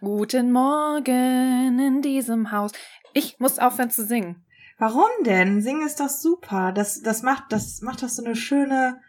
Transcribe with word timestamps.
Guten 0.00 0.52
Morgen 0.52 1.80
in 1.80 2.02
diesem 2.02 2.52
Haus. 2.52 2.70
Ich 3.14 3.40
muss 3.40 3.58
aufhören 3.58 3.90
zu 3.90 4.04
singen. 4.04 4.44
Warum 4.78 5.08
denn? 5.24 5.60
Singen 5.60 5.84
ist 5.84 5.98
doch 5.98 6.08
super. 6.08 6.70
Das, 6.70 7.02
das 7.02 7.22
macht, 7.22 7.50
das 7.50 7.80
macht 7.82 8.04
doch 8.04 8.08
so 8.08 8.24
eine 8.24 8.36
schöne 8.36 9.00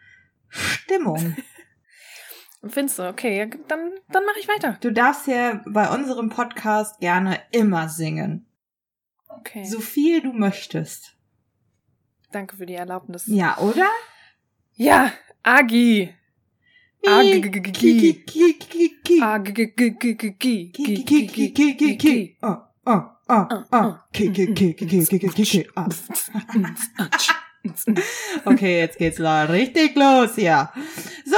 Stimmung. 0.48 1.36
Findest 2.66 2.98
du? 2.98 3.08
Okay, 3.08 3.48
dann, 3.68 3.92
dann 4.08 4.24
mache 4.24 4.40
ich 4.40 4.48
weiter. 4.48 4.78
Du 4.80 4.90
darfst 4.90 5.28
ja 5.28 5.62
bei 5.64 5.94
unserem 5.94 6.28
Podcast 6.28 6.98
gerne 6.98 7.40
immer 7.52 7.88
singen. 7.88 8.46
Okay. 9.28 9.64
So 9.64 9.78
viel 9.78 10.20
du 10.20 10.32
möchtest. 10.32 11.16
Danke 12.32 12.56
für 12.56 12.66
die 12.66 12.74
Erlaubnis. 12.74 13.24
Ja, 13.26 13.58
oder? 13.58 13.88
Ja, 14.74 15.12
Agi. 15.44 16.14
Agi. 17.06 17.40
Agi. 21.80 22.36
Oh, 22.42 22.58
oh, 22.86 23.02
oh, 23.28 23.46
oh. 23.72 23.90
Okay, 28.44 28.78
jetzt 28.78 28.98
geht's 28.98 29.20
richtig 29.20 29.94
los 29.94 30.34
hier. 30.34 30.70
So, 31.24 31.36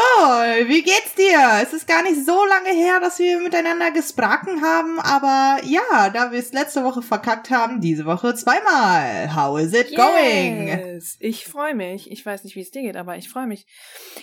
wie 0.69 0.83
geht's 0.83 1.15
dir? 1.17 1.61
Es 1.63 1.73
ist 1.73 1.87
gar 1.87 2.03
nicht 2.03 2.25
so 2.25 2.45
lange 2.45 2.71
her, 2.71 3.01
dass 3.01 3.19
wir 3.19 3.41
miteinander 3.41 3.91
gesprochen 3.91 4.63
haben, 4.63 5.01
aber 5.01 5.59
ja, 5.65 6.11
da 6.11 6.31
wir 6.31 6.39
es 6.39 6.53
letzte 6.53 6.85
Woche 6.85 7.03
verkackt 7.03 7.51
haben, 7.51 7.81
diese 7.81 8.05
Woche 8.05 8.35
zweimal. 8.35 9.35
How 9.35 9.59
is 9.59 9.75
it 9.75 9.95
going? 9.97 10.69
Yes. 10.69 11.17
Ich 11.19 11.47
freue 11.47 11.75
mich. 11.75 12.11
Ich 12.11 12.25
weiß 12.25 12.45
nicht, 12.45 12.57
wie 12.57 12.63
es 12.63 12.71
dir 12.71 12.83
geht, 12.83 12.97
aber 12.97 13.17
ich 13.17 13.29
freue 13.29 13.47
mich. 13.47 13.67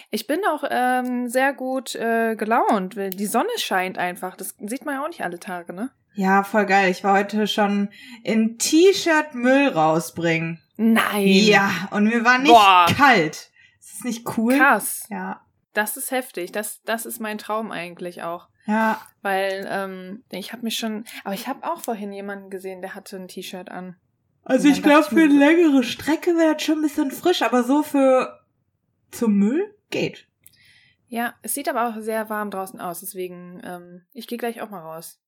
Ich 0.10 0.26
bin 0.26 0.40
auch 0.50 0.64
ähm, 0.70 1.28
sehr 1.28 1.54
gut 1.54 1.96
äh, 1.96 2.36
gelaunt, 2.36 2.96
weil 2.96 3.10
die 3.10 3.26
Sonne 3.26 3.50
scheint 3.58 3.98
einfach. 3.98 4.36
Das 4.38 4.56
sieht 4.60 4.86
man 4.86 4.96
ja 4.96 5.04
auch 5.04 5.10
nicht 5.10 5.24
alle 5.24 5.40
Tage, 5.40 5.74
ne? 5.74 5.92
Ja, 6.16 6.44
voll 6.44 6.66
geil. 6.66 6.90
Ich 6.90 7.04
war 7.04 7.18
heute 7.18 7.48
schon 7.48 7.90
in 8.24 8.58
T-Shirt 8.58 9.36
Müll 9.36 9.68
rausbringen. 9.68 10.60
Nein. 10.82 11.28
Ja, 11.28 11.90
und 11.92 12.06
mir 12.06 12.24
war 12.24 12.38
nicht 12.38 12.52
Boah. 12.52 12.86
kalt. 12.96 13.52
Ist 13.82 13.96
das 13.96 14.04
nicht 14.06 14.38
cool? 14.38 14.58
Krass. 14.58 15.06
Ja. 15.10 15.42
Das 15.74 15.98
ist 15.98 16.12
heftig. 16.12 16.54
Das, 16.54 16.82
das 16.84 17.06
ist 17.06 17.20
mein 17.20 17.38
Traum 17.38 17.74
eigentlich 17.74 18.24
auch. 18.24 18.48
Ja. 18.66 19.02
Weil 19.22 19.68
ähm, 19.70 20.24
ich 20.30 20.54
habe 20.54 20.64
mich 20.64 20.78
schon. 20.78 21.04
Aber 21.26 21.34
ich 21.34 21.50
habe 21.50 21.70
auch 21.70 21.82
vorhin 21.82 22.14
jemanden 22.14 22.50
gesehen, 22.50 22.82
der 22.82 22.96
hatte 22.96 23.18
ein 23.18 23.28
T-Shirt 23.28 23.70
an. 23.70 23.98
Also 24.46 24.70
ich 24.70 24.82
glaube, 24.82 25.04
für 25.04 25.24
eine 25.24 25.34
längere 25.38 25.84
Strecke 25.84 26.38
wäre 26.38 26.54
das 26.54 26.64
schon 26.64 26.78
ein 26.80 26.84
bisschen 26.84 27.12
frisch, 27.12 27.42
aber 27.42 27.64
so 27.64 27.84
für 27.84 28.40
zum 29.12 29.34
Müll 29.34 29.76
geht. 29.90 30.30
Ja, 31.10 31.34
es 31.42 31.56
sieht 31.56 31.68
aber 31.68 31.90
auch 31.90 32.02
sehr 32.02 32.30
warm 32.30 32.52
draußen 32.52 32.80
aus, 32.80 33.02
deswegen, 33.02 33.60
ähm, 33.66 34.06
ich 34.14 34.28
gehe 34.28 34.38
gleich 34.38 34.62
auch 34.62 34.70
mal 34.70 34.80
raus. 34.80 35.20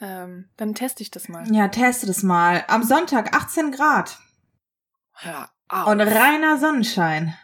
Ähm, 0.00 0.48
dann 0.56 0.74
teste 0.74 1.02
ich 1.02 1.10
das 1.10 1.28
mal. 1.28 1.44
Ja, 1.52 1.68
teste 1.68 2.06
das 2.06 2.22
mal. 2.22 2.64
Am 2.68 2.82
Sonntag 2.82 3.36
18 3.36 3.70
Grad 3.70 4.18
Hör 5.20 5.48
auf. 5.68 5.86
und 5.88 6.00
reiner 6.00 6.58
Sonnenschein, 6.58 7.34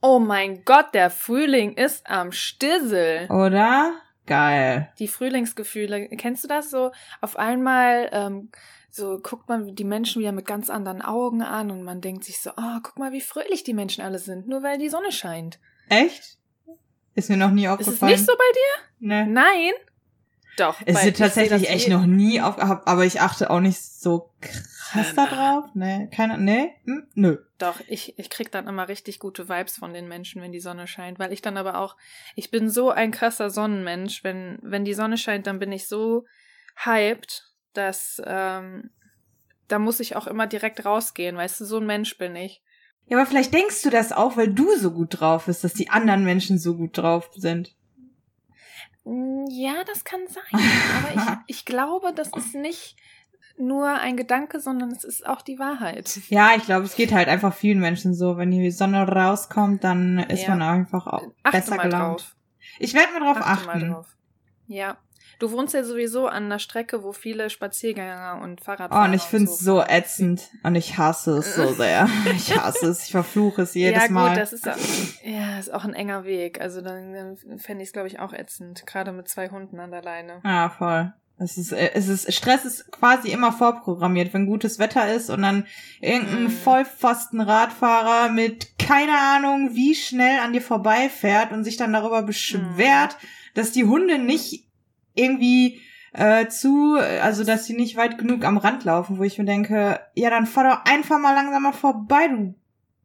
oh 0.00 0.18
mein 0.18 0.64
Gott, 0.64 0.94
der 0.94 1.10
Frühling 1.10 1.74
ist 1.76 2.08
am 2.08 2.32
Stissel. 2.32 3.26
oder? 3.30 3.92
Geil. 4.26 4.92
Die 4.98 5.08
Frühlingsgefühle, 5.08 6.08
kennst 6.10 6.44
du 6.44 6.48
das 6.48 6.70
so? 6.70 6.92
Auf 7.22 7.36
einmal, 7.38 8.08
ähm, 8.12 8.50
so 8.90 9.18
guckt 9.18 9.48
man 9.48 9.74
die 9.74 9.84
Menschen 9.84 10.20
wieder 10.20 10.32
mit 10.32 10.46
ganz 10.46 10.68
anderen 10.68 11.00
Augen 11.02 11.40
an 11.42 11.70
und 11.70 11.82
man 11.82 12.00
denkt 12.02 12.24
sich 12.24 12.40
so, 12.40 12.50
oh, 12.50 12.78
guck 12.82 12.98
mal, 12.98 13.12
wie 13.12 13.20
fröhlich 13.22 13.64
die 13.64 13.72
Menschen 13.74 14.04
alle 14.04 14.18
sind, 14.18 14.46
nur 14.46 14.62
weil 14.62 14.76
die 14.78 14.90
Sonne 14.90 15.12
scheint. 15.12 15.58
Echt? 15.88 16.36
Ist 17.14 17.30
mir 17.30 17.36
noch 17.38 17.50
nie 17.50 17.64
Ist 17.64 17.70
aufgefallen. 17.70 18.12
es 18.12 18.20
nicht 18.20 18.26
so 18.30 18.36
bei 18.36 18.52
dir? 18.54 18.84
Nee. 19.00 19.24
Nein? 19.26 19.72
Doch. 20.58 20.80
Es 20.84 21.04
ist 21.04 21.16
tatsächlich 21.18 21.68
echt 21.70 21.86
je- 21.88 21.94
noch 21.94 22.06
nie 22.06 22.40
aufgehabt, 22.40 22.88
aber 22.88 23.04
ich 23.04 23.20
achte 23.20 23.50
auch 23.50 23.60
nicht 23.60 23.80
so 23.80 24.32
krass 24.40 25.14
da 25.14 25.26
drauf. 25.26 25.64
Nee, 25.74 26.08
keine, 26.14 26.38
nee, 26.38 26.70
hm, 26.84 27.06
nö. 27.14 27.38
Doch, 27.58 27.80
ich, 27.88 28.18
ich 28.18 28.30
krieg 28.30 28.50
dann 28.50 28.66
immer 28.66 28.88
richtig 28.88 29.18
gute 29.18 29.48
Vibes 29.48 29.76
von 29.76 29.92
den 29.92 30.08
Menschen, 30.08 30.40
wenn 30.42 30.52
die 30.52 30.60
Sonne 30.60 30.86
scheint, 30.86 31.18
weil 31.18 31.32
ich 31.32 31.42
dann 31.42 31.56
aber 31.56 31.78
auch, 31.78 31.96
ich 32.36 32.50
bin 32.50 32.70
so 32.70 32.90
ein 32.90 33.10
krasser 33.10 33.50
Sonnenmensch. 33.50 34.24
Wenn, 34.24 34.58
wenn 34.62 34.84
die 34.84 34.94
Sonne 34.94 35.18
scheint, 35.18 35.46
dann 35.46 35.58
bin 35.58 35.72
ich 35.72 35.86
so 35.88 36.24
hyped, 36.84 37.44
dass 37.72 38.20
ähm, 38.24 38.90
da 39.68 39.78
muss 39.78 40.00
ich 40.00 40.16
auch 40.16 40.26
immer 40.26 40.46
direkt 40.46 40.84
rausgehen, 40.84 41.36
weißt 41.36 41.60
du, 41.60 41.64
so 41.64 41.78
ein 41.78 41.86
Mensch 41.86 42.16
bin 42.18 42.34
ich. 42.36 42.62
Ja, 43.06 43.18
aber 43.18 43.26
vielleicht 43.26 43.54
denkst 43.54 43.82
du 43.82 43.90
das 43.90 44.12
auch, 44.12 44.36
weil 44.36 44.48
du 44.52 44.76
so 44.76 44.90
gut 44.90 45.20
drauf 45.20 45.46
bist, 45.46 45.64
dass 45.64 45.74
die 45.74 45.88
anderen 45.90 46.24
Menschen 46.24 46.58
so 46.58 46.76
gut 46.76 46.96
drauf 46.98 47.30
sind. 47.34 47.74
Mm, 49.08 49.46
Ja, 49.50 49.84
das 49.86 50.04
kann 50.04 50.20
sein. 50.28 50.44
Aber 50.52 51.14
ich, 51.14 51.38
ich 51.58 51.64
glaube, 51.64 52.12
das 52.14 52.28
ist 52.36 52.54
nicht 52.54 52.96
nur 53.56 53.88
ein 53.88 54.16
Gedanke, 54.16 54.60
sondern 54.60 54.90
es 54.92 55.02
ist 55.02 55.26
auch 55.26 55.42
die 55.42 55.58
Wahrheit. 55.58 56.20
Ja, 56.28 56.50
ich 56.56 56.64
glaube, 56.64 56.84
es 56.84 56.94
geht 56.94 57.12
halt 57.12 57.26
einfach 57.28 57.52
vielen 57.54 57.80
Menschen 57.80 58.14
so. 58.14 58.36
Wenn 58.36 58.50
die 58.52 58.70
Sonne 58.70 59.02
rauskommt, 59.08 59.82
dann 59.82 60.18
ist 60.18 60.42
Ja. 60.42 60.50
man 60.50 60.62
einfach 60.62 61.06
auch 61.08 61.24
Achte 61.42 61.58
besser 61.58 61.78
gelaunt. 61.78 62.20
drauf. 62.20 62.36
Ich 62.78 62.94
werde 62.94 63.12
mal 63.14 63.20
drauf 63.20 63.38
Achte 63.44 63.68
achten. 63.70 63.80
mal 63.88 63.94
drauf. 63.94 64.16
Ja. 64.68 64.96
Du 65.38 65.52
wohnst 65.52 65.72
ja 65.72 65.84
sowieso 65.84 66.26
an 66.26 66.44
einer 66.46 66.58
Strecke, 66.58 67.04
wo 67.04 67.12
viele 67.12 67.48
Spaziergänger 67.48 68.40
und 68.42 68.60
Oh, 68.60 68.64
Fahrradfahrer 68.64 69.04
und 69.08 69.14
ich 69.14 69.22
find's 69.22 69.52
und 69.52 69.58
so 69.64 69.82
ätzend. 69.82 70.50
Und 70.64 70.74
ich 70.74 70.98
hasse 70.98 71.38
es 71.38 71.54
so 71.54 71.72
sehr. 71.74 72.08
Ich 72.34 72.56
hasse 72.56 72.86
es. 72.88 73.04
Ich 73.04 73.12
verfluche 73.12 73.62
es 73.62 73.74
jedes 73.74 74.00
ja, 74.02 74.06
gut, 74.08 74.14
Mal. 74.14 74.36
das 74.36 74.52
ist 74.52 74.68
auch, 74.68 74.76
ja, 75.24 75.58
ist 75.58 75.72
auch 75.72 75.84
ein 75.84 75.94
enger 75.94 76.24
Weg. 76.24 76.60
Also 76.60 76.80
dann, 76.80 77.12
dann 77.12 77.58
fände 77.58 77.82
ich 77.82 77.88
es, 77.90 77.92
glaube 77.92 78.08
ich, 78.08 78.18
auch 78.18 78.32
ätzend. 78.32 78.84
Gerade 78.86 79.12
mit 79.12 79.28
zwei 79.28 79.48
Hunden 79.48 79.78
an 79.78 79.90
der 79.92 80.02
Leine. 80.02 80.40
Ja, 80.44 80.70
voll. 80.70 81.12
Es 81.40 81.56
ist, 81.56 81.70
äh, 81.70 81.92
es 81.94 82.08
ist, 82.08 82.34
Stress 82.34 82.64
ist 82.64 82.90
quasi 82.90 83.28
immer 83.30 83.52
vorprogrammiert, 83.52 84.34
wenn 84.34 84.46
gutes 84.46 84.80
Wetter 84.80 85.12
ist 85.12 85.30
und 85.30 85.42
dann 85.42 85.66
irgendein 86.00 86.44
Mhm. 86.44 86.50
Vollpfosten 86.50 87.40
Radfahrer 87.40 88.30
mit 88.32 88.76
keine 88.78 89.16
Ahnung 89.16 89.70
wie 89.74 89.94
schnell 89.94 90.40
an 90.40 90.52
dir 90.52 90.62
vorbeifährt 90.62 91.52
und 91.52 91.62
sich 91.62 91.76
dann 91.76 91.92
darüber 91.92 92.22
beschwert, 92.22 93.16
Mhm. 93.22 93.26
dass 93.54 93.70
die 93.70 93.84
Hunde 93.84 94.18
nicht 94.18 94.64
irgendwie 95.18 95.80
äh, 96.12 96.48
zu, 96.48 96.96
also 96.96 97.44
dass 97.44 97.66
sie 97.66 97.74
nicht 97.74 97.96
weit 97.96 98.18
genug 98.18 98.44
am 98.44 98.58
Rand 98.58 98.84
laufen, 98.84 99.18
wo 99.18 99.22
ich 99.22 99.38
mir 99.38 99.44
denke, 99.44 100.00
ja, 100.14 100.30
dann 100.30 100.46
fahr 100.46 100.64
doch 100.64 100.92
einfach 100.92 101.18
mal 101.18 101.34
langsamer 101.34 101.72
vorbei, 101.72 102.28
du. 102.28 102.54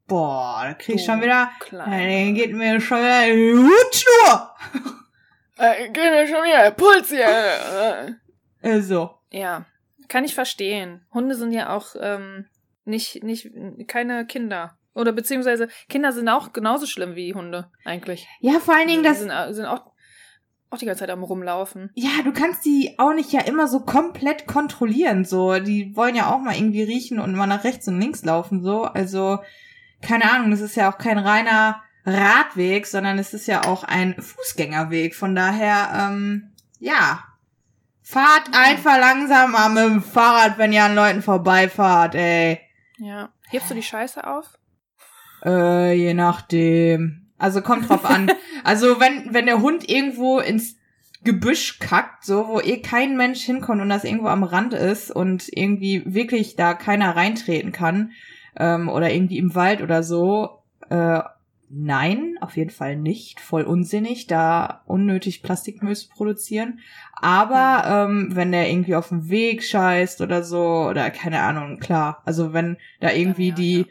Boah, 0.07 0.63
da 0.65 0.73
krieg 0.73 0.95
ich 0.95 1.05
Du 1.05 1.11
schon 1.11 1.21
wieder, 1.21 1.49
dann 1.71 2.35
geht 2.35 2.53
mir 2.53 2.79
schon 2.81 2.99
wieder 2.99 3.25
die 3.25 3.53
Hutschnur. 3.53 4.55
Äh, 5.55 5.89
geht 5.89 6.11
mir 6.11 6.27
schon 6.27 6.43
wieder 6.43 6.63
der 6.63 6.71
Puls 6.71 7.09
hier. 7.09 7.27
Äh, 8.63 8.79
so. 8.79 9.11
Ja, 9.29 9.65
kann 10.07 10.23
ich 10.23 10.33
verstehen. 10.33 11.05
Hunde 11.13 11.35
sind 11.35 11.51
ja 11.51 11.75
auch 11.75 11.95
ähm, 11.99 12.45
nicht, 12.85 13.23
nicht, 13.23 13.51
keine 13.87 14.25
Kinder. 14.25 14.77
Oder 14.95 15.11
beziehungsweise 15.11 15.67
Kinder 15.89 16.11
sind 16.11 16.29
auch 16.29 16.53
genauso 16.53 16.85
schlimm 16.85 17.15
wie 17.15 17.33
Hunde, 17.33 17.69
eigentlich. 17.83 18.27
Ja, 18.39 18.59
vor 18.59 18.75
allen 18.75 18.87
Dingen 18.87 19.03
das, 19.03 19.19
sind, 19.19 19.31
sind 19.53 19.65
auch, 19.65 19.91
auch 20.73 20.77
die 20.77 20.85
ganze 20.85 21.01
Zeit 21.01 21.09
am 21.09 21.23
Rumlaufen. 21.23 21.91
Ja, 21.93 22.09
du 22.23 22.33
kannst 22.33 22.65
die 22.65 22.95
auch 22.97 23.13
nicht 23.13 23.31
ja 23.31 23.41
immer 23.41 23.67
so 23.67 23.81
komplett 23.81 24.47
kontrollieren, 24.47 25.25
so. 25.25 25.59
Die 25.59 25.95
wollen 25.95 26.15
ja 26.15 26.33
auch 26.33 26.39
mal 26.39 26.55
irgendwie 26.55 26.83
riechen 26.83 27.19
und 27.19 27.35
mal 27.35 27.47
nach 27.47 27.63
rechts 27.63 27.87
und 27.87 27.99
links 27.99 28.23
laufen, 28.23 28.61
so. 28.61 28.83
Also, 28.83 29.39
keine 30.01 30.31
Ahnung, 30.31 30.51
das 30.51 30.61
ist 30.61 30.75
ja 30.75 30.91
auch 30.91 30.97
kein 30.97 31.17
reiner 31.17 31.81
Radweg, 32.05 32.87
sondern 32.87 33.19
es 33.19 33.33
ist 33.33 33.47
ja 33.47 33.65
auch 33.65 33.83
ein 33.83 34.15
Fußgängerweg. 34.19 35.15
Von 35.15 35.35
daher, 35.35 36.09
ähm, 36.11 36.51
ja. 36.79 37.23
Fahrt 38.05 38.49
einfach 38.51 38.99
langsamer 38.99 39.69
mit 39.69 39.83
dem 39.85 40.03
Fahrrad, 40.03 40.57
wenn 40.57 40.73
ihr 40.73 40.83
an 40.83 40.95
Leuten 40.95 41.21
vorbeifahrt, 41.21 42.15
ey. 42.15 42.59
Ja. 42.97 43.29
Hebst 43.49 43.69
du 43.69 43.75
die 43.75 43.83
Scheiße 43.83 44.27
auf? 44.27 44.57
Äh, 45.45 45.93
je 45.93 46.13
nachdem. 46.13 47.22
Also 47.43 47.61
kommt 47.61 47.89
drauf 47.89 48.05
an. 48.05 48.31
Also 48.65 49.01
wenn, 49.01 49.33
wenn 49.33 49.45
der 49.45 49.61
Hund 49.61 49.89
irgendwo 49.89 50.39
ins 50.39 50.77
Gebüsch 51.25 51.79
kackt, 51.79 52.23
so, 52.23 52.47
wo 52.47 52.61
eh 52.61 52.77
kein 52.77 53.17
Mensch 53.17 53.41
hinkommt 53.41 53.81
und 53.81 53.89
das 53.89 54.05
irgendwo 54.05 54.27
am 54.27 54.43
Rand 54.43 54.71
ist 54.71 55.11
und 55.11 55.49
irgendwie 55.51 56.01
wirklich 56.05 56.55
da 56.55 56.73
keiner 56.73 57.13
reintreten 57.17 57.73
kann, 57.73 58.11
ähm, 58.55 58.87
oder 58.87 59.11
irgendwie 59.11 59.37
im 59.37 59.53
Wald 59.53 59.81
oder 59.81 60.01
so, 60.01 60.61
äh, 60.89 61.19
nein, 61.69 62.37
auf 62.39 62.55
jeden 62.55 62.69
Fall 62.69 62.95
nicht. 62.95 63.41
Voll 63.41 63.63
unsinnig, 63.63 64.27
da 64.27 64.83
unnötig 64.85 65.43
Plastikmüll 65.43 65.97
zu 65.97 66.07
produzieren. 66.07 66.79
Aber 67.15 68.07
ähm, 68.07 68.29
wenn 68.31 68.53
der 68.53 68.69
irgendwie 68.69 68.95
auf 68.95 69.09
dem 69.09 69.29
Weg 69.29 69.61
scheißt 69.61 70.21
oder 70.21 70.41
so, 70.43 70.87
oder 70.87 71.09
keine 71.09 71.41
Ahnung, 71.41 71.79
klar. 71.79 72.21
Also 72.23 72.53
wenn 72.53 72.77
da 73.01 73.11
irgendwie 73.11 73.49
ja, 73.49 73.55
die 73.55 73.77
ja. 73.79 73.85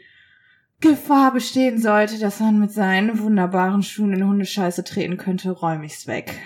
Gefahr 0.83 1.31
bestehen 1.33 1.79
sollte, 1.81 2.19
dass 2.19 2.39
man 2.39 2.59
mit 2.59 2.71
seinen 2.71 3.19
wunderbaren 3.19 3.81
Schuhen 3.81 4.13
in 4.13 4.27
Hundescheiße 4.27 4.83
treten 4.83 5.17
könnte, 5.17 5.49
räume 5.51 5.85
ich's 5.85 6.05
weg. 6.07 6.39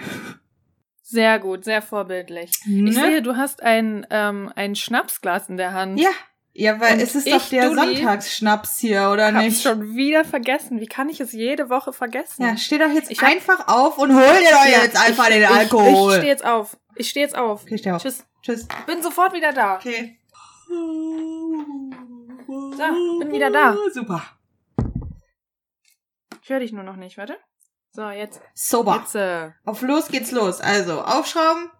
Sehr 1.01 1.39
gut, 1.39 1.63
sehr 1.65 1.81
vorbildlich. 1.81 2.51
Ne? 2.65 2.89
Ich 2.89 2.95
sehe, 2.95 3.21
du 3.21 3.35
hast 3.35 3.63
ein, 3.63 4.05
ähm, 4.09 4.51
ein 4.55 4.75
Schnapsglas 4.75 5.49
in 5.49 5.57
der 5.57 5.73
Hand. 5.73 5.99
Ja, 5.99 6.09
Ja, 6.53 6.79
weil 6.79 6.93
Und 6.95 7.01
es 7.01 7.13
ist 7.15 7.27
ich, 7.27 7.33
doch 7.33 7.49
der 7.49 7.69
Dulli, 7.69 7.95
Sonntagsschnaps 7.97 8.79
hier, 8.79 9.09
oder 9.13 9.27
Hab's 9.33 9.43
nicht? 9.45 9.61
schon 9.61 9.95
wieder 9.95 10.25
vergessen. 10.25 10.79
Wie 10.79 10.87
kann 10.87 11.07
ich 11.07 11.19
es 11.21 11.31
jede 11.31 11.69
Woche 11.69 11.93
vergessen? 11.93 12.43
Ja, 12.43 12.57
steh 12.57 12.77
doch 12.79 12.89
jetzt 12.91 13.11
Ich 13.11 13.21
hab- 13.21 13.29
einfach 13.29 13.67
auf 13.67 13.97
und 13.99 14.13
hol 14.13 14.21
dir 14.21 14.49
doch 14.51 14.65
Ja, 14.65 14.81
jetzt 14.83 14.97
einfach 14.97 15.27
ich, 15.27 15.33
den 15.35 15.43
Ich, 15.43 15.49
Alkohol. 15.49 16.11
ich 16.13 16.17
stehe 16.17 16.31
jetzt 16.31 16.45
auf. 16.45 16.77
Ich 16.95 17.09
stehe 17.09 17.25
jetzt 17.25 17.37
auf. 17.37 17.61
Okay, 17.63 17.77
steh 17.77 17.91
auf. 17.91 18.01
Tschüss. 18.01 18.25
Tschüss. 18.41 18.67
Bin 18.87 19.01
sofort 19.03 19.33
wieder 19.33 19.53
da. 19.53 19.75
Okay. 19.75 20.17
So, 22.77 23.19
bin 23.19 23.31
wieder 23.31 23.49
da. 23.49 23.75
Super. 23.91 24.23
Ich 26.43 26.49
höre 26.49 26.59
dich 26.59 26.71
nur 26.71 26.83
noch 26.83 26.95
nicht, 26.95 27.17
warte. 27.17 27.39
So, 27.91 28.07
jetzt. 28.11 28.39
Sober. 28.53 28.97
Jetzt 28.99 29.15
äh, 29.15 29.51
Auf 29.65 29.81
los 29.81 30.09
geht's 30.09 30.31
los. 30.31 30.61
Also, 30.61 31.01
aufschrauben. 31.01 31.71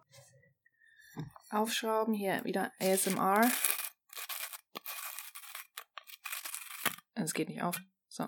aufschrauben. 1.52 2.16
Hier 2.16 2.44
wieder 2.46 2.72
ASMR. 2.82 3.48
Es 7.14 7.34
geht 7.36 7.50
nicht 7.50 7.62
auf. 7.62 7.78
So. 8.08 8.26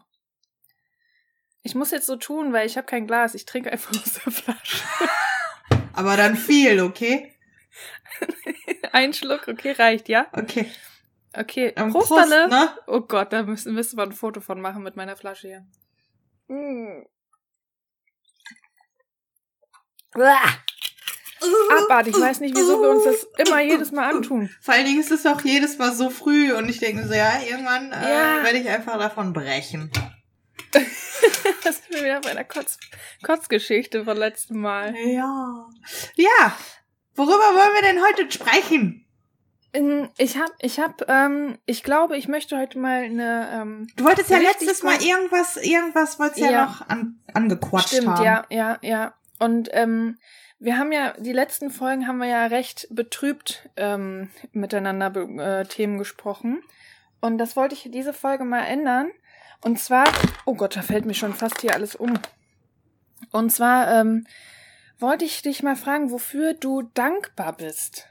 Ich 1.64 1.74
muss 1.74 1.90
jetzt 1.90 2.06
so 2.06 2.18
tun, 2.18 2.54
weil 2.54 2.68
ich 2.68 2.78
habe 2.78 2.86
kein 2.86 3.08
Glas. 3.08 3.34
Ich 3.34 3.46
trinke 3.46 3.72
einfach 3.72 3.92
aus 3.92 4.14
der 4.14 4.32
Flasche. 4.32 4.84
Aber 5.94 6.18
dann 6.18 6.38
viel, 6.38 6.82
okay? 6.82 7.36
Ein 8.92 9.14
Schluck, 9.14 9.48
okay, 9.48 9.72
reicht, 9.72 10.08
ja? 10.08 10.28
Okay. 10.34 10.72
Okay, 11.40 11.74
Ähm, 11.78 11.92
Prosterle. 11.92 12.50
ne? 12.50 12.70
Oh 12.88 13.02
Gott, 13.02 13.32
da 13.32 13.44
müssen, 13.44 13.74
müssen 13.74 13.98
wir 13.98 14.04
ein 14.04 14.12
Foto 14.12 14.42
von 14.42 14.60
machen 14.60 14.84
mit 14.84 14.96
meiner 14.98 15.16
Flasche 15.16 15.48
hier. 15.48 15.66
Mm. 16.48 17.06
Abartig, 21.84 22.16
ich 22.16 22.22
weiß 22.22 22.42
nicht, 22.42 22.56
wieso 22.58 22.82
wir 22.82 22.90
uns 22.90 23.06
das 23.06 23.28
immer 23.48 23.62
jedes 23.62 23.92
Mal 23.94 24.10
antun. 24.14 24.50
Vor 24.62 24.74
allen 24.74 24.86
Dingen 24.86 25.00
ist 25.00 25.12
es 25.12 25.26
auch 25.26 25.40
jedes 25.42 25.78
Mal 25.78 25.94
so 25.94 26.10
früh 26.10 26.52
und 26.54 26.68
ich 26.68 26.80
denke 26.80 27.08
so, 27.08 27.14
ja, 27.14 27.42
irgendwann 27.42 27.92
äh, 27.94 28.10
Ja. 28.10 28.44
werde 28.44 28.58
ich 28.58 28.68
einfach 28.68 28.98
davon 29.00 29.32
brechen. 29.34 29.92
Das 31.64 31.78
sind 31.78 31.90
wir 31.96 32.04
wieder 32.04 32.22
bei 32.22 32.34
der 32.34 32.46
Kotz 32.46 32.78
Kotzgeschichte 33.24 34.06
von 34.06 34.16
letztem 34.16 34.62
Mal. 34.62 34.96
Ja. 34.96 35.68
Ja. 36.16 36.58
Worüber 37.16 37.34
wollen 37.34 37.74
wir 37.74 37.82
denn 37.82 38.02
heute 38.02 38.32
sprechen? 38.32 39.06
Ich 40.18 40.38
hab, 40.38 40.50
ich 40.60 40.80
hab, 40.80 41.08
ähm, 41.08 41.60
ich 41.66 41.84
glaube, 41.84 42.18
ich 42.18 42.28
möchte 42.28 42.58
heute 42.58 42.80
mal 42.80 43.04
eine, 43.04 43.50
ähm, 43.54 43.88
Du 43.96 44.04
wolltest 44.04 44.30
ja 44.32 44.40
letztes 44.40 44.82
Mal 44.82 45.00
irgendwas, 45.02 45.58
irgendwas 45.58 46.18
wolltest 46.20 46.40
ja, 46.40 46.52
Ja. 46.52 46.66
noch 46.66 46.88
an, 46.90 47.20
angequatscht 47.34 47.90
Stimmt, 47.90 48.08
haben. 48.08 48.24
ja, 48.26 48.46
ja, 48.50 48.80
ja. 48.82 49.14
Und 49.38 49.70
ähm, 49.74 50.18
wir 50.58 50.78
haben 50.78 50.92
ja, 50.92 51.14
die 51.20 51.34
letzten 51.34 51.70
Folgen 51.70 52.08
haben 52.08 52.18
wir 52.18 52.28
ja 52.28 52.48
recht 52.48 52.88
betrübt 52.90 53.70
ähm, 53.78 54.30
miteinander 54.52 55.16
äh, 55.16 55.66
Themen 55.66 56.00
gesprochen. 56.00 56.62
Und 57.22 57.38
das 57.38 57.56
wollte 57.56 57.76
ich 57.76 57.90
diese 57.92 58.14
Folge 58.14 58.46
mal 58.46 58.64
ändern. 58.66 59.10
Und 59.64 59.80
zwar, 59.80 60.06
oh 60.46 60.56
Gott, 60.56 60.76
da 60.76 60.82
fällt 60.82 61.06
mir 61.06 61.14
schon 61.14 61.34
fast 61.34 61.62
hier 61.62 61.76
alles 61.76 61.96
um. 61.96 62.18
Und 63.32 63.52
zwar 63.52 63.92
ähm, 64.00 64.26
wollte 64.98 65.26
ich 65.26 65.42
dich 65.42 65.64
mal 65.64 65.76
fragen, 65.76 66.12
wofür 66.12 66.54
du 66.54 66.82
dankbar 66.94 67.56
bist. 67.56 68.09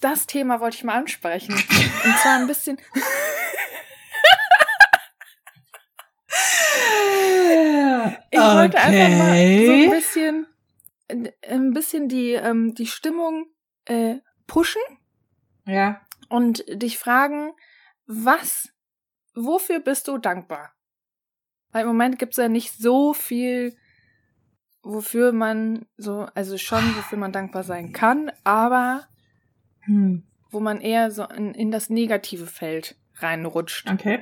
Das 0.00 0.26
Thema 0.26 0.60
wollte 0.60 0.76
ich 0.76 0.84
mal 0.84 0.94
ansprechen. 0.96 1.54
Und 1.54 2.16
zwar 2.22 2.36
ein 2.38 2.46
bisschen. 2.46 2.78
Ich 8.30 8.38
wollte 8.40 8.78
einfach 8.78 9.18
mal 9.18 9.66
so 9.66 9.72
ein 9.72 9.90
bisschen, 9.90 10.46
ein 11.48 11.72
bisschen 11.72 12.08
die, 12.08 12.32
ähm, 12.32 12.74
die 12.74 12.86
Stimmung 12.86 13.46
äh, 13.86 14.16
pushen 14.46 14.82
Ja. 15.66 16.00
und 16.28 16.64
dich 16.68 16.98
fragen, 16.98 17.52
was, 18.06 18.68
wofür 19.34 19.80
bist 19.80 20.08
du 20.08 20.18
dankbar? 20.18 20.72
Weil 21.72 21.82
im 21.82 21.88
Moment 21.88 22.18
gibt's 22.18 22.36
ja 22.36 22.48
nicht 22.48 22.72
so 22.76 23.12
viel, 23.14 23.76
wofür 24.82 25.32
man 25.32 25.86
so, 25.96 26.26
also 26.34 26.58
schon, 26.58 26.96
wofür 26.96 27.18
man 27.18 27.32
dankbar 27.32 27.64
sein 27.64 27.92
kann, 27.92 28.30
aber 28.44 29.06
Hm. 29.86 30.22
wo 30.50 30.60
man 30.60 30.80
eher 30.80 31.10
so 31.10 31.24
in, 31.24 31.52
in 31.54 31.70
das 31.70 31.90
negative 31.90 32.46
Feld 32.46 32.96
reinrutscht, 33.16 33.90
Okay. 33.90 34.20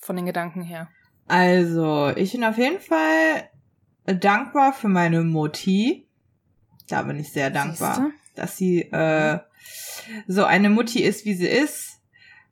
von 0.00 0.16
den 0.16 0.26
Gedanken 0.26 0.62
her. 0.62 0.88
Also, 1.26 2.10
ich 2.16 2.32
bin 2.32 2.44
auf 2.44 2.58
jeden 2.58 2.80
Fall 2.80 3.48
dankbar 4.06 4.72
für 4.72 4.88
meine 4.88 5.22
Mutti. 5.22 6.06
Da 6.88 7.02
bin 7.02 7.18
ich 7.18 7.32
sehr 7.32 7.50
dankbar, 7.50 7.94
Siehste? 7.94 8.10
dass 8.34 8.56
sie 8.58 8.82
äh, 8.82 9.38
so 10.26 10.44
eine 10.44 10.68
Mutti 10.70 11.02
ist, 11.02 11.24
wie 11.24 11.34
sie 11.34 11.46
ist. 11.48 12.00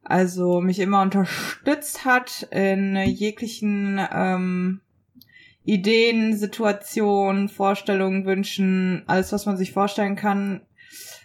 Also 0.04 0.60
mich 0.60 0.80
immer 0.80 1.02
unterstützt 1.02 2.04
hat 2.04 2.48
in 2.50 2.96
jeglichen 2.96 4.00
ähm, 4.12 4.80
Ideen, 5.64 6.36
Situationen, 6.36 7.48
Vorstellungen, 7.48 8.24
Wünschen, 8.24 9.04
alles, 9.06 9.32
was 9.32 9.46
man 9.46 9.56
sich 9.56 9.70
vorstellen 9.72 10.16
kann. 10.16 10.62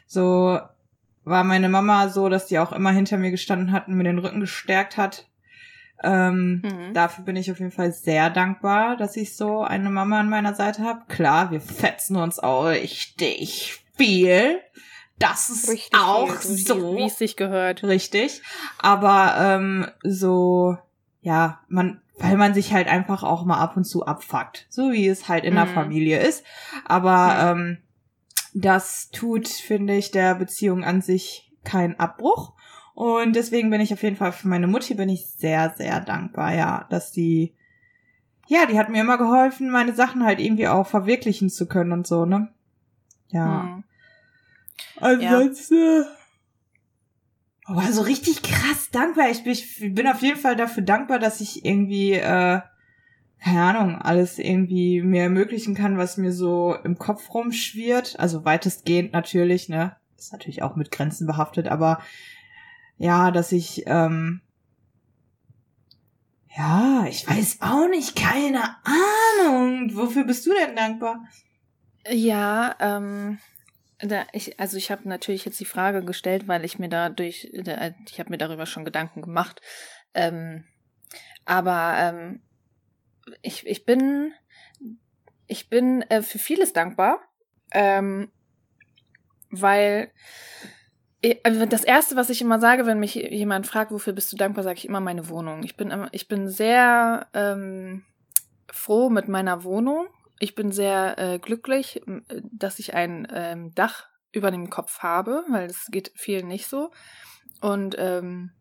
So 0.06 0.60
war 1.28 1.44
meine 1.44 1.70
Mama 1.70 2.10
so, 2.10 2.30
dass 2.30 2.46
die 2.48 2.60
auch 2.60 2.72
immer 2.72 2.92
hinter 2.92 3.18
mir 3.18 3.32
gestanden 3.32 3.72
hat 3.72 3.88
und 3.88 3.96
mir 3.96 4.04
den 4.04 4.20
Rücken 4.20 4.40
gestärkt 4.40 4.98
hat. 4.98 5.28
Ähm, 6.04 6.62
Mhm. 6.64 6.94
Dafür 6.94 7.24
bin 7.26 7.36
ich 7.36 7.52
auf 7.52 7.60
jeden 7.60 7.72
Fall 7.72 7.92
sehr 7.92 8.30
dankbar, 8.30 8.98
dass 8.98 9.16
ich 9.18 9.36
so 9.36 9.64
eine 9.64 9.90
Mama 9.90 10.20
an 10.20 10.30
meiner 10.30 10.54
Seite 10.54 10.84
habe. 10.84 11.02
Klar, 11.08 11.52
wir 11.52 11.60
fetzen 11.62 12.16
uns 12.18 12.38
auch 12.40 12.66
richtig 12.66 13.84
viel. 13.96 14.60
Das 15.20 15.50
ist 15.50 15.68
Richtig 15.70 16.00
auch 16.00 16.30
viel, 16.32 16.58
so 16.58 16.96
Wie 16.98 17.06
es 17.08 17.18
sich 17.18 17.36
gehört. 17.36 17.84
richtig. 17.84 18.44
Aber 18.78 19.34
ähm, 19.40 19.88
so, 20.04 20.78
ja, 21.22 21.62
man, 21.68 22.02
weil 22.20 22.38
man 22.38 22.54
sich 22.54 22.72
halt 22.72 22.88
einfach 22.88 23.24
auch 23.24 23.44
mal 23.44 23.58
ab 23.60 23.76
und 23.76 23.84
zu 23.86 24.06
abfuckt. 24.06 24.68
So 24.70 24.92
wie 24.92 25.08
es 25.08 25.28
halt 25.28 25.44
in 25.44 25.56
der 25.56 25.66
Mhm. 25.66 25.74
Familie 25.74 26.20
ist. 26.20 26.44
Aber 26.86 27.36
ähm, 27.58 27.80
das 28.62 29.10
tut, 29.12 29.48
finde 29.48 29.96
ich, 29.96 30.12
der 30.12 30.36
Beziehung 30.36 30.84
an 30.84 31.02
sich 31.02 31.52
keinen 31.64 32.00
Abbruch. 32.00 32.54
Und 32.94 33.36
deswegen 33.36 33.70
bin 33.70 33.82
ich 33.82 33.94
auf 33.94 34.02
jeden 34.02 34.16
Fall 34.16 34.32
für 34.32 34.48
meine 34.48 34.68
Mutti 34.68 34.96
bin 34.96 35.10
ich 35.10 35.28
sehr, 35.28 35.74
sehr 35.78 36.02
dankbar, 36.02 36.56
ja, 36.56 36.88
dass 36.90 37.12
die, 37.12 37.54
ja, 38.48 38.66
die 38.66 38.80
hat 38.80 38.90
mir 38.90 39.02
immer 39.02 39.20
geholfen, 39.20 39.70
meine 39.70 39.94
Sachen 39.94 40.24
halt 40.24 40.40
irgendwie 40.40 40.68
auch 40.68 40.88
verwirklichen 40.88 41.50
zu 41.50 41.68
können 41.68 41.92
und 41.92 42.08
so, 42.08 42.26
ne? 42.26 42.50
Ja. 43.30 43.64
Mhm. 43.64 43.84
Ansonsten. 45.00 46.06
Oh, 47.68 47.82
so 47.92 48.02
richtig 48.02 48.42
krass 48.42 48.90
dankbar. 48.92 49.30
Ich 49.30 49.44
bin, 49.44 49.52
ich 49.52 49.94
bin 49.94 50.08
auf 50.08 50.22
jeden 50.22 50.40
Fall 50.40 50.56
dafür 50.56 50.84
dankbar, 50.84 51.20
dass 51.20 51.42
ich 51.42 51.66
irgendwie, 51.66 52.14
äh, 52.14 52.62
keine 53.44 53.62
Ahnung, 53.62 54.02
alles 54.02 54.40
irgendwie 54.40 55.02
mir 55.02 55.24
ermöglichen 55.24 55.76
kann, 55.76 55.98
was 55.98 56.18
mir 56.18 56.32
so 56.34 56.76
im 56.84 56.98
Kopf 56.98 57.34
rumschwirrt. 57.34 58.20
Also 58.20 58.46
weitestgehend 58.46 59.14
natürlich, 59.14 59.70
ne? 59.70 59.96
Ist 60.18 60.34
natürlich 60.34 60.64
auch 60.64 60.76
mit 60.76 60.92
Grenzen 60.92 61.28
behaftet, 61.28 61.68
aber 61.68 62.02
ja, 62.98 63.30
dass 63.32 63.52
ich, 63.52 63.84
ähm, 63.86 64.42
ja, 66.58 67.06
ich 67.08 67.28
weiß 67.30 67.60
auch 67.62 67.88
nicht, 67.88 68.16
keine 68.16 68.64
Ahnung. 68.84 69.96
Wofür 69.96 70.24
bist 70.26 70.46
du 70.48 70.52
denn 70.54 70.76
dankbar? 70.76 71.24
Ja, 72.10 72.76
ähm, 72.80 73.38
da 74.00 74.26
ich, 74.34 74.60
also 74.60 74.78
ich 74.78 74.90
habe 74.90 75.08
natürlich 75.08 75.46
jetzt 75.46 75.60
die 75.60 75.66
Frage 75.66 76.04
gestellt, 76.04 76.48
weil 76.48 76.66
ich 76.66 76.80
mir 76.80 76.90
dadurch, 76.90 77.50
da- 77.64 77.92
ich 78.10 78.20
habe 78.20 78.32
mir 78.32 78.38
darüber 78.38 78.66
schon 78.66 78.86
Gedanken 78.86 79.22
gemacht. 79.22 79.62
Ähm, 80.16 80.64
aber 81.46 81.94
ähm, 82.00 82.42
ich, 83.42 83.66
ich 83.66 83.86
bin, 83.86 84.34
ich 85.48 85.70
bin 85.70 86.02
äh, 86.04 86.22
für 86.22 86.40
vieles 86.40 86.74
dankbar, 86.74 87.20
ähm, 87.72 88.32
weil 89.50 90.12
ich- 91.22 91.40
also 91.46 91.66
das 91.66 91.84
erste, 91.84 92.16
was 92.16 92.30
ich 92.30 92.42
immer 92.42 92.60
sage, 92.60 92.86
wenn 92.86 93.00
mich 93.00 93.16
jemand 93.16 93.66
fragt, 93.68 93.92
wofür 93.92 94.14
bist 94.14 94.32
du 94.32 94.38
dankbar, 94.38 94.64
sage 94.64 94.78
ich 94.78 94.88
immer 94.88 95.00
meine 95.00 95.30
Wohnung. 95.30 95.64
Ich 95.64 95.76
bin, 95.76 96.08
ich 96.12 96.28
bin 96.28 96.48
sehr 96.50 97.28
ähm, 97.34 98.04
froh 98.72 99.10
mit 99.10 99.28
meiner 99.28 99.64
Wohnung. 99.64 100.08
Ich 100.40 100.54
bin 100.54 100.72
sehr 100.72 101.18
äh, 101.18 101.40
glücklich, 101.40 102.02
dass 102.52 102.78
ich 102.80 102.94
ein 102.94 103.28
ähm, 103.32 103.74
Dach 103.74 104.08
über 104.32 104.52
dem 104.52 104.70
Kopf 104.70 105.00
habe, 105.00 105.44
weil 105.50 105.68
das 105.68 105.88
geht 105.90 106.12
vielen 106.16 106.48
nicht 106.48 106.68
so. 106.68 106.92
Und 107.62 107.96
ähm, 107.98 108.52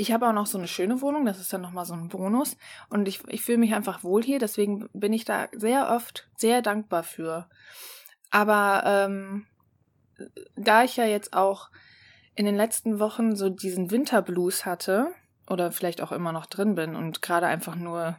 ich 0.00 0.12
habe 0.12 0.26
auch 0.26 0.32
noch 0.32 0.46
so 0.46 0.56
eine 0.56 0.68
schöne 0.68 1.02
Wohnung, 1.02 1.26
das 1.26 1.38
ist 1.38 1.52
dann 1.52 1.60
nochmal 1.60 1.84
so 1.84 1.92
ein 1.94 2.08
Bonus. 2.08 2.56
Und 2.88 3.06
ich, 3.06 3.22
ich 3.28 3.42
fühle 3.42 3.58
mich 3.58 3.74
einfach 3.74 4.02
wohl 4.02 4.22
hier, 4.22 4.38
deswegen 4.38 4.88
bin 4.92 5.12
ich 5.12 5.26
da 5.26 5.48
sehr 5.52 5.90
oft 5.90 6.28
sehr 6.36 6.62
dankbar 6.62 7.02
für. 7.02 7.48
Aber 8.30 8.82
ähm, 8.86 9.46
da 10.56 10.84
ich 10.84 10.96
ja 10.96 11.04
jetzt 11.04 11.34
auch 11.34 11.70
in 12.34 12.46
den 12.46 12.56
letzten 12.56 12.98
Wochen 12.98 13.36
so 13.36 13.50
diesen 13.50 13.90
Winterblues 13.90 14.64
hatte, 14.64 15.12
oder 15.50 15.72
vielleicht 15.72 16.00
auch 16.00 16.12
immer 16.12 16.32
noch 16.32 16.46
drin 16.46 16.76
bin 16.76 16.94
und 16.94 17.22
gerade 17.22 17.48
einfach 17.48 17.74
nur 17.74 18.18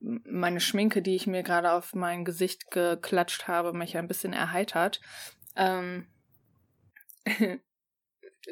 meine 0.00 0.60
Schminke, 0.60 1.02
die 1.02 1.16
ich 1.16 1.26
mir 1.26 1.42
gerade 1.42 1.72
auf 1.72 1.92
mein 1.94 2.24
Gesicht 2.24 2.70
geklatscht 2.70 3.48
habe, 3.48 3.72
mich 3.72 3.96
ein 3.96 4.06
bisschen 4.06 4.32
erheitert, 4.32 5.00
ähm, 5.56 6.06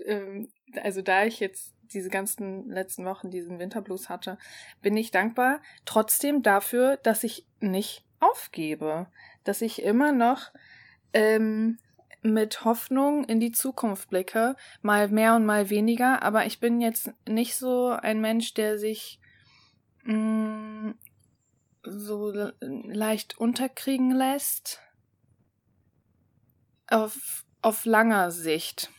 ähm, 0.04 0.48
also 0.82 1.02
da 1.02 1.24
ich 1.24 1.38
jetzt 1.38 1.73
diese 1.94 2.10
ganzen 2.10 2.68
letzten 2.68 3.04
Wochen 3.04 3.30
diesen 3.30 3.58
Winterblues 3.58 4.08
hatte, 4.08 4.38
bin 4.82 4.96
ich 4.96 5.10
dankbar 5.10 5.60
trotzdem 5.84 6.42
dafür, 6.42 6.98
dass 6.98 7.24
ich 7.24 7.46
nicht 7.60 8.04
aufgebe, 8.20 9.06
dass 9.44 9.62
ich 9.62 9.82
immer 9.82 10.12
noch 10.12 10.50
ähm, 11.12 11.78
mit 12.22 12.64
Hoffnung 12.64 13.24
in 13.24 13.38
die 13.38 13.52
Zukunft 13.52 14.08
blicke, 14.08 14.56
mal 14.82 15.08
mehr 15.08 15.36
und 15.36 15.44
mal 15.44 15.70
weniger, 15.70 16.22
aber 16.22 16.46
ich 16.46 16.58
bin 16.58 16.80
jetzt 16.80 17.12
nicht 17.28 17.54
so 17.56 17.90
ein 17.90 18.20
Mensch, 18.20 18.54
der 18.54 18.78
sich 18.78 19.20
mm, 20.04 20.92
so 21.82 22.32
leicht 22.60 23.38
unterkriegen 23.38 24.10
lässt. 24.10 24.80
Auf, 26.88 27.44
auf 27.62 27.84
langer 27.84 28.30
Sicht. 28.30 28.90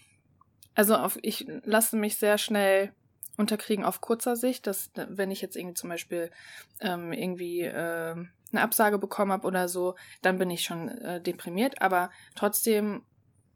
Also 0.76 0.96
auf, 0.96 1.18
ich 1.22 1.48
lasse 1.64 1.96
mich 1.96 2.18
sehr 2.18 2.38
schnell 2.38 2.94
unterkriegen 3.38 3.84
auf 3.84 4.02
kurzer 4.02 4.36
Sicht, 4.36 4.68
dass 4.68 4.92
wenn 4.96 5.32
ich 5.32 5.42
jetzt 5.42 5.56
irgendwie 5.56 5.76
zum 5.76 5.90
Beispiel 5.90 6.32
ähm, 6.80 7.12
irgendwie 7.12 7.62
äh, 7.62 8.16
eine 8.52 8.62
Absage 8.62 8.98
bekommen 8.98 9.32
habe 9.32 9.48
oder 9.48 9.68
so, 9.68 9.96
dann 10.22 10.38
bin 10.38 10.50
ich 10.50 10.64
schon 10.64 10.90
äh, 10.90 11.22
deprimiert. 11.22 11.82
Aber 11.82 12.12
trotzdem 12.36 13.04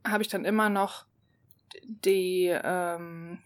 habe 0.06 0.24
ich 0.24 0.30
dann 0.30 0.46
immer 0.46 0.70
noch 0.70 1.06
die 1.84 2.48
ähm, 2.48 3.40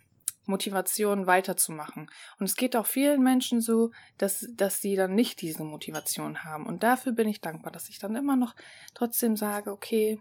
Motivation 0.45 1.27
weiterzumachen. 1.27 2.09
Und 2.39 2.45
es 2.45 2.55
geht 2.55 2.75
auch 2.75 2.85
vielen 2.85 3.23
Menschen 3.23 3.61
so, 3.61 3.91
dass, 4.17 4.47
dass 4.55 4.81
sie 4.81 4.95
dann 4.95 5.15
nicht 5.15 5.41
diese 5.41 5.63
Motivation 5.63 6.43
haben. 6.43 6.65
Und 6.65 6.83
dafür 6.83 7.13
bin 7.13 7.27
ich 7.27 7.41
dankbar, 7.41 7.71
dass 7.71 7.89
ich 7.89 7.99
dann 7.99 8.15
immer 8.15 8.35
noch 8.35 8.55
trotzdem 8.93 9.37
sage, 9.37 9.71
okay, 9.71 10.19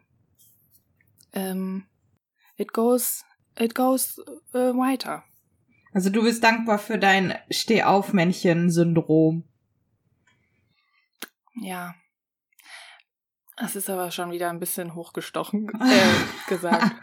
ähm, 1.33 1.87
it 2.57 2.73
goes, 2.73 3.25
it 3.59 3.75
goes 3.75 4.19
äh, 4.53 4.59
weiter. 4.59 5.25
Also 5.93 6.11
du 6.11 6.23
bist 6.23 6.43
dankbar 6.43 6.79
für 6.79 6.99
dein 6.99 7.35
Stehaufmännchen-Syndrom. 7.51 9.45
Ja. 11.55 11.95
Das 13.59 13.77
ist 13.77 13.91
aber 13.91 14.11
schon 14.11 14.33
wieder 14.33 14.49
ein 14.49 14.59
bisschen 14.59 14.95
hochgestochen 14.95 15.69
äh, 15.81 16.49
gesagt. 16.49 16.95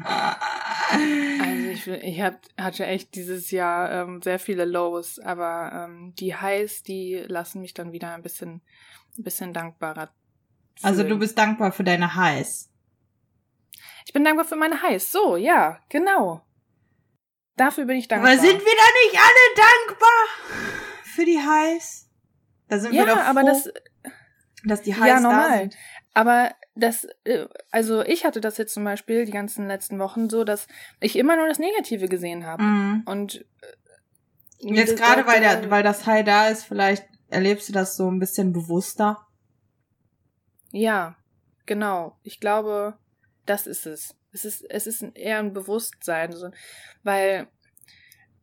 Also 0.92 1.68
ich, 1.70 1.88
ich 1.88 2.22
hab, 2.22 2.40
hatte 2.60 2.86
echt 2.88 3.14
dieses 3.14 3.52
Jahr 3.52 3.92
ähm, 3.92 4.22
sehr 4.24 4.40
viele 4.40 4.66
Lows, 4.66 5.20
aber 5.20 5.88
ähm, 5.88 6.14
die 6.16 6.36
Highs, 6.36 6.82
die 6.82 7.24
lassen 7.28 7.62
mich 7.62 7.76
dann 7.76 7.92
wieder 7.92 8.14
ein 8.14 8.24
bisschen, 8.24 8.62
ein 9.18 9.24
bisschen 9.24 9.54
dankbarer. 9.54 10.08
Fühlen. 10.76 10.82
Also 10.82 11.04
du 11.04 11.20
bist 11.20 11.38
dankbar 11.38 11.72
für 11.72 11.84
deine 11.84 12.16
Highs. 12.16 12.72
Ich 14.10 14.14
bin 14.14 14.24
dankbar 14.24 14.44
für 14.44 14.56
meine 14.56 14.82
Highs. 14.82 15.12
So, 15.12 15.38
ja, 15.38 15.78
genau. 15.88 16.42
Dafür 17.58 17.86
bin 17.86 17.98
ich 17.98 18.08
dankbar. 18.08 18.32
Aber 18.32 18.42
sind 18.42 18.58
wir 18.58 18.58
da 18.58 18.88
nicht 19.06 19.22
alle 19.22 19.86
dankbar 19.88 20.90
für 21.04 21.26
die 21.26 21.38
Highs? 21.38 22.10
Da 22.70 22.80
sind 22.80 22.94
ja, 22.94 23.06
wir 23.06 23.14
doch 23.14 23.22
froh, 23.22 23.30
aber 23.30 23.44
das, 23.44 23.70
dass 24.64 24.82
die 24.82 24.96
Highs 24.96 25.08
ja, 25.08 25.20
normal. 25.20 25.50
da 25.52 25.58
sind. 25.60 25.78
Aber 26.16 26.52
das, 26.74 27.08
äh, 27.24 27.46
also 27.70 28.02
ich 28.02 28.26
hatte 28.26 28.42
das 28.42 28.58
jetzt 28.58 28.74
zum 28.74 28.84
Beispiel 28.84 29.26
die 29.26 29.32
ganzen 29.32 29.68
letzten 29.68 30.00
Wochen 30.00 30.28
so, 30.28 30.44
dass 30.44 30.68
ich 31.00 31.16
immer 31.16 31.36
nur 31.36 31.48
das 31.48 31.60
Negative 31.60 32.08
gesehen 32.08 32.48
habe. 32.48 32.64
Mhm. 32.64 33.04
Und 33.06 33.46
äh, 34.58 34.74
jetzt 34.74 34.98
gerade, 34.98 35.28
weil 35.28 35.40
der, 35.40 35.70
weil 35.70 35.84
das 35.84 36.08
High 36.08 36.26
da 36.26 36.48
ist, 36.48 36.64
vielleicht 36.64 37.06
erlebst 37.28 37.70
du 37.70 37.74
das 37.74 37.96
so 37.96 38.10
ein 38.10 38.18
bisschen 38.18 38.54
bewusster. 38.54 39.28
Ja, 40.72 41.16
genau. 41.68 42.18
Ich 42.24 42.40
glaube, 42.40 42.98
das 43.50 43.68
ist 43.68 43.86
es. 43.86 44.16
Es 44.32 44.46
ist, 44.46 44.64
es 44.70 44.88
ist 44.88 45.02
eher 45.16 45.40
ein 45.40 45.54
Bewusstsein, 45.54 46.34
so, 46.34 46.52
weil 47.04 47.48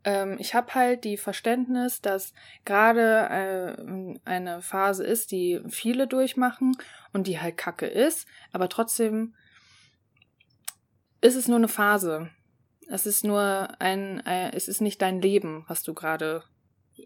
ähm, 0.04 0.36
ich 0.38 0.54
habe 0.54 0.74
halt 0.74 1.04
die 1.04 1.16
Verständnis, 1.16 2.00
dass 2.00 2.32
gerade 2.64 3.76
äh, 3.78 4.18
eine 4.24 4.62
Phase 4.62 5.04
ist, 5.04 5.30
die 5.32 5.60
viele 5.68 6.06
durchmachen 6.06 6.76
und 7.12 7.26
die 7.26 7.40
halt 7.40 7.56
kacke 7.56 7.86
ist, 7.86 8.26
aber 8.52 8.68
trotzdem 8.68 9.34
ist 11.20 11.36
es 11.36 11.48
nur 11.48 11.58
eine 11.58 11.68
Phase. 11.68 12.30
Es 12.88 13.06
ist 13.06 13.24
nur 13.24 13.68
ein, 13.80 14.24
äh, 14.26 14.52
es 14.54 14.68
ist 14.68 14.80
nicht 14.80 15.02
dein 15.02 15.20
Leben, 15.20 15.64
was 15.66 15.82
du 15.82 15.92
gerade 15.92 16.44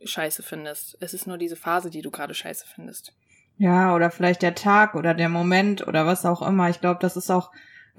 scheiße 0.05 0.43
findest. 0.43 0.97
Es 1.01 1.15
ist 1.15 1.27
nur 1.27 1.39
diese 1.39 1.57
Phase, 1.57 1.91
die 1.91 2.03
du 2.03 2.11
gerade 2.11 2.35
scheiße 2.35 2.67
findest. 2.67 3.15
Ja, 3.57 3.95
oder 3.95 4.11
vielleicht 4.11 4.43
der 4.43 4.55
Tag 4.55 4.95
oder 4.95 5.15
der 5.15 5.29
Moment 5.29 5.87
oder 5.87 6.07
was 6.07 6.25
auch 6.27 6.43
immer. 6.43 6.69
Ich 6.71 6.81
glaube, 6.81 7.01
das 7.01 7.17
ist 7.17 7.31
auch 7.31 7.51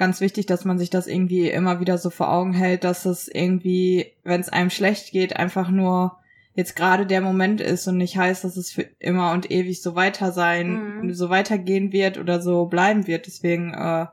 ganz 0.01 0.19
wichtig, 0.19 0.47
dass 0.47 0.65
man 0.65 0.79
sich 0.79 0.89
das 0.89 1.05
irgendwie 1.05 1.47
immer 1.47 1.79
wieder 1.79 1.99
so 1.99 2.09
vor 2.09 2.33
Augen 2.33 2.53
hält, 2.53 2.83
dass 2.83 3.05
es 3.05 3.27
irgendwie, 3.27 4.11
wenn 4.23 4.41
es 4.41 4.49
einem 4.49 4.71
schlecht 4.71 5.11
geht, 5.11 5.35
einfach 5.37 5.69
nur 5.69 6.17
jetzt 6.55 6.75
gerade 6.75 7.05
der 7.05 7.21
Moment 7.21 7.61
ist 7.61 7.87
und 7.87 7.97
nicht 7.97 8.17
heißt, 8.17 8.43
dass 8.43 8.57
es 8.57 8.71
für 8.71 8.81
immer 8.97 9.31
und 9.31 9.51
ewig 9.51 9.83
so 9.83 9.93
weiter 9.93 10.31
sein, 10.31 11.03
mhm. 11.03 11.13
so 11.13 11.29
weitergehen 11.29 11.91
wird 11.91 12.17
oder 12.17 12.41
so 12.41 12.65
bleiben 12.65 13.05
wird. 13.05 13.27
Deswegen, 13.27 13.75
äh, 13.75 14.07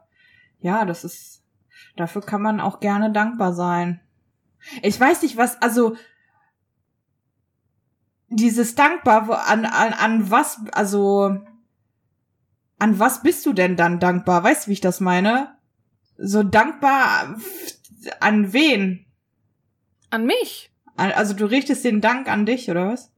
ja, 0.61 0.85
das 0.85 1.05
ist, 1.05 1.43
dafür 1.97 2.21
kann 2.21 2.43
man 2.43 2.61
auch 2.61 2.81
gerne 2.81 3.11
dankbar 3.11 3.55
sein. 3.55 4.03
Ich 4.83 5.01
weiß 5.01 5.23
nicht, 5.23 5.39
was, 5.39 5.63
also, 5.63 5.97
dieses 8.29 8.75
dankbar, 8.75 9.27
wo, 9.27 9.33
an, 9.33 9.65
an, 9.65 9.95
an 9.95 10.31
was, 10.31 10.61
also, 10.73 11.35
an 12.79 12.99
was 12.99 13.23
bist 13.23 13.47
du 13.47 13.55
denn 13.55 13.75
dann 13.77 13.99
dankbar? 13.99 14.45
Weißt 14.45 14.67
du, 14.67 14.69
wie 14.69 14.75
ich 14.75 14.83
das 14.83 15.01
meine? 15.01 15.57
So 16.19 16.43
dankbar 16.43 17.39
an 18.21 18.53
wen? 18.53 19.07
An 20.11 20.27
mich. 20.27 20.71
Also 20.97 21.35
du 21.35 21.47
richtest 21.47 21.85
den 21.85 22.01
Dank 22.01 22.29
an 22.29 22.45
dich, 22.45 22.71
oder 22.71 22.89
was? 22.89 23.13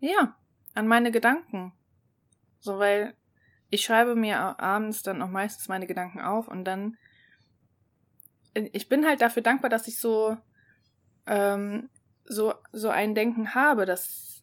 Ja, 0.00 0.34
an 0.74 0.88
meine 0.88 1.12
Gedanken. 1.12 1.72
So, 2.58 2.78
weil 2.78 3.14
ich 3.68 3.84
schreibe 3.84 4.14
mir 4.14 4.38
abends 4.60 5.02
dann 5.02 5.22
auch 5.22 5.28
meistens 5.28 5.68
meine 5.68 5.86
Gedanken 5.86 6.20
auf 6.20 6.48
und 6.48 6.64
dann 6.64 6.96
ich 8.54 8.88
bin 8.88 9.06
halt 9.06 9.22
dafür 9.22 9.42
dankbar, 9.42 9.70
dass 9.70 9.88
ich 9.88 9.98
so 9.98 10.36
ähm, 11.26 11.88
so 12.24 12.54
so 12.72 12.90
ein 12.90 13.14
Denken 13.14 13.54
habe, 13.54 13.86
dass 13.86 14.42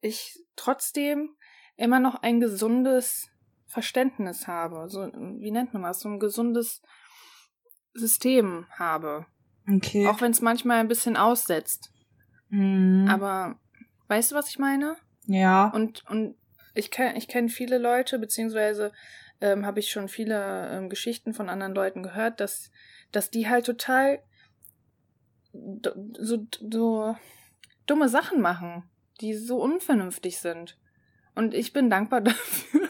ich 0.00 0.38
trotzdem 0.56 1.36
immer 1.76 2.00
noch 2.00 2.22
ein 2.22 2.40
gesundes 2.40 3.31
Verständnis 3.72 4.46
habe, 4.46 4.90
so, 4.90 5.10
wie 5.38 5.50
nennt 5.50 5.72
man 5.72 5.82
das, 5.82 6.00
so 6.00 6.08
ein 6.10 6.20
gesundes 6.20 6.82
System 7.94 8.66
habe. 8.70 9.24
Okay. 9.66 10.06
Auch 10.06 10.20
wenn 10.20 10.30
es 10.30 10.42
manchmal 10.42 10.78
ein 10.78 10.88
bisschen 10.88 11.16
aussetzt. 11.16 11.90
Mhm. 12.50 13.08
Aber 13.08 13.58
weißt 14.08 14.32
du, 14.32 14.34
was 14.34 14.50
ich 14.50 14.58
meine? 14.58 14.96
Ja. 15.24 15.70
Und, 15.70 16.04
und 16.10 16.36
ich 16.74 16.90
kenne 16.90 17.16
ich 17.16 17.28
kenn 17.28 17.48
viele 17.48 17.78
Leute, 17.78 18.18
beziehungsweise 18.18 18.92
ähm, 19.40 19.64
habe 19.64 19.80
ich 19.80 19.90
schon 19.90 20.08
viele 20.08 20.68
ähm, 20.70 20.90
Geschichten 20.90 21.32
von 21.32 21.48
anderen 21.48 21.74
Leuten 21.74 22.02
gehört, 22.02 22.40
dass, 22.40 22.70
dass 23.10 23.30
die 23.30 23.48
halt 23.48 23.64
total 23.64 24.22
so, 26.18 26.46
so 26.70 27.16
dumme 27.86 28.10
Sachen 28.10 28.42
machen, 28.42 28.84
die 29.22 29.32
so 29.32 29.62
unvernünftig 29.62 30.38
sind. 30.38 30.78
Und 31.34 31.54
ich 31.54 31.72
bin 31.72 31.88
dankbar 31.88 32.20
dafür, 32.22 32.88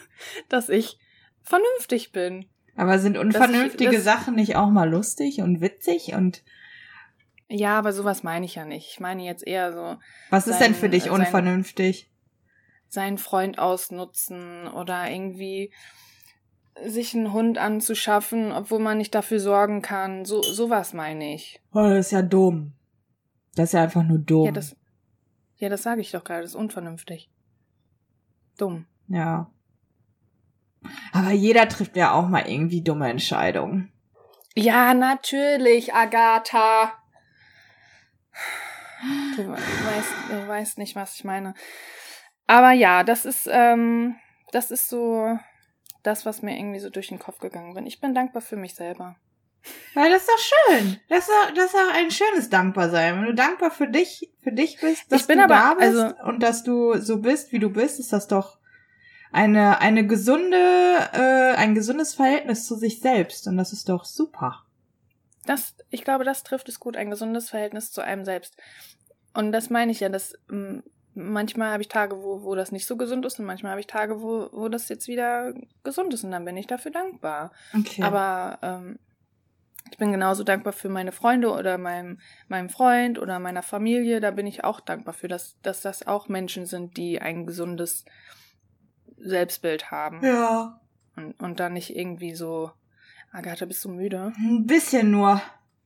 dass 0.49 0.69
ich 0.69 0.97
vernünftig 1.41 2.11
bin. 2.11 2.45
Aber 2.75 2.99
sind 2.99 3.17
unvernünftige 3.17 3.97
ich, 3.97 4.03
Sachen 4.03 4.35
nicht 4.35 4.55
auch 4.55 4.69
mal 4.69 4.89
lustig 4.89 5.41
und 5.41 5.61
witzig 5.61 6.13
und 6.13 6.43
ja, 7.49 7.77
aber 7.77 7.93
sowas 7.93 8.23
meine 8.23 8.45
ich 8.45 8.55
ja 8.55 8.65
nicht. 8.65 8.89
Ich 8.89 8.99
meine 8.99 9.23
jetzt 9.23 9.45
eher 9.45 9.73
so. 9.73 9.97
Was 10.31 10.47
ist 10.47 10.59
denn 10.59 10.73
für 10.73 10.89
dich 10.89 11.11
unvernünftig? 11.11 12.09
Seinen 12.87 13.19
Freund 13.19 13.59
ausnutzen 13.59 14.67
oder 14.67 15.09
irgendwie 15.11 15.71
sich 16.83 17.13
einen 17.13 17.31
Hund 17.31 17.59
anzuschaffen, 17.59 18.51
obwohl 18.51 18.79
man 18.79 18.97
nicht 18.97 19.13
dafür 19.13 19.39
sorgen 19.39 19.83
kann. 19.83 20.25
So 20.25 20.41
sowas 20.41 20.93
meine 20.93 21.35
ich. 21.35 21.61
Oh, 21.73 21.87
das 21.87 22.07
ist 22.07 22.11
ja 22.11 22.23
dumm. 22.23 22.73
Das 23.55 23.69
ist 23.69 23.73
ja 23.73 23.83
einfach 23.83 24.03
nur 24.03 24.17
dumm. 24.17 24.45
Ja, 24.45 24.51
das, 24.51 24.75
ja, 25.57 25.69
das 25.69 25.83
sage 25.83 26.01
ich 26.01 26.11
doch 26.11 26.23
gerade. 26.23 26.41
Das 26.41 26.51
ist 26.51 26.55
unvernünftig. 26.55 27.29
Dumm. 28.57 28.87
Ja. 29.07 29.51
Aber 31.11 31.31
jeder 31.31 31.67
trifft 31.67 31.95
ja 31.95 32.11
auch 32.11 32.27
mal 32.27 32.47
irgendwie 32.47 32.83
dumme 32.83 33.09
Entscheidungen. 33.09 33.91
Ja, 34.55 34.93
natürlich, 34.93 35.93
Agatha. 35.93 36.93
Du 39.35 39.49
weißt, 39.49 40.13
du 40.29 40.47
weißt 40.47 40.77
nicht, 40.77 40.95
was 40.95 41.15
ich 41.15 41.23
meine. 41.23 41.53
Aber 42.47 42.71
ja, 42.71 43.03
das 43.03 43.25
ist, 43.25 43.49
ähm, 43.51 44.15
das 44.51 44.71
ist 44.71 44.89
so 44.89 45.37
das, 46.03 46.25
was 46.25 46.41
mir 46.41 46.57
irgendwie 46.57 46.79
so 46.79 46.89
durch 46.89 47.07
den 47.07 47.19
Kopf 47.19 47.39
gegangen 47.39 47.73
bin. 47.73 47.85
Ich 47.85 47.99
bin 47.99 48.13
dankbar 48.13 48.41
für 48.41 48.55
mich 48.55 48.75
selber. 48.75 49.15
Weil 49.93 50.11
das 50.11 50.23
ist 50.23 50.29
doch 50.29 50.39
schön. 50.39 50.99
Das 51.07 51.19
ist 51.19 51.29
doch, 51.29 51.53
das 51.53 51.65
ist 51.65 51.73
doch 51.73 51.93
ein 51.93 52.11
schönes 52.11 52.49
Dankbarsein. 52.49 53.15
Wenn 53.15 53.25
du 53.25 53.33
dankbar 53.33 53.71
für 53.71 53.87
dich, 53.87 54.29
für 54.41 54.51
dich 54.51 54.79
bist, 54.81 55.09
dass 55.11 55.25
du 55.25 55.33
aber, 55.33 55.47
da 55.47 55.73
bist 55.75 55.97
also, 55.97 56.23
und 56.23 56.43
dass 56.43 56.63
du 56.63 56.97
so 56.99 57.19
bist, 57.19 57.51
wie 57.53 57.59
du 57.59 57.69
bist, 57.69 57.99
ist 57.99 58.11
das 58.11 58.27
doch 58.27 58.57
eine, 59.33 59.81
eine 59.81 60.07
gesunde, 60.07 60.57
äh, 61.13 61.55
ein 61.55 61.75
gesundes 61.75 62.13
Verhältnis 62.13 62.65
zu 62.65 62.75
sich 62.75 63.01
selbst. 63.01 63.47
Und 63.47 63.57
das 63.57 63.73
ist 63.73 63.89
doch 63.89 64.05
super. 64.05 64.63
das, 65.45 65.75
ich 65.89 66.03
glaube, 66.03 66.23
das 66.23 66.43
trifft 66.43 66.69
es 66.69 66.79
gut, 66.79 66.95
ein 66.95 67.09
gesundes 67.09 67.49
Verhältnis 67.49 67.91
zu 67.91 68.01
einem 68.01 68.25
selbst. 68.25 68.55
Und 69.33 69.51
das 69.51 69.69
meine 69.69 69.91
ich 69.91 69.99
ja, 69.99 70.09
dass 70.09 70.35
ähm, 70.49 70.83
manchmal 71.15 71.71
habe 71.71 71.81
ich 71.81 71.89
Tage, 71.89 72.21
wo, 72.21 72.43
wo 72.43 72.55
das 72.55 72.71
nicht 72.71 72.85
so 72.85 72.97
gesund 72.97 73.25
ist 73.25 73.39
und 73.39 73.45
manchmal 73.45 73.71
habe 73.71 73.81
ich 73.81 73.87
Tage, 73.87 74.21
wo, 74.21 74.49
wo 74.51 74.69
das 74.69 74.89
jetzt 74.89 75.07
wieder 75.07 75.53
gesund 75.83 76.13
ist 76.13 76.23
und 76.23 76.31
dann 76.31 76.45
bin 76.45 76.57
ich 76.57 76.67
dafür 76.67 76.91
dankbar. 76.91 77.51
Okay. 77.77 78.03
Aber 78.03 78.59
ähm, 78.61 78.99
ich 79.91 79.97
bin 79.97 80.11
genauso 80.11 80.43
dankbar 80.43 80.73
für 80.73 80.89
meine 80.89 81.11
Freunde 81.11 81.51
oder 81.51 81.77
meinem, 81.77 82.19
meinem 82.47 82.69
Freund 82.69 83.19
oder 83.19 83.39
meiner 83.39 83.63
Familie. 83.63 84.21
Da 84.21 84.31
bin 84.31 84.47
ich 84.47 84.63
auch 84.63 84.79
dankbar 84.79 85.13
für, 85.13 85.27
dass, 85.27 85.59
dass 85.61 85.81
das 85.81 86.07
auch 86.07 86.29
Menschen 86.29 86.65
sind, 86.65 86.97
die 86.97 87.21
ein 87.21 87.45
gesundes 87.45 88.05
Selbstbild 89.23 89.91
haben. 89.91 90.19
ja. 90.23 90.79
Und, 91.15 91.39
und 91.39 91.59
dann 91.59 91.73
nicht 91.73 91.95
irgendwie 91.95 92.33
so, 92.33 92.71
Agatha, 93.31 93.65
bist 93.65 93.85
du 93.85 93.89
müde? 93.89 94.33
Ein 94.37 94.65
bisschen 94.65 95.11
nur. 95.11 95.41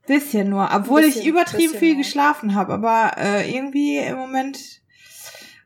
Bisschen 0.05 0.49
nur. 0.49 0.69
Obwohl 0.73 1.01
Bisschen, 1.01 1.21
ich 1.23 1.27
übertrieben 1.27 1.73
viel 1.73 1.95
nur. 1.95 2.03
geschlafen 2.03 2.55
habe. 2.55 2.73
Aber 2.75 3.11
äh, 3.17 3.53
irgendwie 3.53 3.97
im 3.97 4.15
Moment 4.15 4.57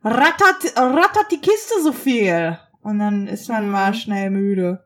rattert, 0.04 0.76
rattert 0.76 1.32
die 1.32 1.40
Kiste 1.42 1.76
so 1.84 1.94
viel. 1.94 2.58
Und 2.82 2.98
dann 2.98 3.28
ist 3.28 3.50
man 3.50 3.66
Mhm. 3.66 3.72
mal 3.72 3.94
schnell 3.94 4.32
müde. 4.32 4.84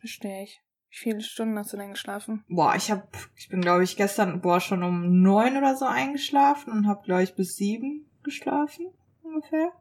Verstehe 0.00 0.44
ich. 0.44 0.62
Wie 0.90 0.96
viele 0.96 1.20
Stunden 1.20 1.58
hast 1.58 1.72
du 1.74 1.76
denn 1.76 1.90
geschlafen? 1.90 2.44
Boah, 2.48 2.74
ich 2.74 2.90
hab, 2.90 3.14
ich 3.36 3.50
bin 3.50 3.60
glaube 3.60 3.84
ich 3.84 3.96
gestern 3.98 4.40
boah 4.40 4.60
schon 4.60 4.82
um 4.82 5.20
neun 5.20 5.58
oder 5.58 5.76
so 5.76 5.84
eingeschlafen 5.84 6.72
und 6.72 6.86
habe 6.88 7.02
glaube 7.04 7.24
ich 7.24 7.34
bis 7.34 7.56
sieben 7.56 8.06
geschlafen 8.22 8.86
ungefähr. 9.22 9.72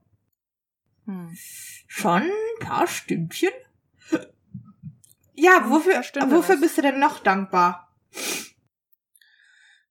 Hm. 1.08 1.36
Schon 1.88 2.24
ein 2.24 2.60
paar 2.60 2.86
Stündchen. 2.86 3.52
Ja, 5.34 5.70
wofür, 5.70 6.02
wofür 6.30 6.58
bist 6.58 6.78
du 6.78 6.82
denn 6.82 7.00
noch 7.00 7.20
dankbar? 7.20 7.96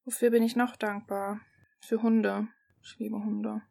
Wofür 0.05 0.31
bin 0.31 0.43
ich 0.43 0.57
noch 0.57 0.77
dankbar? 0.77 1.41
Für 1.81 2.03
Hunde. 2.03 2.49
Ich 2.83 2.99
liebe 2.99 3.17
Hunde. 3.17 3.63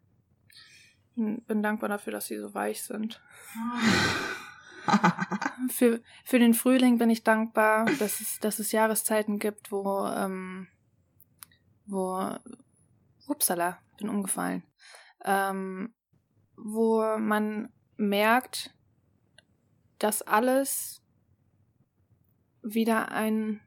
Bin, 1.16 1.44
bin 1.44 1.62
dankbar 1.62 1.90
dafür, 1.90 2.12
dass 2.12 2.28
sie 2.28 2.40
so 2.40 2.54
weich 2.54 2.84
sind. 2.84 3.22
Für, 5.72 6.00
für 6.24 6.38
den 6.38 6.54
Frühling 6.54 7.00
bin 7.00 7.10
ich 7.10 7.24
dankbar, 7.24 7.86
dass 7.98 8.22
es, 8.22 8.40
dass 8.40 8.60
es 8.60 8.72
Jahreszeiten 8.72 9.40
gibt, 9.40 9.72
wo, 9.72 10.06
ähm, 10.06 10.68
wo, 11.88 12.38
upsala, 13.26 13.80
bin 13.98 14.10
umgefallen, 14.10 14.62
ähm, 15.24 15.96
wo 16.58 17.18
man 17.18 17.70
merkt, 17.98 18.74
dass 20.00 20.22
alles 20.22 21.02
wieder 22.62 23.12
ein, 23.12 23.62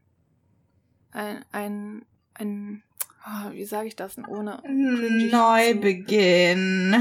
ein, 1.11 1.43
ein, 1.51 2.05
ein 2.33 2.83
oh, 3.25 3.51
wie 3.51 3.65
sage 3.65 3.87
ich 3.87 3.95
das 3.95 4.15
denn 4.15 4.25
ohne 4.25 4.61
Neubeginn. 5.31 6.95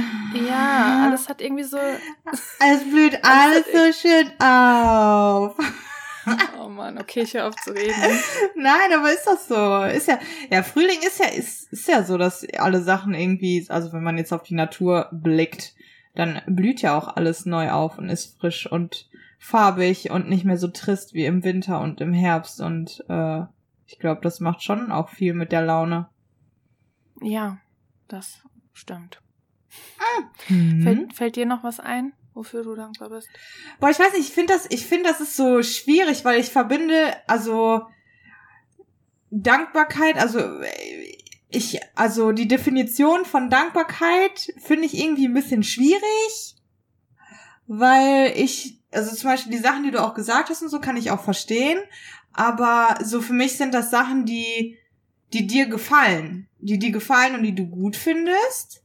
Ja, 0.49 1.07
alles 1.07 1.29
hat 1.29 1.41
irgendwie 1.41 1.65
so, 1.65 1.79
Es 1.79 2.85
blüht 2.85 3.19
alles 3.23 3.65
so 3.73 3.93
schön 3.93 4.29
auf. 4.41 5.57
Oh 6.61 6.69
Mann, 6.69 6.99
okay, 6.99 7.23
ich 7.23 7.35
höre 7.35 7.47
auf 7.47 7.57
zu 7.57 7.71
reden. 7.71 7.95
Nein, 8.57 8.93
aber 8.97 9.13
ist 9.13 9.25
das 9.25 9.49
so? 9.49 9.83
Ist 9.85 10.09
ja, 10.09 10.19
ja, 10.51 10.63
Frühling 10.63 10.99
ist 11.07 11.19
ja, 11.19 11.27
ist, 11.27 11.73
ist 11.73 11.89
ja 11.89 12.03
so, 12.03 12.19
dass 12.19 12.47
alle 12.55 12.83
Sachen 12.83 13.15
irgendwie, 13.15 13.67
also 13.69 13.93
wenn 13.93 14.03
man 14.03 14.19
jetzt 14.19 14.33
auf 14.33 14.43
die 14.43 14.55
Natur 14.55 15.09
blickt, 15.13 15.75
dann 16.15 16.41
blüht 16.47 16.83
ja 16.83 16.99
auch 16.99 17.17
alles 17.17 17.47
neu 17.47 17.71
auf 17.71 17.99
und 17.99 18.09
ist 18.09 18.39
frisch 18.41 18.71
und 18.71 19.09
farbig 19.39 20.11
und 20.11 20.29
nicht 20.29 20.45
mehr 20.45 20.59
so 20.59 20.69
trist 20.69 21.15
wie 21.15 21.27
im 21.27 21.45
Winter 21.45 21.81
und 21.81 22.01
im 22.01 22.13
Herbst 22.13 22.61
und 22.61 23.05
äh, 23.09 23.43
ich 23.87 23.99
glaube, 23.99 24.21
das 24.23 24.41
macht 24.41 24.63
schon 24.63 24.93
auch 24.93 25.09
viel 25.09 25.33
mit 25.33 25.53
der 25.53 25.63
Laune. 25.63 26.09
Ja, 27.23 27.59
das 28.07 28.43
stimmt. 28.73 29.23
Mhm. 30.49 30.83
Fällt, 30.83 31.15
fällt 31.15 31.37
dir 31.37 31.47
noch 31.47 31.65
was 31.65 31.81
ein, 31.81 32.13
wofür 32.39 32.63
du 32.63 32.75
dankbar 32.75 33.11
bist? 33.11 33.29
Boah, 33.81 33.91
ich 33.91 33.99
weiß 33.99 34.13
nicht, 34.13 34.29
ich 34.29 34.33
finde 34.33 34.55
das, 34.55 34.67
ich 34.71 34.87
finde, 34.87 35.11
das 35.11 35.21
ist 35.21 35.37
so 35.37 35.63
schwierig, 35.63 36.25
weil 36.25 36.41
ich 36.41 36.51
verbinde, 36.51 37.15
also 37.27 37.83
Dankbarkeit, 39.31 40.17
also 40.17 40.39
äh, 40.39 41.19
ich, 41.51 41.81
also 41.97 42.33
die 42.33 42.49
Definition 42.49 43.25
von 43.25 43.51
Dankbarkeit 43.51 44.55
finde 44.59 44.87
ich 44.87 44.97
irgendwie 44.97 45.27
ein 45.27 45.35
bisschen 45.35 45.63
schwierig, 45.63 46.55
weil 47.67 48.33
ich, 48.37 48.81
also 48.93 49.15
zum 49.15 49.31
Beispiel 49.31 49.53
die 49.53 49.59
Sachen, 49.59 49.83
die 49.83 49.91
du 49.91 50.03
auch 50.03 50.15
gesagt 50.15 50.49
hast 50.49 50.63
und 50.63 50.69
so, 50.69 50.81
kann 50.81 50.97
ich 50.97 51.11
auch 51.11 51.23
verstehen, 51.23 51.81
aber 52.33 52.99
so 53.03 53.21
für 53.21 53.33
mich 53.33 53.57
sind 53.57 53.75
das 53.75 53.91
Sachen, 53.91 54.27
die, 54.27 54.79
die 55.33 55.47
dir 55.47 55.67
gefallen, 55.67 56.49
die 56.59 56.79
dir 56.79 56.93
gefallen 56.93 57.35
und 57.35 57.43
die 57.43 57.55
du 57.55 57.67
gut 57.67 57.97
findest. 57.97 58.83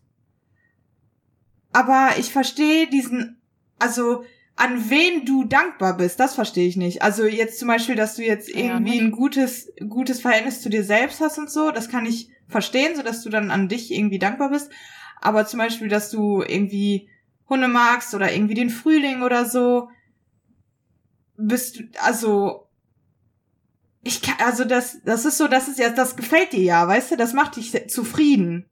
Aber 1.71 2.12
ich 2.17 2.32
verstehe 2.32 2.88
diesen, 2.88 3.41
also 3.84 4.24
an 4.56 4.89
wen 4.89 5.26
du 5.26 5.43
dankbar 5.46 5.98
bist, 5.98 6.19
das 6.19 6.36
verstehe 6.36 6.67
ich 6.67 6.78
nicht. 6.78 7.02
Also 7.02 7.26
jetzt 7.26 7.60
zum 7.60 7.67
Beispiel, 7.67 7.96
dass 7.96 8.15
du 8.15 8.24
jetzt 8.24 8.50
irgendwie 8.50 9.00
ein 9.00 9.12
gutes, 9.12 9.72
gutes 9.89 10.22
Verhältnis 10.22 10.62
zu 10.62 10.69
dir 10.69 10.84
selbst 10.84 11.19
hast 11.22 11.38
und 11.38 11.50
so, 11.50 11.72
das 11.72 11.89
kann 11.89 12.06
ich 12.06 12.30
verstehen, 12.48 12.96
so 12.96 13.02
dass 13.02 13.24
du 13.24 13.30
dann 13.30 13.52
an 13.52 13.67
dich 13.67 13.91
irgendwie 13.91 14.19
dankbar 14.19 14.50
bist. 14.50 14.72
Aber 15.22 15.46
zum 15.46 15.58
Beispiel, 15.58 15.88
dass 15.88 16.12
du 16.12 16.43
irgendwie 16.43 17.10
Hunde 17.50 17.67
magst 17.67 18.13
oder 18.13 18.32
irgendwie 18.32 18.54
den 18.54 18.69
Frühling 18.69 19.24
oder 19.24 19.46
so, 19.46 19.89
bist 21.36 21.80
du, 21.80 21.84
also, 22.00 22.67
ich 24.04 24.22
kann, 24.22 24.36
also 24.46 24.65
das, 24.65 24.98
das 25.04 25.26
ist 25.26 25.38
so, 25.38 25.48
das 25.48 25.67
ist 25.67 25.80
ja, 25.80 25.89
das 25.89 26.15
gefällt 26.15 26.54
dir 26.54 26.62
ja, 26.62 26.88
weißt 26.88 27.12
du, 27.12 27.17
das 27.17 27.34
macht 27.34 27.56
dich 27.56 27.89
zufrieden. 27.89 28.65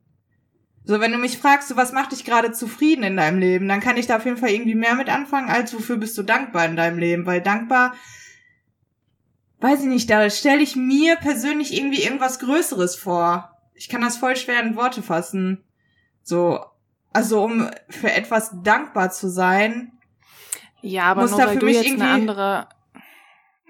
So, 0.92 1.00
wenn 1.00 1.14
du 1.14 1.18
mich 1.18 1.38
fragst, 1.38 1.70
so, 1.70 1.78
was 1.78 1.94
macht 1.94 2.12
dich 2.12 2.26
gerade 2.26 2.52
zufrieden 2.52 3.04
in 3.06 3.16
deinem 3.16 3.40
Leben, 3.40 3.70
dann 3.70 3.80
kann 3.80 3.96
ich 3.96 4.08
da 4.08 4.18
auf 4.18 4.26
jeden 4.26 4.36
Fall 4.36 4.50
irgendwie 4.50 4.76
mehr 4.76 4.96
mit 4.96 5.08
anfangen, 5.08 5.50
als 5.50 5.74
wofür 5.74 5.96
bist 5.96 6.18
du 6.18 6.24
dankbar 6.24 6.66
in 6.66 6.76
deinem 6.76 7.00
Leben, 7.00 7.26
weil 7.26 7.40
dankbar, 7.40 7.94
weiß 9.62 9.80
ich 9.84 9.86
nicht, 9.88 10.10
da 10.10 10.30
stelle 10.30 10.62
ich 10.62 10.76
mir 10.76 11.16
persönlich 11.16 11.74
irgendwie 11.74 12.04
irgendwas 12.04 12.40
Größeres 12.40 12.98
vor. 12.98 13.58
Ich 13.74 13.88
kann 13.88 14.02
das 14.02 14.18
voll 14.18 14.36
schwer 14.36 14.62
in 14.62 14.76
Worte 14.76 15.02
fassen. 15.02 15.64
So, 16.24 16.60
also 17.14 17.42
um 17.42 17.70
für 17.88 18.12
etwas 18.12 18.52
dankbar 18.62 19.12
zu 19.12 19.30
sein, 19.30 19.94
Ja, 20.82 21.04
aber 21.04 21.22
Muss 21.22 21.32
nur 21.32 21.40
da 21.40 21.46
weil 21.48 21.54
für 21.54 21.60
du 21.60 21.66
mich 21.68 21.76
jetzt 21.76 21.86
eine 21.86 21.94
irgendwie- 21.94 22.12
andere, 22.32 22.68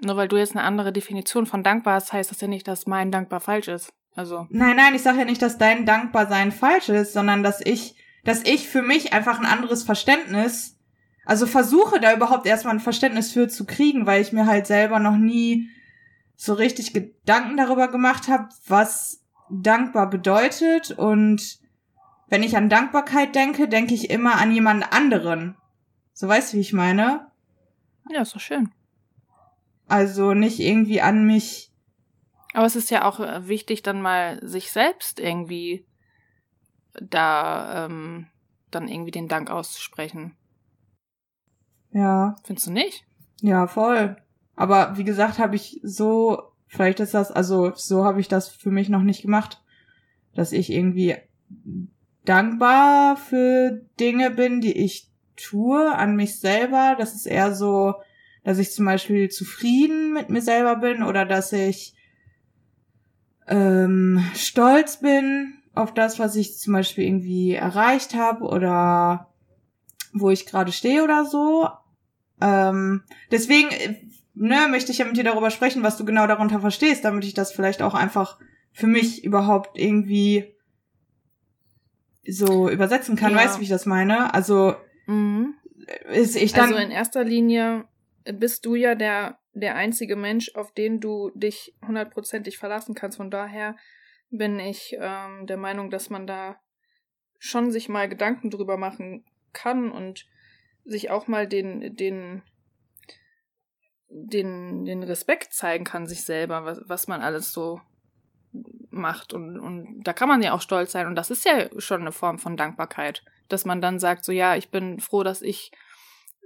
nur 0.00 0.16
weil 0.16 0.26
du 0.26 0.38
jetzt 0.38 0.56
eine 0.56 0.64
andere 0.64 0.92
Definition 0.92 1.46
von 1.46 1.62
dankbar 1.62 1.94
hast, 1.94 2.12
heißt 2.12 2.32
das 2.32 2.40
ja 2.40 2.48
nicht, 2.48 2.66
dass 2.66 2.88
mein 2.88 3.12
dankbar 3.12 3.38
falsch 3.38 3.68
ist. 3.68 3.92
Also, 4.14 4.46
Nein, 4.50 4.76
nein, 4.76 4.94
ich 4.94 5.02
sage 5.02 5.20
ja 5.20 5.24
nicht, 5.24 5.40
dass 5.40 5.58
dein 5.58 5.86
Dankbarsein 5.86 6.52
falsch 6.52 6.90
ist, 6.90 7.12
sondern 7.12 7.42
dass 7.42 7.60
ich, 7.64 7.96
dass 8.24 8.42
ich 8.42 8.68
für 8.68 8.82
mich 8.82 9.12
einfach 9.12 9.38
ein 9.38 9.46
anderes 9.46 9.84
Verständnis, 9.84 10.78
also 11.24 11.46
versuche 11.46 11.98
da 12.00 12.14
überhaupt 12.14 12.46
erstmal 12.46 12.74
ein 12.74 12.80
Verständnis 12.80 13.32
für 13.32 13.48
zu 13.48 13.64
kriegen, 13.64 14.06
weil 14.06 14.20
ich 14.20 14.32
mir 14.32 14.46
halt 14.46 14.66
selber 14.66 14.98
noch 14.98 15.16
nie 15.16 15.70
so 16.36 16.54
richtig 16.54 16.92
Gedanken 16.92 17.56
darüber 17.56 17.88
gemacht 17.88 18.28
habe, 18.28 18.48
was 18.66 19.22
dankbar 19.48 20.10
bedeutet. 20.10 20.90
Und 20.90 21.58
wenn 22.28 22.42
ich 22.42 22.56
an 22.56 22.68
Dankbarkeit 22.68 23.34
denke, 23.34 23.68
denke 23.68 23.94
ich 23.94 24.10
immer 24.10 24.36
an 24.36 24.52
jemand 24.52 24.92
anderen. 24.92 25.56
So 26.12 26.28
weißt 26.28 26.52
du, 26.52 26.56
wie 26.56 26.62
ich 26.62 26.72
meine? 26.72 27.26
ja, 28.10 28.22
ist 28.22 28.34
doch 28.34 28.40
schön. 28.40 28.70
Also 29.88 30.34
nicht 30.34 30.60
irgendwie 30.60 31.00
an 31.00 31.26
mich. 31.26 31.71
Aber 32.52 32.66
es 32.66 32.76
ist 32.76 32.90
ja 32.90 33.04
auch 33.04 33.20
äh, 33.20 33.48
wichtig, 33.48 33.82
dann 33.82 34.02
mal 34.02 34.38
sich 34.46 34.70
selbst 34.70 35.18
irgendwie 35.18 35.86
da 37.00 37.86
ähm, 37.86 38.26
dann 38.70 38.88
irgendwie 38.88 39.10
den 39.10 39.28
Dank 39.28 39.50
auszusprechen. 39.50 40.36
Ja, 41.92 42.36
Findest 42.44 42.66
du 42.66 42.72
nicht? 42.72 43.04
Ja, 43.40 43.66
voll. 43.66 44.16
Aber 44.54 44.96
wie 44.96 45.04
gesagt, 45.04 45.38
habe 45.38 45.56
ich 45.56 45.80
so, 45.82 46.42
vielleicht 46.66 47.00
ist 47.00 47.14
das, 47.14 47.30
also 47.30 47.72
so 47.74 48.04
habe 48.04 48.20
ich 48.20 48.28
das 48.28 48.48
für 48.48 48.70
mich 48.70 48.88
noch 48.88 49.02
nicht 49.02 49.22
gemacht, 49.22 49.62
dass 50.34 50.52
ich 50.52 50.70
irgendwie 50.70 51.16
dankbar 52.24 53.16
für 53.16 53.82
Dinge 53.98 54.30
bin, 54.30 54.60
die 54.60 54.72
ich 54.72 55.10
tue, 55.36 55.94
an 55.94 56.16
mich 56.16 56.38
selber. 56.38 56.94
Das 56.98 57.14
ist 57.14 57.26
eher 57.26 57.54
so, 57.54 57.94
dass 58.44 58.58
ich 58.58 58.72
zum 58.72 58.86
Beispiel 58.86 59.28
zufrieden 59.28 60.12
mit 60.12 60.30
mir 60.30 60.42
selber 60.42 60.76
bin 60.76 61.02
oder 61.02 61.24
dass 61.24 61.52
ich 61.52 61.94
ähm, 63.52 64.24
stolz 64.34 65.00
bin 65.00 65.58
auf 65.74 65.92
das, 65.92 66.18
was 66.18 66.36
ich 66.36 66.58
zum 66.58 66.72
Beispiel 66.72 67.04
irgendwie 67.04 67.52
erreicht 67.52 68.14
habe 68.14 68.44
oder 68.44 69.28
wo 70.14 70.30
ich 70.30 70.46
gerade 70.46 70.72
stehe 70.72 71.04
oder 71.04 71.26
so. 71.26 71.68
Ähm, 72.40 73.02
deswegen, 73.30 73.70
äh, 73.70 73.96
ne, 74.34 74.68
möchte 74.70 74.90
ich 74.90 74.98
ja 74.98 75.04
mit 75.04 75.16
dir 75.16 75.24
darüber 75.24 75.50
sprechen, 75.50 75.82
was 75.82 75.98
du 75.98 76.04
genau 76.04 76.26
darunter 76.26 76.60
verstehst, 76.60 77.04
damit 77.04 77.24
ich 77.24 77.34
das 77.34 77.52
vielleicht 77.52 77.82
auch 77.82 77.94
einfach 77.94 78.38
für 78.72 78.86
mich 78.86 79.22
überhaupt 79.22 79.78
irgendwie 79.78 80.54
so 82.26 82.70
übersetzen 82.70 83.16
kann. 83.16 83.32
Ja. 83.32 83.38
Weißt 83.38 83.56
du, 83.56 83.60
wie 83.60 83.64
ich 83.64 83.70
das 83.70 83.86
meine? 83.86 84.32
Also, 84.32 84.74
Mhm. 85.06 85.54
ist 86.10 86.36
ich 86.36 86.52
dann. 86.52 86.70
also 86.70 86.76
in 86.76 86.90
erster 86.90 87.24
Linie 87.24 87.84
bist 88.24 88.64
du 88.64 88.76
ja 88.76 88.94
der 88.94 89.38
der 89.54 89.76
einzige 89.76 90.16
Mensch, 90.16 90.54
auf 90.54 90.72
den 90.72 91.00
du 91.00 91.30
dich 91.34 91.74
hundertprozentig 91.86 92.58
verlassen 92.58 92.94
kannst. 92.94 93.18
Von 93.18 93.30
daher 93.30 93.76
bin 94.30 94.58
ich 94.58 94.96
ähm, 94.98 95.46
der 95.46 95.58
Meinung, 95.58 95.90
dass 95.90 96.10
man 96.10 96.26
da 96.26 96.56
schon 97.38 97.70
sich 97.70 97.88
mal 97.88 98.08
Gedanken 98.08 98.50
drüber 98.50 98.76
machen 98.76 99.24
kann 99.52 99.90
und 99.90 100.26
sich 100.84 101.10
auch 101.10 101.26
mal 101.28 101.46
den, 101.46 101.94
den, 101.96 102.42
den, 104.08 104.84
den 104.84 105.02
Respekt 105.02 105.52
zeigen 105.52 105.84
kann, 105.84 106.06
sich 106.06 106.24
selber, 106.24 106.64
was, 106.64 106.80
was 106.86 107.08
man 107.08 107.20
alles 107.20 107.52
so 107.52 107.80
macht. 108.90 109.32
Und, 109.32 109.58
und 109.58 110.02
da 110.02 110.12
kann 110.12 110.28
man 110.28 110.42
ja 110.42 110.52
auch 110.52 110.60
stolz 110.60 110.92
sein. 110.92 111.06
Und 111.06 111.14
das 111.14 111.30
ist 111.30 111.44
ja 111.44 111.68
schon 111.78 112.00
eine 112.00 112.12
Form 112.12 112.38
von 112.38 112.56
Dankbarkeit, 112.56 113.24
dass 113.48 113.64
man 113.64 113.80
dann 113.80 113.98
sagt, 113.98 114.24
so 114.24 114.32
ja, 114.32 114.56
ich 114.56 114.70
bin 114.70 115.00
froh, 115.00 115.22
dass 115.22 115.42
ich, 115.42 115.72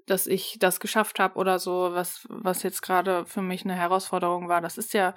dass 0.06 0.26
ich 0.26 0.58
das 0.60 0.80
geschafft 0.80 1.18
habe 1.18 1.36
oder 1.36 1.58
so, 1.58 1.90
was, 1.92 2.26
was 2.28 2.62
jetzt 2.62 2.82
gerade 2.82 3.26
für 3.26 3.42
mich 3.42 3.64
eine 3.64 3.74
Herausforderung 3.74 4.48
war. 4.48 4.60
Das 4.60 4.78
ist 4.78 4.94
ja 4.94 5.14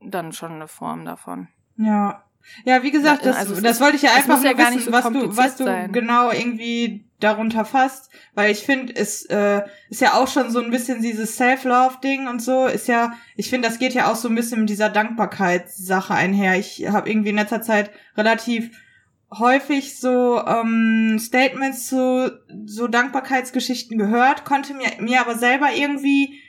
dann 0.00 0.32
schon 0.32 0.52
eine 0.52 0.68
Form 0.68 1.04
davon. 1.04 1.48
Ja. 1.76 2.24
Ja, 2.64 2.82
wie 2.82 2.90
gesagt, 2.90 3.26
das, 3.26 3.36
also 3.36 3.60
das 3.60 3.80
wollte 3.80 3.96
ich 3.96 4.02
ja 4.02 4.14
einfach 4.14 4.40
nur 4.40 4.50
ja 4.50 4.58
wissen, 4.58 4.80
so 4.80 4.92
was 4.92 5.04
du, 5.04 5.36
was 5.36 5.56
du 5.56 5.64
sein. 5.64 5.92
genau 5.92 6.30
irgendwie 6.30 7.04
darunter 7.20 7.66
fasst, 7.66 8.10
weil 8.34 8.50
ich 8.50 8.60
finde, 8.60 8.96
es 8.96 9.26
äh, 9.26 9.62
ist 9.90 10.00
ja 10.00 10.14
auch 10.14 10.26
schon 10.26 10.50
so 10.50 10.60
ein 10.60 10.70
bisschen 10.70 11.02
dieses 11.02 11.36
Self-Love-Ding 11.36 12.28
und 12.28 12.40
so, 12.40 12.66
ist 12.66 12.88
ja, 12.88 13.12
ich 13.36 13.50
finde, 13.50 13.68
das 13.68 13.78
geht 13.78 13.92
ja 13.92 14.10
auch 14.10 14.16
so 14.16 14.28
ein 14.28 14.34
bisschen 14.34 14.60
mit 14.60 14.70
dieser 14.70 14.88
Dankbarkeitssache 14.88 16.14
einher. 16.14 16.58
Ich 16.58 16.88
habe 16.88 17.10
irgendwie 17.10 17.28
in 17.28 17.36
letzter 17.36 17.60
Zeit 17.60 17.90
relativ 18.16 18.70
häufig 19.32 19.98
so 19.98 20.44
ähm, 20.44 21.18
Statements 21.18 21.86
zu 21.86 22.32
so 22.66 22.88
Dankbarkeitsgeschichten 22.88 23.98
gehört, 23.98 24.44
konnte 24.44 24.74
mir, 24.74 24.90
mir 25.00 25.20
aber 25.20 25.36
selber 25.36 25.68
irgendwie 25.74 26.40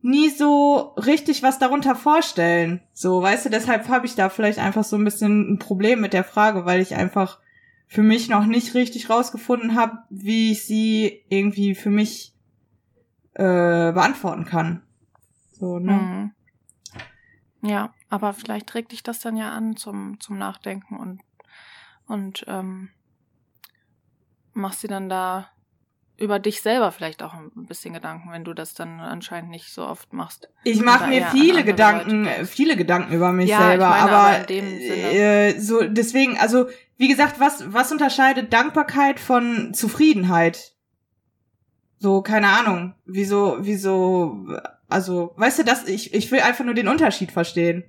nie 0.00 0.30
so 0.30 0.94
richtig 0.96 1.42
was 1.42 1.58
darunter 1.58 1.94
vorstellen. 1.94 2.82
So, 2.92 3.22
weißt 3.22 3.46
du, 3.46 3.50
deshalb 3.50 3.88
habe 3.88 4.06
ich 4.06 4.14
da 4.14 4.28
vielleicht 4.28 4.58
einfach 4.58 4.84
so 4.84 4.96
ein 4.96 5.04
bisschen 5.04 5.52
ein 5.52 5.58
Problem 5.58 6.00
mit 6.00 6.12
der 6.12 6.24
Frage, 6.24 6.66
weil 6.66 6.80
ich 6.80 6.94
einfach 6.94 7.38
für 7.86 8.02
mich 8.02 8.28
noch 8.28 8.46
nicht 8.46 8.74
richtig 8.74 9.10
rausgefunden 9.10 9.76
habe, 9.76 9.98
wie 10.10 10.52
ich 10.52 10.64
sie 10.64 11.24
irgendwie 11.28 11.74
für 11.74 11.90
mich 11.90 12.34
äh, 13.34 13.92
beantworten 13.92 14.44
kann. 14.44 14.82
So, 15.52 15.78
ne? 15.78 15.92
Mhm. 15.92 16.32
Ja, 17.68 17.94
aber 18.08 18.32
vielleicht 18.32 18.66
trägt 18.66 18.92
dich 18.92 19.02
das 19.02 19.20
dann 19.20 19.36
ja 19.36 19.52
an 19.52 19.76
zum, 19.76 20.18
zum 20.20 20.36
Nachdenken 20.36 20.96
und, 20.96 21.20
und 22.12 22.44
ähm, 22.46 22.90
machst 24.52 24.82
sie 24.82 24.88
dann 24.88 25.08
da 25.08 25.48
über 26.18 26.38
dich 26.38 26.60
selber 26.60 26.92
vielleicht 26.92 27.22
auch 27.22 27.32
ein 27.32 27.50
bisschen 27.54 27.94
Gedanken, 27.94 28.30
wenn 28.30 28.44
du 28.44 28.52
das 28.52 28.74
dann 28.74 29.00
anscheinend 29.00 29.50
nicht 29.50 29.72
so 29.72 29.84
oft 29.84 30.12
machst. 30.12 30.48
Ich 30.62 30.80
mache 30.82 31.08
mir 31.08 31.26
viele 31.28 31.64
Gedanken, 31.64 32.28
viele 32.44 32.76
Gedanken 32.76 33.14
über 33.14 33.32
mich 33.32 33.48
ja, 33.48 33.60
selber, 33.60 33.88
meine, 33.88 34.02
aber, 34.02 34.12
aber 34.12 34.50
äh, 34.50 35.58
so 35.58 35.82
deswegen, 35.82 36.36
also 36.38 36.66
wie 36.98 37.08
gesagt, 37.08 37.40
was 37.40 37.72
was 37.72 37.90
unterscheidet 37.90 38.52
Dankbarkeit 38.52 39.18
von 39.18 39.72
Zufriedenheit? 39.72 40.74
So 41.98 42.20
keine 42.20 42.48
Ahnung, 42.48 42.94
wieso 43.06 43.56
wieso 43.60 44.46
also 44.88 45.32
weißt 45.36 45.60
du 45.60 45.64
das 45.64 45.88
ich 45.88 46.12
ich 46.12 46.30
will 46.30 46.40
einfach 46.40 46.64
nur 46.64 46.74
den 46.74 46.88
Unterschied 46.88 47.32
verstehen. 47.32 47.84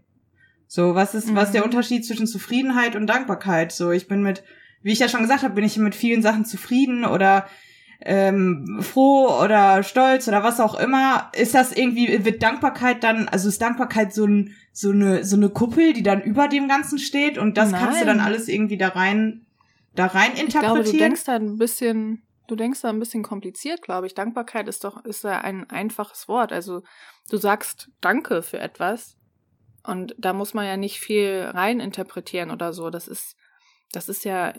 So 0.74 0.96
was 0.96 1.14
ist 1.14 1.30
mhm. 1.30 1.36
was 1.36 1.50
ist 1.50 1.54
der 1.54 1.62
mhm. 1.62 1.68
Unterschied 1.68 2.04
zwischen 2.04 2.26
Zufriedenheit 2.26 2.96
und 2.96 3.06
Dankbarkeit? 3.06 3.72
So 3.72 3.92
ich 3.92 4.08
bin 4.08 4.24
mit 4.24 4.44
wie 4.82 4.92
ich 4.92 4.98
ja 4.98 5.08
schon 5.08 5.22
gesagt 5.22 5.44
habe, 5.44 5.54
bin 5.54 5.64
ich 5.64 5.78
mit 5.78 5.94
vielen 5.94 6.24
Sachen 6.24 6.46
zufrieden 6.46 7.06
oder 7.06 7.48
ähm, 8.02 8.80
froh 8.82 9.40
oder 9.40 9.84
stolz 9.84 10.28
oder 10.28 10.42
was 10.42 10.60
auch 10.60 10.74
immer, 10.74 11.32
ist 11.38 11.54
das 11.54 11.72
irgendwie, 11.72 12.26
wird 12.26 12.42
Dankbarkeit 12.42 13.04
dann, 13.04 13.30
also 13.30 13.50
ist 13.50 13.62
Dankbarkeit 13.62 14.16
so, 14.16 14.26
ein, 14.26 14.56
so, 14.74 14.90
eine, 14.90 15.24
so 15.24 15.36
eine 15.36 15.50
Kuppel, 15.50 15.94
die 15.94 16.02
dann 16.02 16.24
über 16.24 16.48
dem 16.48 16.68
Ganzen 16.68 16.98
steht 16.98 17.38
und 17.38 17.56
das 17.56 17.70
Nein. 17.70 17.82
kannst 17.82 18.02
du 18.02 18.06
dann 18.06 18.20
alles 18.20 18.48
irgendwie 18.48 18.78
da 18.78 18.90
rein, 18.90 19.46
da 19.94 20.08
rein 20.08 20.32
interpretieren? 20.32 20.48
Ich 20.48 20.60
glaube, 20.60 20.84
du 20.84 20.98
denkst 20.98 21.24
da 21.24 21.36
ein 21.36 21.58
bisschen, 21.58 22.24
du 22.48 22.56
denkst 22.56 22.82
da 22.82 22.90
ein 22.90 23.00
bisschen 23.00 23.22
kompliziert, 23.22 23.84
glaube 23.84 24.08
ich. 24.08 24.16
Dankbarkeit 24.16 24.68
ist 24.68 24.84
doch, 24.84 25.06
ist 25.06 25.24
ja 25.24 25.40
ein 25.40 25.70
einfaches 25.70 26.28
Wort. 26.28 26.52
Also 26.52 26.82
du 27.30 27.38
sagst 27.38 27.90
Danke 28.02 28.42
für 28.42 28.60
etwas 28.60 29.16
und 29.84 30.16
da 30.18 30.34
muss 30.34 30.54
man 30.54 30.66
ja 30.66 30.78
nicht 30.78 31.00
viel 31.00 31.50
rein 31.54 31.80
interpretieren 31.80 32.52
oder 32.52 32.74
so. 32.74 32.90
Das 32.90 33.08
ist, 33.08 33.36
das 33.92 34.10
ist 34.10 34.24
ja 34.26 34.54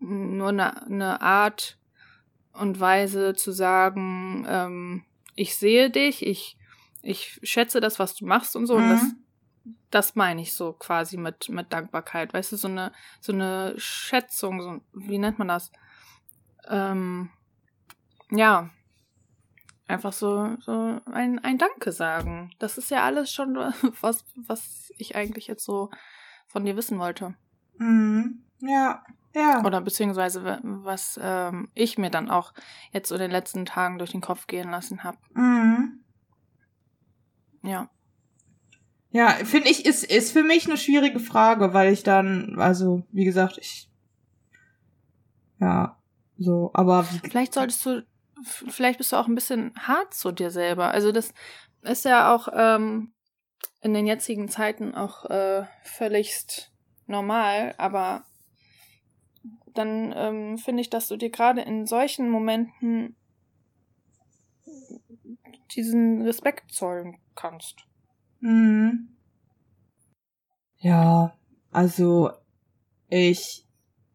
nur 0.00 0.48
eine, 0.48 0.86
eine 0.86 1.20
Art, 1.22 1.78
und 2.54 2.80
Weise 2.80 3.34
zu 3.34 3.52
sagen, 3.52 4.46
ähm, 4.48 5.04
ich 5.34 5.56
sehe 5.56 5.90
dich, 5.90 6.24
ich, 6.24 6.56
ich 7.02 7.40
schätze 7.42 7.80
das, 7.80 7.98
was 7.98 8.14
du 8.14 8.26
machst 8.26 8.56
und 8.56 8.66
so. 8.66 8.78
Mhm. 8.78 8.84
Und 8.84 8.90
das, 8.90 9.02
mhm. 9.02 9.76
das 9.90 10.14
meine 10.14 10.40
ich 10.40 10.54
so 10.54 10.72
quasi 10.72 11.16
mit, 11.16 11.48
mit 11.48 11.72
Dankbarkeit. 11.72 12.32
Weißt 12.32 12.52
du, 12.52 12.56
so 12.56 12.68
eine, 12.68 12.92
so 13.20 13.32
eine 13.32 13.74
Schätzung, 13.76 14.62
so, 14.62 14.80
wie 14.92 15.18
nennt 15.18 15.38
man 15.38 15.48
das? 15.48 15.70
Ähm, 16.68 17.30
ja, 18.30 18.70
einfach 19.86 20.12
so, 20.12 20.56
so 20.60 21.00
ein, 21.06 21.38
ein 21.40 21.58
Danke 21.58 21.92
sagen. 21.92 22.50
Das 22.58 22.78
ist 22.78 22.90
ja 22.90 23.04
alles 23.04 23.32
schon 23.32 23.54
was, 24.00 24.24
was 24.34 24.92
ich 24.98 25.16
eigentlich 25.16 25.46
jetzt 25.46 25.64
so 25.64 25.90
von 26.46 26.64
dir 26.64 26.76
wissen 26.76 26.98
wollte. 26.98 27.34
Mhm. 27.78 28.44
Ja. 28.60 29.04
Ja. 29.34 29.64
Oder 29.64 29.80
beziehungsweise 29.80 30.60
was 30.62 31.18
ähm, 31.20 31.68
ich 31.74 31.98
mir 31.98 32.10
dann 32.10 32.30
auch 32.30 32.54
jetzt 32.92 33.08
so 33.08 33.16
in 33.16 33.20
den 33.20 33.32
letzten 33.32 33.66
Tagen 33.66 33.98
durch 33.98 34.12
den 34.12 34.20
Kopf 34.20 34.46
gehen 34.46 34.70
lassen 34.70 35.02
habe. 35.02 35.18
Mhm. 35.34 36.04
Ja. 37.62 37.90
Ja, 39.10 39.30
finde 39.30 39.70
ich, 39.70 39.86
ist, 39.86 40.04
ist 40.04 40.32
für 40.32 40.42
mich 40.42 40.66
eine 40.66 40.76
schwierige 40.76 41.20
Frage, 41.20 41.72
weil 41.72 41.92
ich 41.92 42.02
dann, 42.02 42.58
also, 42.58 43.04
wie 43.12 43.24
gesagt, 43.24 43.58
ich. 43.58 43.88
Ja, 45.60 45.96
so, 46.36 46.70
aber. 46.74 47.04
Vielleicht 47.04 47.54
solltest 47.54 47.86
du, 47.86 48.04
vielleicht 48.44 48.98
bist 48.98 49.12
du 49.12 49.16
auch 49.16 49.26
ein 49.26 49.34
bisschen 49.34 49.72
hart 49.78 50.14
zu 50.14 50.32
dir 50.32 50.50
selber. 50.50 50.90
Also, 50.90 51.12
das 51.12 51.32
ist 51.82 52.04
ja 52.04 52.34
auch 52.34 52.48
ähm, 52.52 53.12
in 53.80 53.94
den 53.94 54.06
jetzigen 54.06 54.48
Zeiten 54.48 54.94
auch 54.94 55.24
äh, 55.26 55.64
völligst 55.82 56.72
normal, 57.06 57.74
aber 57.78 58.24
dann 59.74 60.12
ähm, 60.16 60.58
finde 60.58 60.80
ich, 60.80 60.90
dass 60.90 61.08
du 61.08 61.16
dir 61.16 61.30
gerade 61.30 61.60
in 61.60 61.86
solchen 61.86 62.30
Momenten 62.30 63.16
diesen 65.74 66.22
Respekt 66.22 66.72
zollen 66.72 67.18
kannst. 67.34 67.86
Mhm. 68.40 69.08
Ja, 70.78 71.36
also 71.72 72.30
ich, 73.08 73.66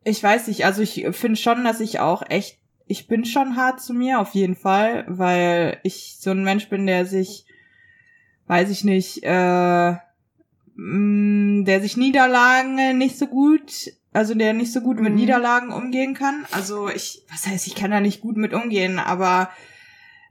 ich 0.03 0.21
weiß 0.21 0.47
nicht, 0.47 0.65
also 0.65 0.81
ich 0.81 1.05
finde 1.11 1.35
schon, 1.35 1.63
dass 1.63 1.79
ich 1.79 1.99
auch 1.99 2.23
echt, 2.29 2.58
ich 2.89 3.07
bin 3.07 3.23
schon 3.23 3.55
hart 3.55 3.81
zu 3.81 3.93
mir, 3.93 4.19
auf 4.19 4.31
jeden 4.31 4.57
Fall, 4.57 5.05
weil 5.07 5.79
ich 5.83 6.17
so 6.19 6.31
ein 6.31 6.43
Mensch 6.43 6.67
bin, 6.67 6.85
der 6.85 7.05
sich, 7.05 7.45
weiß 8.47 8.69
ich 8.69 8.83
nicht, 8.83 9.21
äh, 9.23 9.93
mm, 10.75 11.63
der 11.63 11.81
sich 11.81 11.95
Niederlagen 11.95 12.97
nicht 12.97 13.17
so 13.17 13.27
gut 13.27 13.93
also 14.11 14.33
der 14.33 14.53
nicht 14.53 14.73
so 14.73 14.81
gut 14.81 14.97
mhm. 14.97 15.03
mit 15.03 15.15
Niederlagen 15.15 15.71
umgehen 15.71 16.13
kann. 16.13 16.45
Also 16.51 16.89
ich, 16.89 17.23
was 17.31 17.47
heißt, 17.47 17.67
ich 17.67 17.75
kann 17.75 17.91
da 17.91 18.01
nicht 18.01 18.21
gut 18.21 18.37
mit 18.37 18.53
umgehen, 18.53 18.99
aber 18.99 19.49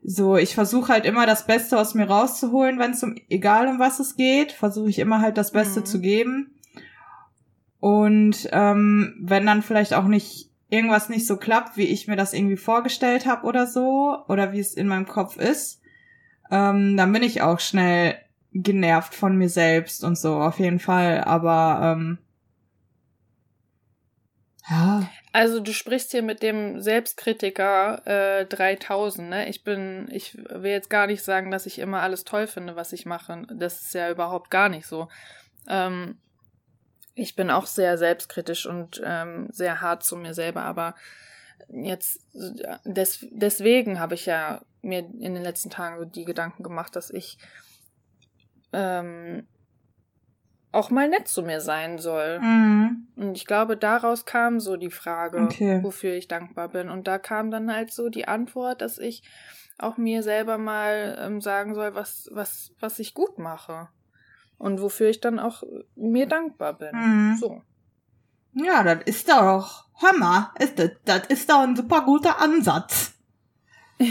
so, 0.03 0.37
ich 0.37 0.55
versuche 0.55 0.93
halt 0.93 1.05
immer 1.05 1.27
das 1.27 1.47
Beste 1.47 1.79
aus 1.79 1.95
mir 1.95 2.09
rauszuholen, 2.09 2.79
wenn 2.79 2.93
es 2.93 3.03
um, 3.03 3.17
egal 3.29 3.69
um 3.69 3.79
was 3.79 4.01
es 4.01 4.17
geht, 4.17 4.53
versuche 4.53 4.91
ich 4.91 4.99
immer 4.99 5.21
halt 5.21 5.37
das 5.37 5.53
Beste 5.53 5.81
mhm. 5.81 5.85
zu 5.87 6.01
geben. 6.01 6.55
Und 7.81 8.49
ähm, 8.53 9.15
wenn 9.21 9.47
dann 9.47 9.63
vielleicht 9.63 9.95
auch 9.95 10.07
nicht 10.07 10.48
irgendwas 10.69 11.09
nicht 11.09 11.27
so 11.27 11.37
klappt, 11.37 11.77
wie 11.77 11.87
ich 11.87 12.09
mir 12.09 12.17
das 12.17 12.33
irgendwie 12.33 12.57
vorgestellt 12.57 13.27
habe 13.27 13.47
oder 13.47 13.67
so, 13.67 14.19
oder 14.29 14.53
wie 14.53 14.61
es 14.61 14.75
in 14.75 14.87
meinem 14.87 15.07
Kopf 15.07 15.37
ist, 15.37 15.81
ähm, 16.51 16.97
dann 16.97 17.13
bin 17.13 17.23
ich 17.23 17.43
auch 17.43 17.61
schnell 17.61 18.17
genervt 18.53 19.15
von 19.15 19.37
mir 19.37 19.49
selbst 19.49 20.05
und 20.05 20.19
so, 20.19 20.41
auf 20.41 20.59
jeden 20.59 20.79
Fall. 20.79 21.25
Aber 21.25 21.81
ähm, 21.83 22.19
ja. 24.69 25.09
Also 25.33 25.61
du 25.61 25.73
sprichst 25.73 26.11
hier 26.11 26.23
mit 26.23 26.43
dem 26.43 26.81
Selbstkritiker 26.81 28.07
äh, 28.41 28.47
3000, 28.47 29.31
ne? 29.31 29.49
Ich 29.49 29.65
bin, 29.65 30.09
ich 30.11 30.37
will 30.37 30.71
jetzt 30.71 30.91
gar 30.91 31.07
nicht 31.07 31.23
sagen, 31.23 31.51
dass 31.51 31.67
ich 31.67 31.79
immer 31.79 32.03
alles 32.03 32.25
toll 32.25 32.47
finde, 32.47 32.77
was 32.77 32.93
ich 32.93 33.07
mache. 33.07 33.47
Das 33.55 33.83
ist 33.83 33.95
ja 33.95 34.11
überhaupt 34.11 34.51
gar 34.51 34.69
nicht 34.69 34.87
so. 34.87 35.09
Ähm, 35.69 36.19
ich 37.19 37.35
bin 37.35 37.51
auch 37.51 37.67
sehr 37.67 37.99
selbstkritisch 37.99 38.67
und 38.67 39.03
ähm, 39.05 39.49
sehr 39.51 39.81
hart 39.81 40.05
zu 40.05 40.17
mir 40.17 40.35
selber, 40.35 40.63
aber 40.63 40.95
jetzt 41.69 42.21
des, 42.85 43.27
deswegen 43.31 43.99
habe 43.99 44.15
ich 44.15 44.27
ja 44.27 44.63
mir 44.83 45.01
in 45.01 45.35
den 45.35 45.43
letzten 45.43 45.71
Tagen 45.71 45.99
so 45.99 46.05
die 46.05 46.25
Gedanken 46.25 46.63
gemacht, 46.63 46.95
dass 46.95 47.11
ich 47.11 47.39
ähm, 48.73 49.47
auch 50.71 50.91
mal 50.91 51.09
nett 51.09 51.27
zu 51.27 51.43
mir 51.43 51.61
sein 51.61 51.99
soll. 51.99 52.39
Mhm. 52.41 53.09
Und 53.17 53.37
ich 53.37 53.47
glaube, 53.47 53.77
daraus 53.77 54.25
kam 54.25 54.61
so 54.61 54.77
die 54.77 54.91
Frage, 54.91 55.43
okay. 55.43 55.83
wofür 55.83 56.15
ich 56.15 56.29
dankbar 56.29 56.69
bin. 56.69 56.89
Und 56.89 57.09
da 57.09 57.19
kam 57.19 57.51
dann 57.51 57.75
halt 57.75 57.93
so 57.93 58.11
die 58.11 58.29
Antwort, 58.29 58.81
dass 58.81 58.99
ich 58.99 59.23
auch 59.79 59.97
mir 59.97 60.23
selber 60.23 60.59
mal 60.59 61.19
ähm, 61.21 61.41
sagen 61.41 61.75
soll, 61.75 61.95
was, 61.95 62.29
was, 62.33 62.73
was 62.81 62.99
ich 62.99 63.15
gut 63.15 63.39
mache. 63.39 63.89
Und 64.59 64.83
wofür 64.83 65.09
ich 65.09 65.21
dann 65.21 65.39
auch 65.39 65.63
mir 65.95 66.27
dankbar 66.27 66.75
bin. 66.75 66.91
Mhm. 66.93 67.37
So. 67.37 67.63
Ja, 68.55 68.83
das 68.83 69.05
ist 69.07 69.29
doch, 69.29 69.85
mal, 70.19 70.53
ist 70.59 70.79
das, 70.79 70.91
das 71.05 71.27
ist 71.29 71.49
doch 71.49 71.61
ein 71.61 71.77
super 71.77 72.03
guter 72.03 72.41
Ansatz. 72.41 73.15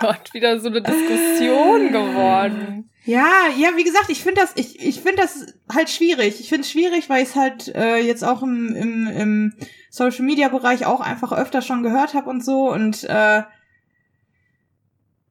Gott, 0.00 0.34
wieder 0.34 0.58
so 0.60 0.68
eine 0.68 0.82
Diskussion 0.82 1.92
geworden. 1.92 2.90
Ja, 3.04 3.48
ja, 3.56 3.76
wie 3.76 3.84
gesagt, 3.84 4.08
ich 4.08 4.22
finde 4.22 4.40
das, 4.40 4.52
ich, 4.56 4.80
ich 4.80 5.00
finde 5.00 5.22
das 5.22 5.54
halt 5.72 5.90
schwierig. 5.90 6.40
Ich 6.40 6.48
finde 6.48 6.62
es 6.62 6.70
schwierig, 6.70 7.10
weil 7.10 7.22
ich 7.22 7.30
es 7.30 7.36
halt 7.36 7.68
äh, 7.74 7.98
jetzt 7.98 8.24
auch 8.24 8.42
im, 8.42 8.74
im, 8.74 9.06
im 9.06 9.52
Social 9.90 10.24
Media 10.24 10.48
Bereich 10.48 10.86
auch 10.86 11.00
einfach 11.00 11.32
öfter 11.32 11.60
schon 11.60 11.82
gehört 11.82 12.14
habe 12.14 12.30
und 12.30 12.44
so 12.44 12.72
und 12.72 13.04
äh, 13.04 13.42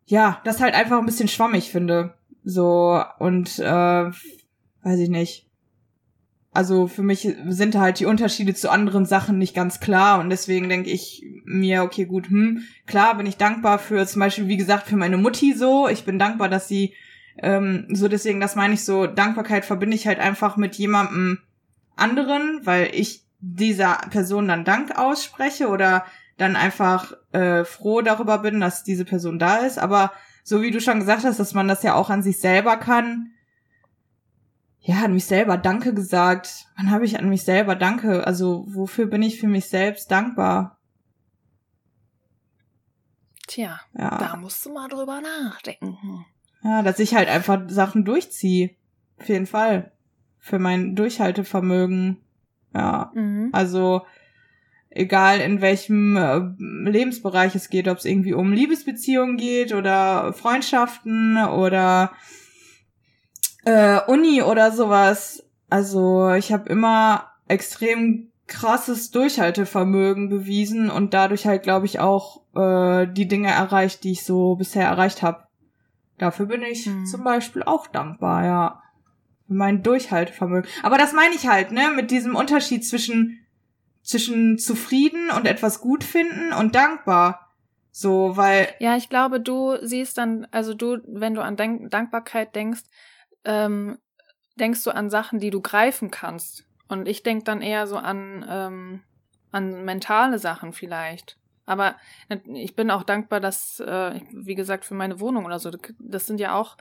ja, 0.06 0.42
das 0.44 0.62
halt 0.62 0.76
einfach 0.76 1.00
ein 1.00 1.06
bisschen 1.06 1.28
schwammig 1.28 1.72
finde. 1.72 2.14
So 2.44 3.04
und 3.20 3.60
äh, 3.60 4.12
weiß 4.84 5.00
ich 5.00 5.10
nicht. 5.10 5.48
Also 6.52 6.88
für 6.88 7.02
mich 7.02 7.28
sind 7.48 7.76
halt 7.76 8.00
die 8.00 8.06
Unterschiede 8.06 8.54
zu 8.54 8.70
anderen 8.70 9.06
Sachen 9.06 9.40
nicht 9.40 9.56
ganz 9.56 9.80
klar 9.80 10.20
und 10.20 10.30
deswegen 10.30 10.70
denke 10.70 10.92
ich 10.92 11.26
mir, 11.46 11.82
okay, 11.82 12.06
gut, 12.06 12.30
hm, 12.30 12.64
klar 12.86 13.18
bin 13.18 13.26
ich 13.26 13.38
dankbar 13.38 13.80
für 13.80 14.06
zum 14.06 14.20
Beispiel, 14.20 14.48
wie 14.48 14.58
gesagt, 14.58 14.88
für 14.88 14.96
meine 14.96 15.18
Mutti 15.18 15.54
so. 15.54 15.88
Ich 15.88 16.06
bin 16.06 16.20
dankbar, 16.20 16.50
dass 16.50 16.68
sie 16.68 16.94
ähm, 17.38 17.88
so 17.90 18.08
deswegen, 18.08 18.40
das 18.40 18.56
meine 18.56 18.76
ich 18.76 18.84
so, 18.84 19.08
Dankbarkeit 19.08 19.66
verbinde 19.66 19.96
ich 19.96 20.06
halt 20.06 20.20
einfach 20.20 20.56
mit 20.56 20.76
jemandem 20.76 21.40
anderen, 21.96 22.62
weil 22.64 22.92
ich 22.94 23.24
dieser 23.40 23.96
Person 24.12 24.48
dann 24.48 24.64
Dank 24.64 24.98
ausspreche 24.98 25.68
oder 25.68 26.06
dann 26.38 26.56
einfach 26.56 27.14
äh, 27.32 27.66
froh 27.66 28.02
darüber 28.02 28.40
bin, 28.40 28.60
dass 28.60 28.84
diese 28.84 29.06
Person 29.06 29.40
da 29.40 29.58
ist. 29.58 29.80
Aber 29.80 30.12
so 30.44 30.62
wie 30.62 30.72
du 30.72 30.82
schon 30.82 31.00
gesagt 31.00 31.24
hast, 31.24 31.40
dass 31.40 31.54
man 31.54 31.68
das 31.68 31.84
ja 31.84 31.96
auch 31.96 32.10
an 32.10 32.22
sich 32.22 32.40
selber 32.40 32.78
kann, 32.78 33.34
ja, 34.86 35.06
an 35.06 35.14
mich 35.14 35.26
selber 35.26 35.58
Danke 35.58 35.94
gesagt. 35.94 36.68
Wann 36.76 36.92
habe 36.92 37.06
ich 37.06 37.18
an 37.18 37.30
mich 37.30 37.44
selber 37.44 37.76
Danke? 37.76 38.28
Also 38.28 38.66
wofür 38.68 39.06
bin 39.06 39.22
ich 39.22 39.40
für 39.40 39.48
mich 39.48 39.70
selbst 39.70 40.12
dankbar? 40.12 40.78
Tja, 43.48 43.80
ja. 43.98 44.18
da 44.18 44.36
musst 44.36 44.66
du 44.66 44.74
mal 44.74 44.90
drüber 44.90 45.22
nachdenken. 45.22 46.26
Ja, 46.64 46.82
dass 46.82 47.00
ich 47.00 47.16
halt 47.16 47.30
einfach 47.30 47.62
Sachen 47.70 48.04
durchziehe. 48.04 48.72
Auf 49.20 49.30
jeden 49.30 49.48
Fall. 49.48 49.94
Für 50.40 50.60
mein 50.60 50.96
Durchhaltevermögen. 50.96 52.22
Ja. 52.74 53.12
Mhm. 53.14 53.50
Also, 53.54 54.06
egal 54.94 55.40
in 55.40 55.62
welchem 55.62 56.16
äh, 56.18 56.40
Lebensbereich 56.90 57.56
es 57.56 57.70
geht, 57.70 57.88
ob 57.88 57.98
es 57.98 58.06
irgendwie 58.06 58.34
um 58.34 58.54
Liebesbeziehungen 58.54 59.38
geht 59.38 59.74
oder 59.74 60.34
Freundschaften 60.34 61.38
oder 61.38 62.12
äh, 63.66 64.00
Uni 64.08 64.42
oder 64.42 64.72
sowas. 64.72 65.44
Also 65.70 66.32
ich 66.34 66.52
habe 66.52 66.70
immer 66.70 67.32
extrem 67.48 68.32
krasses 68.48 69.12
Durchhaltevermögen 69.12 70.30
bewiesen 70.30 70.90
und 70.90 71.14
dadurch 71.14 71.48
halt, 71.48 71.64
glaube 71.64 71.86
ich, 71.86 72.00
auch 72.00 72.42
äh, 72.56 73.08
die 73.08 73.28
Dinge 73.28 73.50
erreicht, 73.50 74.04
die 74.04 74.12
ich 74.12 74.24
so 74.24 74.56
bisher 74.56 74.86
erreicht 74.86 75.22
habe. 75.22 75.48
Dafür 76.18 76.46
bin 76.46 76.62
ich 76.62 76.86
hm. 76.86 77.06
zum 77.06 77.24
Beispiel 77.24 77.64
auch 77.64 77.88
dankbar, 77.88 78.46
ja. 78.46 78.82
Für 79.48 79.54
mein 79.54 79.84
Durchhaltevermögen. 79.84 80.70
Aber 80.84 80.98
das 80.98 81.14
meine 81.14 81.36
ich 81.36 81.48
halt, 81.48 81.72
ne, 81.72 81.90
mit 81.96 82.12
diesem 82.12 82.36
Unterschied 82.36 82.86
zwischen, 82.86 83.43
zwischen 84.04 84.60
zufrieden 84.60 85.32
und 85.32 85.48
etwas 85.48 85.80
gut 85.80 86.04
finden 86.04 86.54
und 86.54 86.76
dankbar. 86.76 87.52
So, 87.92 88.36
weil. 88.36 88.74
Ja, 88.80 88.98
ich 88.98 89.10
glaube, 89.10 89.40
du 89.40 89.78
siehst 89.82 90.18
dann, 90.18 90.48
also 90.52 90.74
du, 90.74 90.98
wenn 91.08 91.34
du 91.34 91.42
an 91.42 91.56
Dank 91.56 91.90
Dankbarkeit 91.92 92.56
denkst, 92.56 92.84
ähm, 93.46 93.98
denkst 94.56 94.84
du 94.84 94.92
an 94.92 95.10
Sachen, 95.10 95.40
die 95.40 95.50
du 95.50 95.62
greifen 95.62 96.12
kannst. 96.12 96.66
Und 96.88 97.08
ich 97.08 97.24
denk 97.24 97.46
dann 97.46 97.62
eher 97.62 97.88
so 97.88 97.98
an, 97.98 98.46
ähm, 98.48 99.04
an 99.52 99.86
mentale 99.86 100.38
Sachen 100.40 100.74
vielleicht. 100.74 101.38
Aber 101.66 101.96
ich 102.54 102.76
bin 102.76 102.92
auch 102.92 103.04
dankbar, 103.04 103.40
dass, 103.40 103.80
äh, 103.80 104.20
wie 104.32 104.56
gesagt, 104.56 104.86
für 104.86 104.96
meine 104.96 105.20
Wohnung 105.20 105.46
oder 105.46 105.60
so, 105.60 105.72
das 106.00 106.28
sind 106.28 106.40
ja 106.40 106.56
auch 106.56 106.78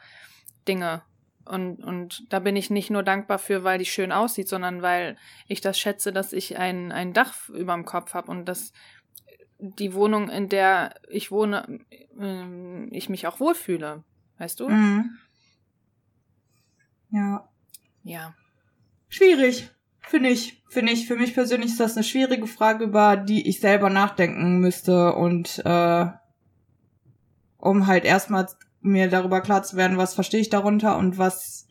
Dinge. 0.66 1.02
Und, 1.44 1.83
und 1.83 2.33
da 2.33 2.38
bin 2.38 2.57
ich 2.57 2.70
nicht 2.70 2.90
nur 2.90 3.02
dankbar 3.02 3.38
für, 3.38 3.64
weil 3.64 3.78
die 3.78 3.85
schön 3.85 4.12
aussieht, 4.12 4.48
sondern 4.48 4.83
weil 4.83 5.16
ich 5.48 5.61
das 5.61 5.78
schätze, 5.78 6.12
dass 6.12 6.33
ich 6.33 6.59
ein, 6.59 6.92
ein 6.92 7.12
Dach 7.12 7.48
über 7.48 7.74
dem 7.74 7.85
Kopf 7.85 8.14
habe 8.14 8.31
und 8.31 8.46
dass 8.46 8.72
die 9.59 9.94
Wohnung, 9.94 10.28
in 10.28 10.48
der 10.48 10.94
ich 11.09 11.31
wohne, 11.31 11.81
äh, 12.18 12.87
ich 12.90 13.09
mich 13.09 13.26
auch 13.26 13.40
wohlfühle. 13.40 14.05
Weißt 14.38 14.61
du? 14.61 14.68
Mhm. 14.68 15.18
Ja. 17.11 17.48
Ja. 18.02 18.35
Schwierig. 19.09 19.70
Finde 20.00 20.31
ich, 20.31 20.62
finde 20.68 20.92
ich, 20.92 21.07
für 21.07 21.16
mich 21.16 21.33
persönlich 21.35 21.70
ist 21.70 21.81
das 21.81 21.96
eine 21.96 22.05
schwierige 22.05 22.46
Frage, 22.46 22.85
über 22.85 23.16
die 23.16 23.48
ich 23.48 23.61
selber 23.61 23.88
nachdenken 23.88 24.59
müsste 24.59 25.14
und 25.14 25.62
äh, 25.64 26.07
um 27.59 27.87
halt 27.87 28.05
erstmal 28.05 28.48
mir 28.82 29.08
darüber 29.08 29.40
klar 29.40 29.62
zu 29.62 29.76
werden, 29.76 29.96
was 29.96 30.14
verstehe 30.14 30.40
ich 30.40 30.50
darunter 30.50 30.96
und 30.96 31.18
was 31.18 31.66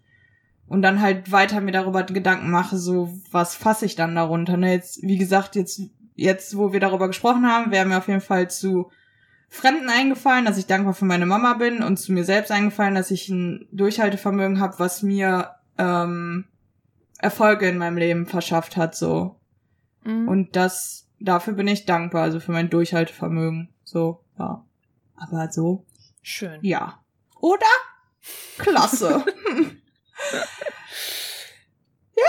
und 0.68 0.82
dann 0.82 1.02
halt 1.02 1.34
weiter 1.34 1.60
mir 1.60 1.74
darüber 1.74 2.04
Gedanken 2.04 2.50
mache, 2.50 2.78
so 2.78 3.12
was 3.30 3.56
fasse 3.56 3.86
ich 3.86 3.96
dann 3.96 4.16
darunter. 4.16 4.56
Ne? 4.56 4.72
Jetzt, 4.72 5.02
wie 5.02 5.18
gesagt, 5.18 5.58
jetzt, 5.58 5.82
jetzt, 6.16 6.56
wo 6.56 6.72
wir 6.72 6.80
darüber 6.80 7.08
gesprochen 7.08 7.46
haben, 7.46 7.72
wäre 7.72 7.86
mir 7.86 7.98
auf 7.98 8.08
jeden 8.08 8.22
Fall 8.22 8.50
zu 8.50 8.90
Fremden 9.50 9.90
eingefallen, 9.90 10.46
dass 10.46 10.58
ich 10.58 10.68
dankbar 10.68 10.94
für 10.94 11.04
meine 11.04 11.26
Mama 11.26 11.56
bin 11.56 11.84
und 11.84 11.98
zu 11.98 12.14
mir 12.14 12.24
selbst 12.24 12.52
eingefallen, 12.52 12.96
dass 12.96 13.12
ich 13.12 13.28
ein 13.28 13.68
Durchhaltevermögen 13.74 14.62
habe, 14.62 14.80
was 14.80 15.04
mir 15.04 15.56
ähm, 15.78 16.46
Erfolge 17.20 17.68
in 17.68 17.78
meinem 17.78 17.98
Leben 17.98 18.26
verschafft 18.26 18.78
hat, 18.78 18.96
so. 18.96 19.42
Mhm. 20.06 20.30
Und 20.30 20.56
das, 20.56 21.10
dafür 21.20 21.52
bin 21.52 21.68
ich 21.68 21.86
dankbar, 21.86 22.24
also 22.24 22.40
für 22.40 22.54
mein 22.54 22.70
Durchhaltevermögen, 22.70 23.68
so, 23.84 24.24
ja. 24.40 24.66
Aber 25.18 25.52
so. 25.52 25.86
Schön. 26.22 26.60
Ja. 26.62 27.01
Oder? 27.42 27.66
Klasse. 28.58 29.26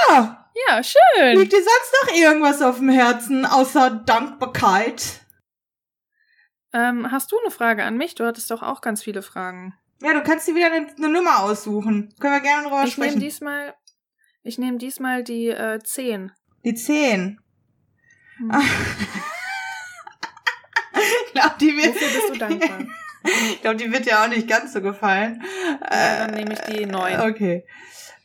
ja. 0.09 0.39
Ja, 0.69 0.83
schön. 0.83 1.39
Liegt 1.39 1.53
dir 1.53 1.63
sonst 1.63 1.95
noch 2.03 2.15
irgendwas 2.15 2.61
auf 2.61 2.77
dem 2.77 2.91
Herzen, 2.91 3.47
außer 3.47 3.91
Dankbarkeit? 3.91 5.21
Ähm, 6.75 7.11
hast 7.11 7.33
du 7.33 7.39
eine 7.39 7.51
Frage 7.51 7.85
an 7.85 7.97
mich? 7.97 8.15
Du 8.15 8.27
hattest 8.27 8.51
doch 8.51 8.63
auch 8.63 8.81
ganz 8.83 9.03
viele 9.03 9.23
Fragen. 9.23 9.75
Ja, 10.03 10.13
du 10.13 10.23
kannst 10.23 10.47
dir 10.49 10.55
wieder 10.55 10.67
eine, 10.67 10.89
eine 10.97 11.09
Nummer 11.09 11.41
aussuchen. 11.41 12.15
Können 12.21 12.35
wir 12.35 12.41
gerne 12.41 12.65
drüber 12.65 12.85
ich 12.85 12.93
sprechen. 12.93 13.09
Ich 13.09 13.15
nehme 13.15 13.25
diesmal 13.25 13.75
ich 14.45 14.59
nehme 14.59 14.79
diesmal 14.79 15.23
die 15.23 15.49
äh, 15.49 15.79
10. 15.83 16.33
Die 16.65 16.75
10. 16.75 17.41
Hm. 18.39 18.51
ich 21.27 21.33
glaube, 21.33 21.55
die 21.61 21.77
wird. 21.77 21.95
Wofür 21.95 22.09
bist 22.09 22.29
du 22.31 22.39
dankbar? 22.39 22.87
Ich 23.53 23.61
glaube, 23.61 23.77
die 23.77 23.93
wird 23.93 24.07
dir 24.07 24.21
auch 24.21 24.29
nicht 24.29 24.49
ganz 24.49 24.73
so 24.73 24.81
gefallen. 24.81 25.43
Ja, 25.83 26.27
dann 26.27 26.35
nehme 26.35 26.55
ich 26.55 26.61
die 26.61 26.87
9. 26.87 27.21
Okay. 27.21 27.65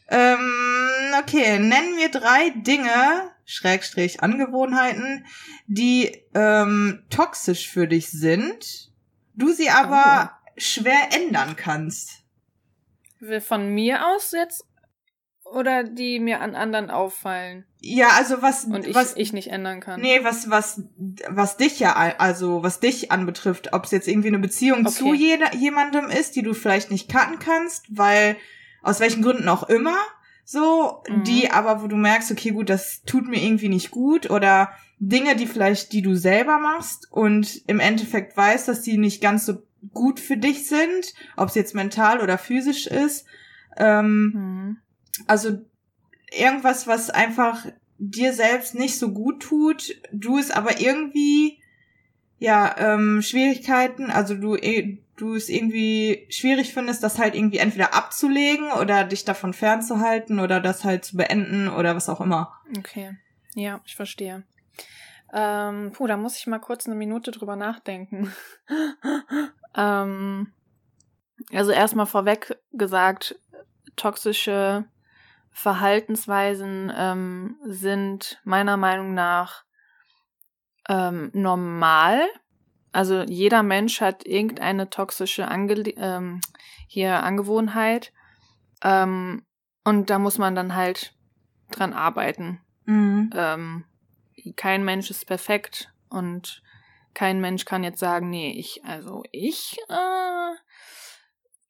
Ähm, 0.09 0.89
okay, 1.19 1.59
nennen 1.59 1.97
wir 1.97 2.09
drei 2.09 2.51
Dinge, 2.55 3.31
Schrägstrich 3.45 4.21
Angewohnheiten, 4.21 5.25
die 5.67 6.23
ähm, 6.33 7.03
toxisch 7.09 7.69
für 7.69 7.87
dich 7.87 8.09
sind, 8.11 8.91
du 9.35 9.51
sie 9.51 9.69
aber 9.69 10.31
oh. 10.31 10.51
schwer 10.57 11.09
ändern 11.11 11.55
kannst. 11.57 12.23
Von 13.41 13.73
mir 13.73 14.05
aus 14.07 14.31
jetzt 14.31 14.65
oder 15.53 15.83
die 15.83 16.19
mir 16.19 16.41
an 16.41 16.55
anderen 16.55 16.89
auffallen. 16.89 17.65
Ja, 17.79 18.09
also 18.17 18.41
was 18.41 18.65
und 18.65 18.87
ich, 18.87 18.95
was 18.95 19.15
ich 19.15 19.33
nicht 19.33 19.49
ändern 19.49 19.79
kann. 19.79 20.01
Nee, 20.01 20.23
was 20.23 20.49
was 20.49 20.83
was 21.29 21.57
dich 21.57 21.79
ja 21.79 21.95
also 22.17 22.63
was 22.63 22.79
dich 22.79 23.11
anbetrifft, 23.11 23.73
ob 23.73 23.85
es 23.85 23.91
jetzt 23.91 24.07
irgendwie 24.07 24.29
eine 24.29 24.39
Beziehung 24.39 24.85
okay. 24.85 24.95
zu 24.95 25.13
jeder, 25.13 25.53
jemandem 25.55 26.09
ist, 26.09 26.35
die 26.35 26.41
du 26.41 26.53
vielleicht 26.53 26.91
nicht 26.91 27.11
cutten 27.11 27.39
kannst, 27.39 27.85
weil 27.89 28.35
aus 28.81 28.99
welchen 28.99 29.21
Gründen 29.21 29.49
auch 29.49 29.69
immer, 29.69 29.97
so, 30.43 31.03
mhm. 31.07 31.23
die 31.23 31.51
aber 31.51 31.83
wo 31.83 31.87
du 31.87 31.95
merkst, 31.95 32.31
okay, 32.31 32.51
gut, 32.51 32.69
das 32.69 33.03
tut 33.03 33.27
mir 33.27 33.41
irgendwie 33.43 33.69
nicht 33.69 33.91
gut 33.91 34.29
oder 34.29 34.71
Dinge, 34.99 35.35
die 35.35 35.47
vielleicht 35.47 35.93
die 35.93 36.01
du 36.01 36.15
selber 36.15 36.57
machst 36.57 37.11
und 37.11 37.61
im 37.67 37.79
Endeffekt 37.79 38.35
weißt, 38.35 38.67
dass 38.67 38.81
die 38.81 38.97
nicht 38.97 39.21
ganz 39.21 39.45
so 39.45 39.61
gut 39.93 40.19
für 40.19 40.37
dich 40.37 40.67
sind, 40.67 41.13
ob 41.35 41.49
es 41.49 41.55
jetzt 41.55 41.75
mental 41.75 42.21
oder 42.21 42.37
physisch 42.37 42.87
ist. 42.87 43.25
Ähm, 43.77 44.31
mhm 44.33 44.77
also 45.27 45.59
irgendwas, 46.31 46.87
was 46.87 47.09
einfach 47.09 47.65
dir 47.97 48.33
selbst 48.33 48.75
nicht 48.75 48.99
so 48.99 49.11
gut 49.11 49.41
tut, 49.41 49.95
du 50.11 50.37
es 50.37 50.51
aber 50.51 50.79
irgendwie 50.79 51.59
ja 52.39 52.75
ähm, 52.77 53.21
Schwierigkeiten, 53.21 54.11
also 54.11 54.35
du 54.35 54.55
eh, 54.55 54.99
du 55.15 55.33
es 55.33 55.49
irgendwie 55.49 56.27
schwierig 56.29 56.73
findest, 56.73 57.01
das 57.01 57.17
halt 57.17 57.33
irgendwie 57.33 57.57
entweder 57.57 57.95
abzulegen 57.95 58.71
oder 58.71 59.03
dich 59.03 59.25
davon 59.25 59.53
fernzuhalten 59.53 60.39
oder 60.39 60.59
das 60.59 60.83
halt 60.83 61.05
zu 61.05 61.17
beenden 61.17 61.67
oder 61.67 61.95
was 61.95 62.09
auch 62.09 62.21
immer. 62.21 62.53
Okay, 62.77 63.17
ja, 63.55 63.81
ich 63.85 63.95
verstehe. 63.95 64.43
Ähm, 65.33 65.91
puh, 65.91 66.07
da 66.07 66.15
muss 66.15 66.37
ich 66.37 66.47
mal 66.47 66.59
kurz 66.59 66.85
eine 66.85 66.95
Minute 66.95 67.31
drüber 67.31 67.55
nachdenken. 67.55 68.31
ähm, 69.75 70.53
also 71.51 71.71
erstmal 71.71 72.05
vorweg 72.05 72.57
gesagt, 72.71 73.39
toxische 73.95 74.85
Verhaltensweisen 75.57 76.93
ähm, 76.95 77.57
sind 77.65 78.39
meiner 78.43 78.77
Meinung 78.77 79.15
nach 79.15 79.63
ähm, 80.87 81.31
normal. 81.33 82.27
Also 82.91 83.23
jeder 83.23 83.63
Mensch 83.63 83.99
hat 83.99 84.23
irgendeine 84.23 84.91
toxische 84.91 85.47
Ange 85.47 85.89
ähm, 85.97 86.41
hier 86.87 87.23
Angewohnheit. 87.23 88.13
Ähm, 88.83 89.47
und 89.83 90.11
da 90.11 90.19
muss 90.19 90.37
man 90.37 90.53
dann 90.53 90.75
halt 90.75 91.15
dran 91.71 91.93
arbeiten. 91.93 92.61
Mhm. 92.85 93.31
Ähm, 93.33 93.85
kein 94.57 94.85
Mensch 94.85 95.09
ist 95.09 95.25
perfekt 95.25 95.91
und 96.09 96.61
kein 97.15 97.41
Mensch 97.41 97.65
kann 97.65 97.83
jetzt 97.83 97.99
sagen, 97.99 98.29
nee, 98.29 98.51
ich, 98.51 98.85
also 98.85 99.23
ich, 99.31 99.79
äh, 99.89 100.53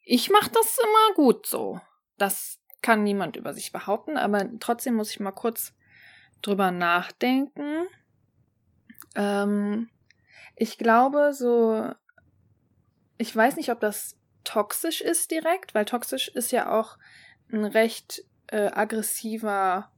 ich 0.03 0.29
mach 0.29 0.49
das 0.49 0.77
immer 0.77 1.15
gut 1.15 1.45
so. 1.45 1.79
Das 2.17 2.59
kann 2.87 3.03
niemand 3.03 3.35
über 3.35 3.53
sich 3.53 3.73
behaupten, 3.73 4.15
aber 4.15 4.47
trotzdem 4.61 4.93
muss 4.93 5.11
ich 5.11 5.19
mal 5.19 5.33
kurz 5.33 5.73
drüber 6.41 6.71
nachdenken. 6.71 7.85
Ähm, 9.13 9.89
ich 10.55 10.77
glaube, 10.77 11.33
so, 11.33 11.91
ich 13.17 13.35
weiß 13.35 13.57
nicht, 13.57 13.71
ob 13.71 13.81
das 13.81 14.15
toxisch 14.45 15.01
ist 15.01 15.31
direkt, 15.31 15.75
weil 15.75 15.83
toxisch 15.83 16.29
ist 16.29 16.53
ja 16.53 16.71
auch 16.71 16.97
ein 17.51 17.65
recht 17.65 18.23
äh, 18.47 18.67
aggressiver 18.67 19.91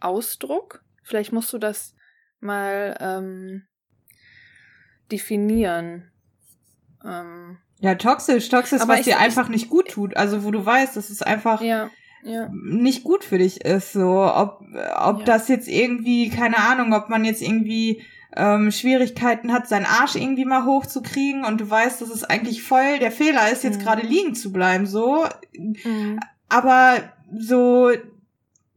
Ausdruck. 0.00 0.82
Vielleicht 1.02 1.32
musst 1.32 1.52
du 1.52 1.58
das 1.58 1.94
mal 2.40 2.96
ähm, 3.00 3.66
definieren. 5.12 6.10
Ähm, 7.04 7.58
ja, 7.80 7.96
toxisch, 7.96 8.48
toxisch, 8.48 8.80
was 8.86 9.02
dir 9.02 9.18
einfach 9.18 9.50
nicht 9.50 9.68
gut 9.68 9.90
tut. 9.90 10.16
Also 10.16 10.42
wo 10.42 10.50
du 10.50 10.64
weißt, 10.64 10.96
dass 10.96 11.10
es 11.10 11.20
einfach 11.20 11.60
ja, 11.60 11.90
ja. 12.22 12.48
nicht 12.52 13.04
gut 13.04 13.24
für 13.24 13.38
dich 13.38 13.64
ist. 13.64 13.92
So, 13.92 14.22
ob, 14.22 14.62
ob 14.96 15.18
ja. 15.20 15.24
das 15.24 15.48
jetzt 15.48 15.68
irgendwie, 15.68 16.30
keine 16.30 16.58
Ahnung, 16.58 16.92
ob 16.92 17.08
man 17.08 17.24
jetzt 17.24 17.42
irgendwie 17.42 18.02
ähm, 18.36 18.70
Schwierigkeiten 18.70 19.52
hat, 19.52 19.68
seinen 19.68 19.86
Arsch 19.86 20.14
irgendwie 20.14 20.44
mal 20.44 20.64
hochzukriegen 20.64 21.44
und 21.44 21.60
du 21.60 21.68
weißt, 21.68 22.00
dass 22.00 22.10
es 22.10 22.24
eigentlich 22.24 22.62
voll 22.62 22.98
der 23.00 23.10
Fehler 23.10 23.50
ist, 23.50 23.64
jetzt 23.64 23.80
mhm. 23.80 23.84
gerade 23.84 24.06
liegen 24.06 24.34
zu 24.34 24.52
bleiben. 24.52 24.86
So. 24.86 25.26
Mhm. 25.56 26.20
Aber 26.48 26.96
so 27.36 27.90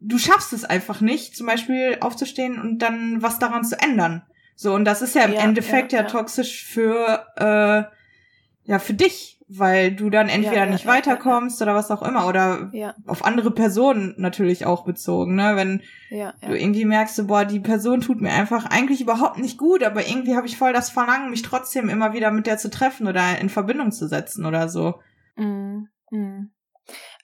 du 0.03 0.17
schaffst 0.17 0.53
es 0.53 0.65
einfach 0.65 1.01
nicht, 1.01 1.35
zum 1.35 1.47
Beispiel 1.47 1.97
aufzustehen 2.01 2.59
und 2.59 2.79
dann 2.79 3.21
was 3.21 3.39
daran 3.39 3.63
zu 3.63 3.79
ändern. 3.79 4.23
So, 4.55 4.73
und 4.73 4.85
das 4.85 5.01
ist 5.01 5.15
ja 5.15 5.23
im 5.23 5.33
ja, 5.33 5.41
Endeffekt 5.41 5.93
ja, 5.93 6.01
ja, 6.01 6.07
toxisch 6.07 6.65
für, 6.65 7.25
äh, 7.37 8.69
ja, 8.69 8.79
für 8.79 8.93
dich, 8.93 9.39
weil 9.57 9.95
du 9.95 10.09
dann 10.09 10.29
entweder 10.29 10.65
nicht 10.65 10.85
weiterkommst 10.85 11.61
oder 11.61 11.75
was 11.75 11.91
auch 11.91 12.01
immer, 12.01 12.27
oder 12.27 12.71
auf 13.05 13.25
andere 13.25 13.51
Personen 13.51 14.15
natürlich 14.17 14.65
auch 14.65 14.83
bezogen, 14.85 15.35
ne? 15.35 15.55
Wenn 15.55 15.81
du 16.09 16.57
irgendwie 16.57 16.85
merkst, 16.85 17.15
so, 17.15 17.27
boah, 17.27 17.45
die 17.45 17.59
Person 17.59 18.01
tut 18.01 18.21
mir 18.21 18.31
einfach 18.31 18.65
eigentlich 18.65 19.01
überhaupt 19.01 19.37
nicht 19.37 19.57
gut, 19.57 19.83
aber 19.83 20.07
irgendwie 20.07 20.35
habe 20.35 20.47
ich 20.47 20.57
voll 20.57 20.73
das 20.73 20.89
Verlangen, 20.89 21.29
mich 21.29 21.41
trotzdem 21.41 21.89
immer 21.89 22.13
wieder 22.13 22.31
mit 22.31 22.47
der 22.47 22.57
zu 22.57 22.69
treffen 22.69 23.07
oder 23.07 23.39
in 23.39 23.49
Verbindung 23.49 23.91
zu 23.91 24.07
setzen 24.07 24.45
oder 24.45 24.69
so. 24.69 24.95
Mm, 25.35 25.85
mm. 26.11 26.51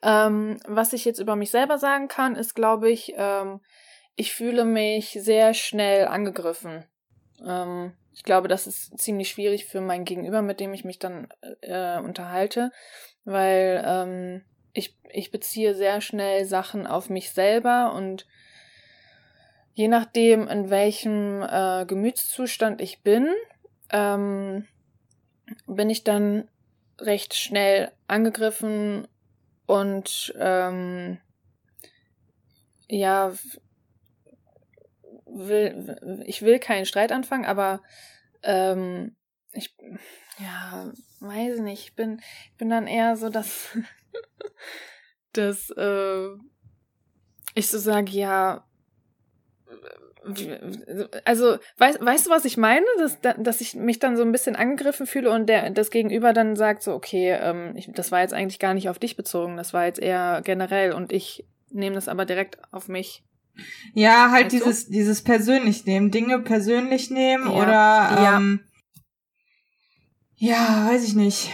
Ähm, 0.02 0.60
was 0.68 0.94
ich 0.94 1.06
jetzt 1.06 1.20
über 1.20 1.36
mich 1.36 1.52
selber 1.52 1.78
sagen 1.78 2.08
kann, 2.08 2.36
ist, 2.36 2.56
glaube 2.56 2.90
ich, 2.90 3.14
ähm, 3.18 3.60
ich 4.16 4.34
fühle 4.34 4.66
mich 4.66 5.18
sehr 5.20 5.54
schnell 5.54 6.08
angegriffen. 6.08 6.86
Ähm, 7.46 7.94
ich 8.14 8.24
glaube, 8.24 8.48
das 8.48 8.68
ist 8.68 8.98
ziemlich 8.98 9.30
schwierig 9.30 9.66
für 9.66 9.82
mein 9.82 10.06
Gegenüber, 10.06 10.42
mit 10.42 10.60
dem 10.60 10.74
ich 10.74 10.84
mich 10.84 11.00
dann 11.00 11.28
äh, 11.62 12.00
unterhalte, 12.00 12.72
weil 13.24 13.84
ähm, 13.86 14.42
ich, 14.74 14.98
ich 15.10 15.32
beziehe 15.32 15.76
sehr 15.76 16.02
schnell 16.02 16.46
Sachen 16.46 16.88
auf 16.88 17.10
mich 17.10 17.32
selber 17.32 17.94
und 17.94 18.26
je 19.74 19.88
nachdem, 19.88 20.48
in 20.48 20.70
welchem 20.70 21.42
äh, 21.42 21.86
Gemütszustand 21.86 22.82
ich 22.82 23.02
bin, 23.02 23.30
ähm, 23.92 24.68
bin 25.68 25.90
ich 25.90 26.04
dann 26.04 26.48
recht 27.00 27.34
schnell 27.34 27.92
angegriffen 28.08 29.08
und 29.66 30.34
ähm, 30.38 31.20
ja, 32.88 33.32
will, 35.32 36.24
ich 36.26 36.42
will 36.42 36.60
keinen 36.60 36.86
Streit 36.86 37.12
anfangen, 37.12 37.46
aber 37.46 37.82
ähm, 38.44 39.16
ich, 39.52 39.76
ja, 40.40 40.92
weiß 41.20 41.60
nicht, 41.60 41.84
ich 41.90 41.96
bin, 41.96 42.22
bin 42.58 42.70
dann 42.70 42.88
eher 42.88 43.16
so, 43.18 43.30
dass, 43.30 43.78
dass 45.34 45.70
äh, 45.72 46.28
ich 47.56 47.68
so 47.68 47.78
sage, 47.78 48.12
ja, 48.12 48.66
also, 51.24 51.58
weißt, 51.78 52.06
weißt 52.06 52.28
du, 52.28 52.30
was 52.30 52.46
ich 52.46 52.58
meine? 52.58 52.86
Dass, 52.98 53.20
dass 53.22 53.62
ich 53.62 53.76
mich 53.76 54.00
dann 54.00 54.18
so 54.18 54.24
ein 54.24 54.32
bisschen 54.32 54.56
angegriffen 54.56 55.08
fühle 55.08 55.32
und 55.32 55.48
der, 55.48 55.70
das 55.70 55.92
Gegenüber 55.92 56.34
dann 56.34 56.56
sagt 56.56 56.84
so, 56.84 56.94
okay, 56.94 57.38
ähm, 57.42 57.74
ich, 57.76 57.90
das 57.94 58.12
war 58.12 58.22
jetzt 58.22 58.34
eigentlich 58.34 58.60
gar 58.60 58.74
nicht 58.74 58.90
auf 58.90 59.00
dich 59.00 59.16
bezogen, 59.16 59.58
das 59.58 59.74
war 59.74 59.86
jetzt 59.86 60.00
eher 60.00 60.42
generell 60.44 60.92
und 60.92 61.14
ich 61.14 61.46
nehme 61.70 61.96
das 61.96 62.08
aber 62.08 62.26
direkt 62.26 62.58
auf 62.72 62.88
mich. 62.88 63.24
Ja, 63.94 64.32
halt 64.32 64.46
weißt 64.46 64.54
dieses, 64.54 64.88
dieses 64.88 65.24
persönlich 65.24 65.86
nehmen, 65.86 66.12
Dinge 66.12 66.40
persönlich 66.40 67.10
nehmen 67.10 67.46
ja. 67.46 67.54
oder, 67.54 68.38
ähm, 68.38 68.60
ja. 70.38 70.86
ja, 70.86 70.92
weiß 70.92 71.04
ich 71.04 71.16
nicht 71.16 71.52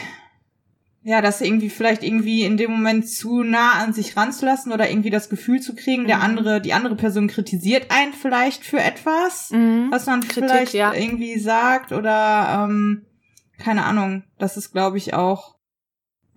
ja, 1.07 1.21
das 1.21 1.39
irgendwie 1.39 1.69
vielleicht 1.69 2.01
irgendwie 2.01 2.45
in 2.45 2.57
dem 2.57 2.71
Moment 2.71 3.07
zu 3.07 3.43
nah 3.43 3.73
an 3.73 3.93
sich 3.93 4.17
ranzulassen 4.17 4.71
oder 4.71 4.89
irgendwie 4.89 5.11
das 5.11 5.29
Gefühl 5.29 5.61
zu 5.61 5.75
kriegen, 5.75 6.03
mhm. 6.03 6.07
der 6.07 6.21
andere, 6.21 6.59
die 6.59 6.73
andere 6.73 6.95
Person 6.95 7.27
kritisiert 7.27 7.91
einen 7.91 8.11
vielleicht 8.11 8.65
für 8.65 8.79
etwas, 8.79 9.51
mhm. 9.51 9.91
was 9.91 10.07
man 10.07 10.21
Kritik, 10.21 10.45
vielleicht 10.49 10.73
ja. 10.73 10.95
irgendwie 10.95 11.37
sagt 11.37 11.91
oder 11.91 12.65
ähm, 12.67 13.05
keine 13.59 13.85
Ahnung. 13.85 14.23
Das 14.39 14.57
ist, 14.57 14.71
glaube 14.71 14.97
ich, 14.97 15.13
auch, 15.13 15.57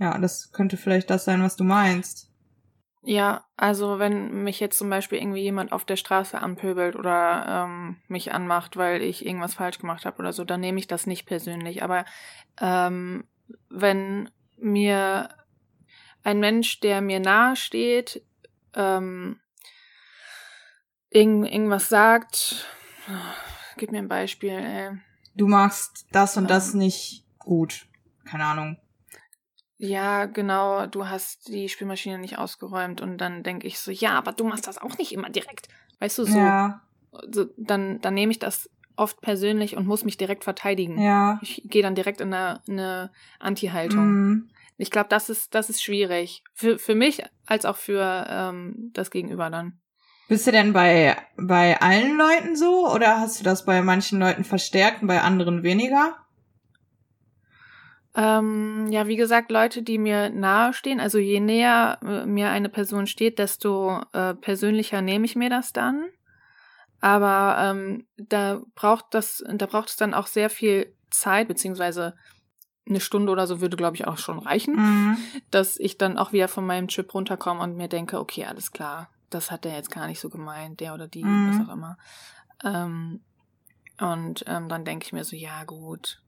ja, 0.00 0.18
das 0.18 0.52
könnte 0.52 0.76
vielleicht 0.76 1.08
das 1.08 1.24
sein, 1.24 1.42
was 1.42 1.56
du 1.56 1.64
meinst. 1.64 2.27
Ja, 3.08 3.46
also 3.56 3.98
wenn 3.98 4.44
mich 4.44 4.60
jetzt 4.60 4.76
zum 4.76 4.90
Beispiel 4.90 5.16
irgendwie 5.18 5.40
jemand 5.40 5.72
auf 5.72 5.86
der 5.86 5.96
Straße 5.96 6.38
anpöbelt 6.42 6.94
oder 6.94 7.64
ähm, 7.64 7.96
mich 8.06 8.32
anmacht, 8.34 8.76
weil 8.76 9.00
ich 9.00 9.24
irgendwas 9.24 9.54
falsch 9.54 9.78
gemacht 9.78 10.04
habe 10.04 10.18
oder 10.18 10.34
so, 10.34 10.44
dann 10.44 10.60
nehme 10.60 10.78
ich 10.78 10.88
das 10.88 11.06
nicht 11.06 11.24
persönlich. 11.24 11.82
Aber 11.82 12.04
ähm, 12.60 13.24
wenn 13.70 14.28
mir 14.58 15.30
ein 16.22 16.38
Mensch, 16.38 16.80
der 16.80 17.00
mir 17.00 17.18
nahe 17.18 17.56
steht, 17.56 18.22
ähm, 18.74 19.40
irgend, 21.08 21.50
irgendwas 21.50 21.88
sagt, 21.88 22.66
gib 23.78 23.90
mir 23.90 24.00
ein 24.00 24.08
Beispiel. 24.08 24.50
Ey. 24.50 24.98
Du 25.34 25.48
machst 25.48 26.04
das 26.12 26.36
und 26.36 26.50
das 26.50 26.74
ähm, 26.74 26.80
nicht 26.80 27.24
gut. 27.38 27.86
Keine 28.26 28.44
Ahnung. 28.44 28.76
Ja, 29.78 30.26
genau, 30.26 30.86
du 30.86 31.08
hast 31.08 31.48
die 31.48 31.68
Spülmaschine 31.68 32.18
nicht 32.18 32.36
ausgeräumt 32.36 33.00
und 33.00 33.18
dann 33.18 33.44
denke 33.44 33.66
ich 33.66 33.78
so, 33.78 33.92
ja, 33.92 34.12
aber 34.12 34.32
du 34.32 34.44
machst 34.44 34.66
das 34.66 34.78
auch 34.78 34.98
nicht 34.98 35.12
immer 35.12 35.30
direkt. 35.30 35.68
Weißt 36.00 36.18
du, 36.18 36.24
so, 36.24 36.36
ja. 36.36 36.82
so 37.30 37.46
dann, 37.56 38.00
dann 38.00 38.14
nehme 38.14 38.32
ich 38.32 38.40
das 38.40 38.68
oft 38.96 39.20
persönlich 39.20 39.76
und 39.76 39.86
muss 39.86 40.04
mich 40.04 40.16
direkt 40.16 40.42
verteidigen. 40.42 41.00
Ja. 41.00 41.38
Ich 41.42 41.62
gehe 41.64 41.82
dann 41.82 41.94
direkt 41.94 42.20
in 42.20 42.34
eine, 42.34 42.60
eine 42.68 43.12
Anti-Haltung. 43.38 44.32
Mm. 44.32 44.50
Ich 44.76 44.90
glaube, 44.90 45.08
das 45.08 45.28
ist, 45.28 45.54
das 45.54 45.70
ist 45.70 45.82
schwierig. 45.82 46.42
Für, 46.54 46.78
für 46.78 46.96
mich 46.96 47.22
als 47.46 47.64
auch 47.64 47.76
für 47.76 48.26
ähm, 48.28 48.90
das 48.92 49.12
Gegenüber 49.12 49.48
dann. 49.50 49.78
Bist 50.28 50.46
du 50.46 50.52
denn 50.52 50.72
bei, 50.72 51.16
bei 51.36 51.80
allen 51.80 52.18
Leuten 52.18 52.56
so 52.56 52.92
oder 52.92 53.20
hast 53.20 53.40
du 53.40 53.44
das 53.44 53.64
bei 53.64 53.80
manchen 53.80 54.18
Leuten 54.18 54.44
verstärkt 54.44 55.02
und 55.02 55.08
bei 55.08 55.22
anderen 55.22 55.62
weniger? 55.62 56.16
Ähm, 58.18 58.88
ja, 58.90 59.06
wie 59.06 59.14
gesagt, 59.14 59.52
Leute, 59.52 59.84
die 59.84 59.96
mir 59.96 60.28
nahe 60.28 60.72
stehen, 60.72 60.98
also 60.98 61.18
je 61.18 61.38
näher 61.38 62.00
äh, 62.02 62.26
mir 62.26 62.50
eine 62.50 62.68
Person 62.68 63.06
steht, 63.06 63.38
desto 63.38 64.02
äh, 64.12 64.34
persönlicher 64.34 65.02
nehme 65.02 65.24
ich 65.24 65.36
mir 65.36 65.48
das 65.48 65.72
dann. 65.72 66.04
Aber 67.00 67.56
ähm, 67.60 68.08
da 68.16 68.60
braucht 68.74 69.14
das, 69.14 69.44
da 69.48 69.66
braucht 69.66 69.90
es 69.90 69.96
dann 69.96 70.14
auch 70.14 70.26
sehr 70.26 70.50
viel 70.50 70.92
Zeit, 71.10 71.46
beziehungsweise 71.46 72.16
eine 72.88 72.98
Stunde 72.98 73.30
oder 73.30 73.46
so 73.46 73.60
würde, 73.60 73.76
glaube 73.76 73.94
ich, 73.94 74.08
auch 74.08 74.18
schon 74.18 74.40
reichen, 74.40 74.74
mhm. 74.74 75.18
dass 75.52 75.78
ich 75.78 75.96
dann 75.96 76.18
auch 76.18 76.32
wieder 76.32 76.48
von 76.48 76.66
meinem 76.66 76.88
Chip 76.88 77.14
runterkomme 77.14 77.60
und 77.60 77.76
mir 77.76 77.86
denke, 77.86 78.18
okay, 78.18 78.46
alles 78.46 78.72
klar, 78.72 79.10
das 79.30 79.52
hat 79.52 79.64
der 79.64 79.76
jetzt 79.76 79.92
gar 79.92 80.08
nicht 80.08 80.18
so 80.18 80.28
gemeint, 80.28 80.80
der 80.80 80.92
oder 80.92 81.06
die, 81.06 81.22
mhm. 81.22 81.50
was 81.50 81.68
auch 81.68 81.72
immer. 81.72 81.98
Ähm, 82.64 83.20
und 84.00 84.42
ähm, 84.48 84.68
dann 84.68 84.84
denke 84.84 85.06
ich 85.06 85.12
mir 85.12 85.22
so, 85.22 85.36
ja 85.36 85.62
gut, 85.62 86.20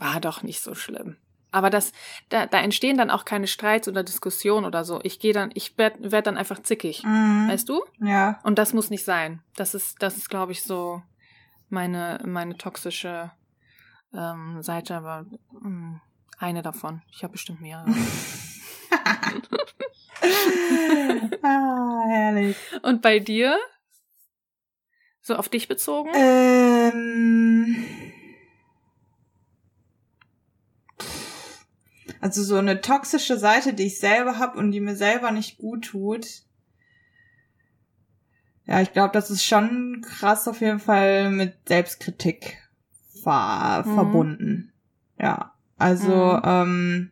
war 0.00 0.20
doch 0.20 0.42
nicht 0.42 0.60
so 0.60 0.74
schlimm. 0.74 1.16
Aber 1.52 1.70
das, 1.70 1.92
da, 2.28 2.46
da 2.46 2.60
entstehen 2.60 2.96
dann 2.96 3.10
auch 3.10 3.24
keine 3.24 3.46
Streits 3.46 3.88
oder 3.88 4.04
Diskussionen 4.04 4.66
oder 4.66 4.84
so. 4.84 5.00
Ich 5.02 5.18
gehe 5.18 5.32
dann, 5.32 5.50
ich 5.54 5.76
werde 5.78 6.12
werd 6.12 6.26
dann 6.26 6.36
einfach 6.36 6.62
zickig, 6.62 7.02
mhm. 7.04 7.48
weißt 7.48 7.68
du? 7.68 7.82
Ja. 8.00 8.38
Und 8.44 8.58
das 8.58 8.72
muss 8.72 8.90
nicht 8.90 9.04
sein. 9.04 9.42
Das 9.56 9.74
ist, 9.74 10.02
das 10.02 10.16
ist, 10.16 10.30
glaube 10.30 10.52
ich, 10.52 10.62
so 10.62 11.02
meine, 11.68 12.20
meine 12.24 12.56
toxische 12.56 13.32
ähm, 14.14 14.62
Seite, 14.62 14.96
aber 14.96 15.26
mh, 15.52 15.60
hm, 15.62 16.00
eine 16.38 16.62
davon. 16.62 17.02
Ich 17.10 17.22
habe 17.22 17.32
bestimmt 17.32 17.60
mehrere. 17.60 17.90
ah, 21.42 22.02
herrlich. 22.08 22.56
Und 22.82 23.02
bei 23.02 23.18
dir? 23.18 23.58
So 25.20 25.36
auf 25.36 25.48
dich 25.48 25.68
bezogen? 25.68 26.10
Ähm, 26.14 27.86
also 32.20 32.42
so 32.42 32.56
eine 32.56 32.80
toxische 32.80 33.38
Seite, 33.38 33.72
die 33.72 33.86
ich 33.86 33.98
selber 33.98 34.38
habe 34.38 34.58
und 34.58 34.72
die 34.72 34.80
mir 34.80 34.96
selber 34.96 35.30
nicht 35.30 35.58
gut 35.58 35.86
tut. 35.86 36.26
Ja, 38.66 38.80
ich 38.80 38.92
glaube, 38.92 39.12
das 39.12 39.30
ist 39.30 39.44
schon 39.44 40.04
krass 40.06 40.46
auf 40.46 40.60
jeden 40.60 40.78
Fall 40.78 41.30
mit 41.30 41.54
Selbstkritik 41.66 42.58
ver 43.22 43.84
mhm. 43.86 43.94
verbunden. 43.94 44.72
Ja, 45.18 45.54
also 45.78 46.34
mhm. 46.34 46.42
ähm, 46.44 47.10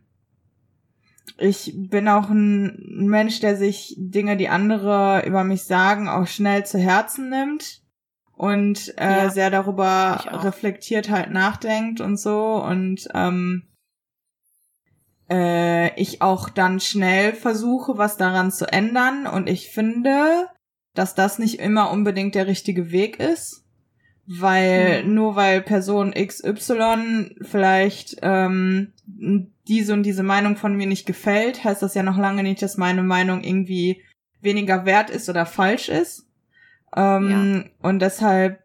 ich 1.39 1.73
bin 1.75 2.09
auch 2.09 2.29
ein 2.31 3.07
Mensch, 3.07 3.41
der 3.41 3.57
sich 3.57 3.95
Dinge, 3.99 4.37
die 4.37 4.49
andere 4.49 5.25
über 5.27 5.45
mich 5.45 5.65
sagen, 5.65 6.09
auch 6.09 6.27
schnell 6.27 6.67
zu 6.67 6.79
Herzen 6.79 7.31
nimmt 7.31 7.83
und 8.37 8.97
äh, 8.99 9.25
ja, 9.25 9.31
sehr 9.31 9.51
darüber 9.51 10.25
reflektiert 10.45 11.11
halt 11.11 11.31
nachdenkt 11.31 12.01
und 12.01 12.19
so 12.19 12.63
und 12.63 13.09
ähm, 13.15 13.65
äh, 15.31 15.95
ich 16.01 16.23
auch 16.23 16.49
dann 16.49 16.81
schnell 16.81 17.33
versuche, 17.33 17.99
was 17.99 18.17
daran 18.17 18.51
zu 18.51 18.67
ändern 18.71 19.27
und 19.27 19.49
ich 19.49 19.71
finde, 19.71 20.49
dass 20.95 21.15
das 21.15 21.39
nicht 21.39 21.61
immer 21.61 21.91
unbedingt 21.91 22.35
der 22.35 22.47
richtige 22.47 22.91
Weg 22.91 23.21
ist, 23.21 23.65
weil 24.27 25.05
mhm. 25.05 25.15
nur 25.15 25.37
weil 25.37 25.63
Person 25.63 26.13
XY 26.13 27.37
vielleicht 27.43 28.17
ähm, 28.23 28.93
diese 29.69 29.93
und 29.93 30.03
diese 30.03 30.23
Meinung 30.23 30.57
von 30.57 30.77
mir 30.77 30.87
nicht 30.87 31.07
gefällt, 31.07 31.65
heißt 31.65 31.83
das 31.83 31.95
ja 31.95 32.03
noch 32.03 32.19
lange 32.19 32.43
nicht, 32.43 32.63
dass 32.63 32.77
meine 32.77 33.03
Meinung 33.03 33.43
irgendwie 33.43 34.03
weniger 34.41 34.87
wert 34.87 35.11
ist 35.11 35.29
oder 35.29 35.47
falsch 35.47 35.89
ist. 35.89 36.27
Ähm, 36.97 37.65
ja. 37.65 37.89
Und 37.89 38.01
deshalb 38.01 38.63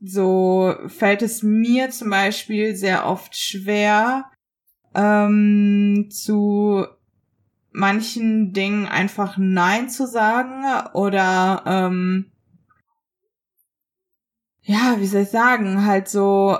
so 0.00 0.74
fällt 0.88 1.22
es 1.22 1.42
mir 1.42 1.90
zum 1.90 2.10
Beispiel 2.10 2.76
sehr 2.76 3.06
oft 3.06 3.36
schwer, 3.36 4.30
ähm, 4.96 6.08
zu 6.10 6.86
manchen 7.70 8.54
Dingen 8.54 8.86
einfach 8.86 9.36
Nein 9.36 9.90
zu 9.90 10.06
sagen 10.06 10.64
oder 10.94 11.62
ähm, 11.66 12.32
ja, 14.62 14.96
wie 14.98 15.06
soll 15.06 15.22
ich 15.22 15.28
sagen, 15.28 15.84
halt 15.84 16.08
so 16.08 16.56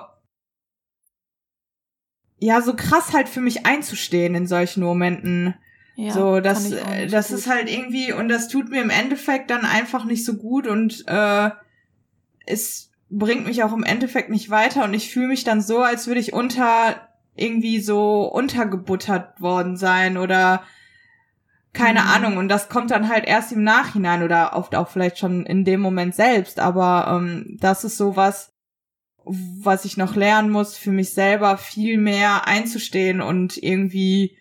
ja, 2.39 2.61
so 2.61 2.75
krass 2.75 3.15
halt 3.15 3.29
für 3.29 3.41
mich 3.41 3.65
einzustehen 3.65 4.35
in 4.35 4.47
solchen 4.47 4.83
Momenten. 4.83 5.55
Ja, 5.95 6.13
so, 6.13 6.41
das, 6.41 6.71
das 7.11 7.31
ist 7.31 7.49
halt 7.49 7.71
irgendwie, 7.73 8.13
und 8.13 8.29
das 8.29 8.49
tut 8.49 8.69
mir 8.69 8.83
im 8.83 8.91
Endeffekt 8.91 9.51
dann 9.51 9.65
einfach 9.65 10.05
nicht 10.05 10.27
so 10.27 10.35
gut 10.35 10.67
und 10.67 11.05
äh, 11.09 11.51
es 12.45 12.91
bringt 13.09 13.47
mich 13.47 13.63
auch 13.63 13.73
im 13.73 13.83
Endeffekt 13.83 14.29
nicht 14.29 14.51
weiter 14.51 14.85
und 14.85 14.93
ich 14.93 15.11
fühle 15.11 15.29
mich 15.29 15.45
dann 15.45 15.63
so, 15.63 15.79
als 15.79 16.07
würde 16.07 16.21
ich 16.21 16.35
unter 16.35 17.09
irgendwie 17.37 17.81
so 17.81 18.23
untergebuttert 18.25 19.41
worden 19.41 19.77
sein 19.77 20.17
oder 20.17 20.63
keine 21.73 22.01
mhm. 22.01 22.07
Ahnung. 22.09 22.37
Und 22.39 22.49
das 22.49 22.69
kommt 22.69 22.91
dann 22.91 23.09
halt 23.09 23.27
erst 23.27 23.53
im 23.53 23.63
Nachhinein 23.63 24.23
oder 24.23 24.57
oft 24.57 24.75
auch 24.75 24.89
vielleicht 24.89 25.19
schon 25.19 25.47
in 25.47 25.65
dem 25.65 25.81
Moment 25.81 26.15
selbst. 26.15 26.59
Aber 26.59 27.09
ähm, 27.09 27.57
das 27.61 27.85
ist 27.85 27.97
sowas, 27.97 28.53
was 29.25 29.85
ich 29.85 29.97
noch 29.97 30.15
lernen 30.15 30.51
muss, 30.51 30.77
für 30.77 30.93
mich 30.93 31.13
selber 31.13 31.59
viel 31.59 31.99
mehr 31.99 32.47
einzustehen 32.47 33.21
und 33.21 33.57
irgendwie 33.57 34.37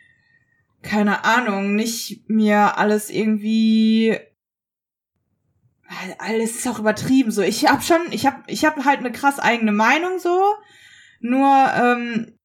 keine 0.86 1.26
Ahnung, 1.26 1.76
nicht 1.76 2.30
mir 2.30 2.78
alles 2.78 3.10
irgendwie 3.10 4.18
alles 6.18 6.56
ist 6.56 6.68
auch 6.68 6.80
übertrieben 6.80 7.32
so. 7.32 7.42
Ich 7.42 7.66
hab 7.66 7.84
schon, 7.84 8.02
ich 8.12 8.26
hab 8.26 8.44
ich 8.48 8.66
hab 8.66 8.84
halt 8.86 9.00
eine 9.00 9.12
krass 9.12 9.40
eigene 9.40 9.72
Meinung 9.72 10.20
so. 10.20 10.40
Nur 11.20 11.72
ähm, 11.76 12.38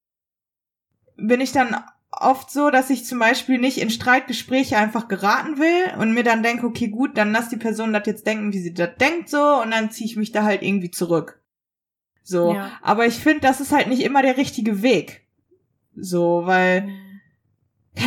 bin 1.17 1.41
ich 1.41 1.51
dann 1.51 1.75
oft 2.11 2.51
so, 2.51 2.69
dass 2.69 2.89
ich 2.89 3.05
zum 3.05 3.19
Beispiel 3.19 3.57
nicht 3.57 3.77
in 3.79 3.89
Streitgespräche 3.89 4.77
einfach 4.77 5.07
geraten 5.07 5.57
will 5.57 5.97
und 5.97 6.13
mir 6.13 6.23
dann 6.23 6.43
denke, 6.43 6.65
okay, 6.65 6.89
gut, 6.89 7.17
dann 7.17 7.31
lass 7.31 7.49
die 7.49 7.57
Person 7.57 7.93
das 7.93 8.05
jetzt 8.05 8.27
denken, 8.27 8.53
wie 8.53 8.59
sie 8.59 8.73
das 8.73 8.95
denkt 8.99 9.29
so 9.29 9.61
und 9.61 9.71
dann 9.71 9.91
ziehe 9.91 10.09
ich 10.09 10.17
mich 10.17 10.31
da 10.31 10.43
halt 10.43 10.61
irgendwie 10.61 10.91
zurück. 10.91 11.41
So, 12.23 12.53
ja. 12.53 12.71
aber 12.81 13.05
ich 13.05 13.15
finde, 13.15 13.41
das 13.41 13.61
ist 13.61 13.71
halt 13.71 13.87
nicht 13.87 14.03
immer 14.03 14.21
der 14.21 14.37
richtige 14.37 14.81
Weg. 14.81 15.25
So, 15.95 16.43
weil 16.45 16.83
mhm 16.83 17.11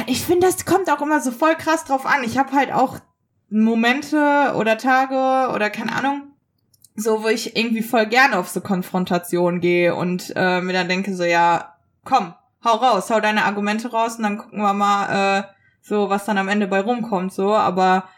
ich 0.07 0.23
finde, 0.23 0.47
das 0.47 0.65
kommt 0.65 0.91
auch 0.91 1.03
immer 1.03 1.21
so 1.21 1.31
voll 1.31 1.55
krass 1.57 1.85
drauf 1.85 2.07
an. 2.07 2.25
Ich 2.25 2.39
habe 2.39 2.53
halt 2.53 2.73
auch 2.73 2.99
Momente 3.51 4.55
oder 4.57 4.79
Tage 4.79 5.53
oder 5.55 5.71
keine 5.71 5.95
Ahnung, 5.95 6.23
so 6.97 7.23
wo 7.23 7.29
ich 7.29 7.57
irgendwie 7.57 7.83
voll 7.83 8.07
gerne 8.07 8.39
auf 8.39 8.49
so 8.49 8.61
Konfrontation 8.61 9.61
gehe 9.61 9.95
und 9.95 10.33
äh, 10.35 10.61
mir 10.61 10.73
dann 10.73 10.89
denke 10.89 11.15
so, 11.15 11.25
ja, 11.25 11.77
komm, 12.05 12.35
hau 12.65 12.77
raus, 12.77 13.11
hau 13.11 13.21
deine 13.21 13.45
Argumente 13.45 13.91
raus 13.91 14.17
und 14.17 14.23
dann 14.23 14.39
gucken 14.39 14.61
wir 14.61 14.73
mal 14.73 15.41
äh, 15.41 15.55
so, 15.83 16.09
was 16.09 16.25
dann 16.25 16.39
am 16.39 16.49
Ende 16.49 16.67
bei 16.67 16.81
rumkommt, 16.81 17.33
so, 17.33 17.55
aber 17.55 18.09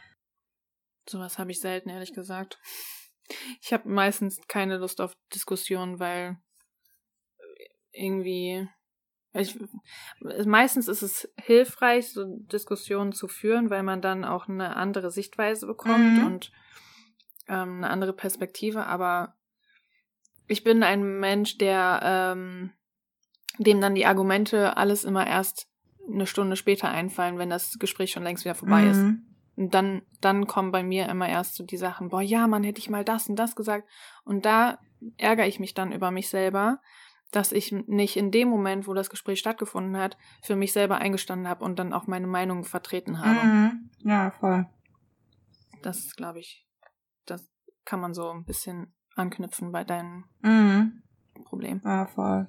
sowas 1.09 1.39
habe 1.39 1.51
ich 1.51 1.61
selten, 1.61 1.89
ehrlich 1.89 2.15
gesagt. 2.15 2.59
Ich 3.61 3.73
habe 3.73 3.89
meistens 3.89 4.39
keine 4.47 4.79
Lust 4.79 5.01
auf 5.01 5.17
Diskussionen, 5.35 5.99
weil 5.99 6.39
irgendwie 7.91 8.69
ich, 9.41 9.59
meistens 10.47 10.89
ist 10.89 11.03
es 11.03 11.31
hilfreich, 11.39 12.13
so 12.13 12.25
Diskussionen 12.53 13.13
zu 13.13 13.29
führen, 13.29 13.71
weil 13.71 13.83
man 13.83 14.01
dann 14.01 14.25
auch 14.25 14.49
eine 14.49 14.77
andere 14.77 15.11
Sichtweise 15.11 15.67
bekommt 15.67 16.19
mhm. 16.19 16.27
und 16.27 16.53
ähm, 17.49 17.79
eine 17.79 17.91
andere 17.91 18.13
Perspektive. 18.13 18.87
Aber 18.87 19.37
ich 20.49 20.65
bin 20.65 20.83
ein 20.83 21.19
Mensch, 21.21 21.59
der 21.59 22.01
ähm, 22.03 22.73
dem 23.59 23.81
dann 23.81 23.95
die 23.95 24.07
Argumente 24.07 24.77
alles 24.77 25.05
immer 25.05 25.27
erst 25.27 25.69
eine 26.09 26.27
Stunde 26.27 26.57
später 26.57 26.89
einfallen, 26.89 27.39
wenn 27.39 27.51
das 27.51 27.79
Gespräch 27.79 28.13
schon 28.13 28.23
längst 28.23 28.45
wieder 28.45 28.55
vorbei 28.55 28.83
mhm. 28.83 28.91
ist. 28.91 29.05
Und 29.57 29.75
dann, 29.75 30.03
dann 30.21 30.47
kommen 30.47 30.71
bei 30.71 30.83
mir 30.83 31.09
immer 31.09 31.29
erst 31.29 31.55
so 31.55 31.65
die 31.65 31.79
Sachen, 31.79 32.11
boah, 32.11 32.21
ja, 32.21 32.47
man 32.47 32.63
hätte 32.63 32.79
ich 32.79 32.91
mal 32.91 33.05
das 33.05 33.29
und 33.29 33.37
das 33.37 33.57
gesagt. 33.57 33.89
Und 34.25 34.45
da 34.45 34.79
ärgere 35.17 35.47
ich 35.47 35.59
mich 35.59 35.73
dann 35.73 35.93
über 35.93 36.11
mich 36.11 36.29
selber, 36.29 36.81
dass 37.33 37.53
ich 37.53 37.73
nicht 37.73 38.17
in 38.17 38.31
dem 38.31 38.49
Moment, 38.49 38.87
wo 38.87 38.95
das 38.95 39.11
Gespräch 39.11 39.39
stattgefunden 39.39 39.97
hat, 39.97 40.17
für 40.43 40.57
mich 40.57 40.73
selber 40.73 40.99
eingestanden 40.99 41.49
habe 41.49 41.65
und 41.65 41.79
dann 41.79 41.93
auch 41.93 42.07
meine 42.07 42.27
Meinung 42.27 42.65
vertreten 42.65 43.21
habe. 43.21 43.47
Mhm. 43.47 43.91
Ja, 44.05 44.31
voll. 44.31 44.67
Das 45.83 45.99
ist, 45.99 46.17
glaube 46.17 46.39
ich, 46.39 46.67
das 47.25 47.49
kann 47.85 48.01
man 48.01 48.15
so 48.15 48.31
ein 48.31 48.45
bisschen 48.45 48.95
anknüpfen 49.15 49.73
bei 49.73 49.85
deinem 49.85 50.25
mhm. 50.43 51.03
Problem. 51.45 51.81
Ja, 51.85 52.07
voll. 52.07 52.49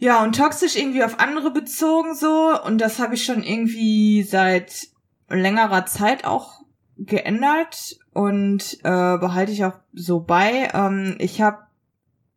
Ja, 0.00 0.22
und 0.22 0.36
toxisch 0.36 0.76
irgendwie 0.76 1.02
auf 1.02 1.18
andere 1.18 1.50
bezogen 1.50 2.14
so. 2.14 2.60
Und 2.62 2.78
das 2.78 2.98
habe 3.00 3.14
ich 3.14 3.24
schon 3.24 3.42
irgendwie 3.42 4.22
seit 4.22 4.88
längerer 5.28 5.86
Zeit 5.86 6.24
auch 6.24 6.60
geändert 6.96 7.98
und 8.12 8.78
äh, 8.84 9.18
behalte 9.18 9.52
ich 9.52 9.64
auch 9.64 9.78
so 9.92 10.20
bei. 10.20 10.68
Ähm, 10.72 11.16
ich 11.18 11.40
habe 11.40 11.66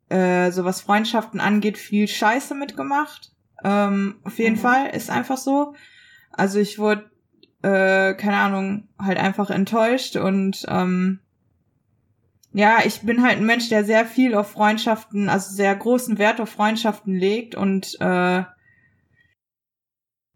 äh, 0.10 0.52
so 0.52 0.66
was 0.66 0.82
Freundschaften 0.82 1.40
angeht, 1.40 1.78
viel 1.78 2.08
Scheiße 2.08 2.56
mitgemacht. 2.56 3.32
Ähm, 3.64 4.16
auf 4.24 4.40
jeden 4.40 4.56
mhm. 4.56 4.62
Fall, 4.62 4.90
ist 4.90 5.12
einfach 5.12 5.38
so. 5.38 5.76
Also 6.32 6.60
ich 6.60 6.80
wurde, 6.80 7.10
äh, 7.62 8.16
keine 8.16 8.38
Ahnung, 8.38 8.88
halt 9.00 9.20
einfach 9.20 9.52
enttäuscht 9.52 10.16
und 10.16 10.66
ähm, 10.68 11.20
ja, 12.54 12.80
ich 12.86 13.02
bin 13.02 13.24
halt 13.24 13.38
ein 13.38 13.46
Mensch, 13.46 13.70
der 13.70 13.86
sehr 13.86 14.06
viel 14.06 14.36
auf 14.36 14.52
Freundschaften, 14.52 15.30
also 15.30 15.54
sehr 15.54 15.74
großen 15.76 16.18
Wert 16.18 16.42
auf 16.42 16.50
Freundschaften 16.50 17.16
legt 17.16 17.56
und 17.56 17.98
äh, 18.02 18.44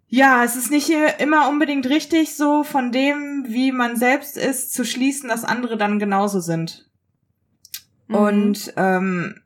ja, 0.07 0.43
es 0.43 0.55
ist 0.55 0.72
nicht 0.72 0.89
immer 1.20 1.49
unbedingt 1.49 1.88
richtig, 1.88 2.38
so 2.38 2.63
von 2.63 2.91
dem, 2.91 3.45
wie 3.47 3.72
man 3.72 3.97
selbst 3.97 4.38
ist, 4.38 4.72
zu 4.72 4.86
schließen, 4.86 5.28
dass 5.30 5.43
andere 5.43 5.78
dann 5.78 5.99
genauso 5.99 6.39
sind. 6.39 6.89
Mhm. 8.07 8.16
Und 8.16 8.74
ähm, 8.78 9.41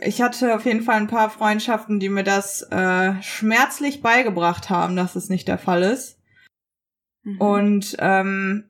ich 0.00 0.22
hatte 0.22 0.54
auf 0.54 0.66
jeden 0.66 0.82
Fall 0.82 0.96
ein 0.96 1.08
paar 1.08 1.30
Freundschaften, 1.30 1.98
die 1.98 2.10
mir 2.10 2.22
das 2.22 2.62
äh, 2.70 3.20
schmerzlich 3.22 4.02
beigebracht 4.02 4.70
haben, 4.70 4.94
dass 4.94 5.16
es 5.16 5.30
nicht 5.30 5.48
der 5.48 5.58
Fall 5.58 5.82
ist. 5.82 6.18
Mhm. 7.22 7.40
Und 7.40 7.96
ähm, 7.98 8.64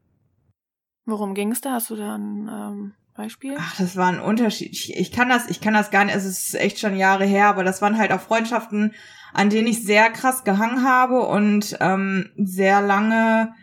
worum 1.05 1.35
ging 1.35 1.53
es 1.53 1.61
da? 1.61 1.73
Hast 1.73 1.91
du 1.91 1.97
da 1.97 2.15
ein 2.15 2.49
ähm, 2.49 2.95
Beispiel? 3.15 3.57
Ach, 3.59 3.77
das 3.77 3.97
war 3.97 4.09
ein 4.09 4.21
Unterschied. 4.21 4.73
Ich, 4.73 4.97
ich 4.97 5.13
kann 5.13 5.29
das, 5.29 5.49
ich 5.49 5.61
kann 5.61 5.75
das 5.75 5.91
gar 5.91 6.05
nicht. 6.05 6.17
Es 6.17 6.25
ist 6.25 6.55
echt 6.55 6.81
schon 6.81 6.97
Jahre 6.97 7.25
her, 7.25 7.47
aber 7.47 7.63
das 7.63 7.81
waren 7.81 7.97
halt 7.97 8.13
auch 8.13 8.21
Freundschaften, 8.21 8.93
an 9.33 9.51
denen 9.51 9.69
ich 9.69 9.85
sehr 9.85 10.11
krass 10.11 10.45
gehangen 10.45 10.85
habe 10.85 11.21
und 11.21 11.77
ähm, 11.81 12.31
sehr 12.37 12.83
lange 12.83 13.55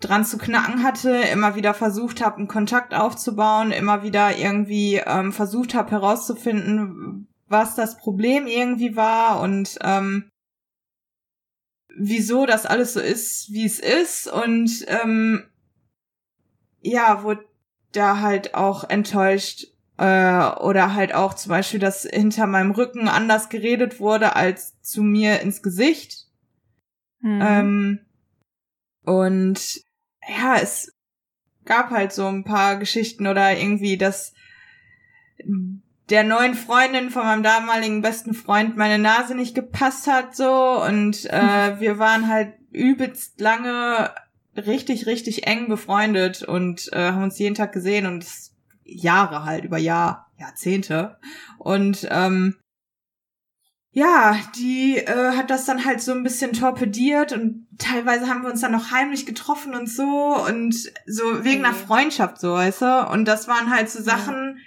dran 0.00 0.24
zu 0.24 0.38
knacken 0.38 0.82
hatte, 0.82 1.10
immer 1.32 1.56
wieder 1.56 1.74
versucht 1.74 2.24
habe, 2.24 2.36
einen 2.36 2.48
Kontakt 2.48 2.94
aufzubauen, 2.94 3.70
immer 3.70 4.02
wieder 4.02 4.36
irgendwie 4.36 4.96
ähm, 4.96 5.32
versucht 5.32 5.74
habe 5.74 5.90
herauszufinden, 5.90 7.28
was 7.48 7.74
das 7.74 7.98
Problem 7.98 8.46
irgendwie 8.46 8.96
war 8.96 9.40
und 9.40 9.78
ähm, 9.82 10.30
wieso 11.96 12.44
das 12.44 12.66
alles 12.66 12.92
so 12.92 13.00
ist, 13.00 13.52
wie 13.52 13.64
es 13.64 13.78
ist 13.78 14.26
und 14.26 14.84
ähm, 14.88 15.44
ja, 16.82 17.22
wurde 17.22 17.44
da 17.92 18.20
halt 18.20 18.54
auch 18.54 18.88
enttäuscht 18.88 19.68
äh, 19.98 20.48
oder 20.60 20.94
halt 20.94 21.14
auch 21.14 21.34
zum 21.34 21.50
Beispiel, 21.50 21.80
dass 21.80 22.02
hinter 22.02 22.46
meinem 22.46 22.72
Rücken 22.72 23.08
anders 23.08 23.48
geredet 23.48 24.00
wurde 24.00 24.36
als 24.36 24.80
zu 24.82 25.02
mir 25.02 25.40
ins 25.40 25.62
Gesicht. 25.62 26.26
Mhm. 27.20 27.40
Ähm, 27.42 27.98
und 29.04 29.80
ja, 30.28 30.56
es 30.60 30.92
gab 31.64 31.90
halt 31.90 32.12
so 32.12 32.26
ein 32.26 32.44
paar 32.44 32.76
Geschichten 32.76 33.26
oder 33.26 33.56
irgendwie, 33.56 33.96
dass 33.96 34.34
der 36.10 36.24
neuen 36.24 36.54
Freundin 36.54 37.10
von 37.10 37.24
meinem 37.24 37.42
damaligen 37.42 38.02
besten 38.02 38.34
Freund 38.34 38.76
meine 38.76 38.98
Nase 38.98 39.34
nicht 39.34 39.54
gepasst 39.54 40.06
hat 40.06 40.36
so 40.36 40.82
und 40.82 41.24
äh, 41.26 41.76
wir 41.80 41.98
waren 41.98 42.28
halt 42.28 42.54
übelst 42.70 43.40
lange 43.40 44.10
richtig 44.58 45.06
richtig 45.06 45.46
eng 45.46 45.68
befreundet 45.68 46.42
und 46.42 46.92
äh, 46.92 47.12
haben 47.12 47.24
uns 47.24 47.38
jeden 47.38 47.54
Tag 47.54 47.72
gesehen 47.72 48.06
und 48.06 48.26
Jahre 48.84 49.44
halt 49.44 49.64
über 49.64 49.78
Jahr 49.78 50.30
Jahrzehnte 50.38 51.18
und 51.58 52.06
ähm, 52.10 52.56
ja, 53.96 54.38
die 54.58 54.98
äh, 54.98 55.30
hat 55.34 55.48
das 55.48 55.64
dann 55.64 55.86
halt 55.86 56.02
so 56.02 56.12
ein 56.12 56.22
bisschen 56.22 56.52
torpediert 56.52 57.32
und 57.32 57.66
teilweise 57.78 58.28
haben 58.28 58.42
wir 58.42 58.50
uns 58.50 58.60
dann 58.60 58.72
noch 58.72 58.90
heimlich 58.90 59.24
getroffen 59.24 59.74
und 59.74 59.88
so 59.88 60.36
und 60.46 60.74
so 61.06 61.44
wegen 61.44 61.64
okay. 61.64 61.68
einer 61.68 61.72
Freundschaft 61.72 62.38
so, 62.38 62.52
weißt 62.52 62.82
du? 62.82 63.08
Und 63.10 63.24
das 63.24 63.48
waren 63.48 63.70
halt 63.70 63.88
so 63.88 64.02
Sachen, 64.02 64.58
ja. 64.58 64.62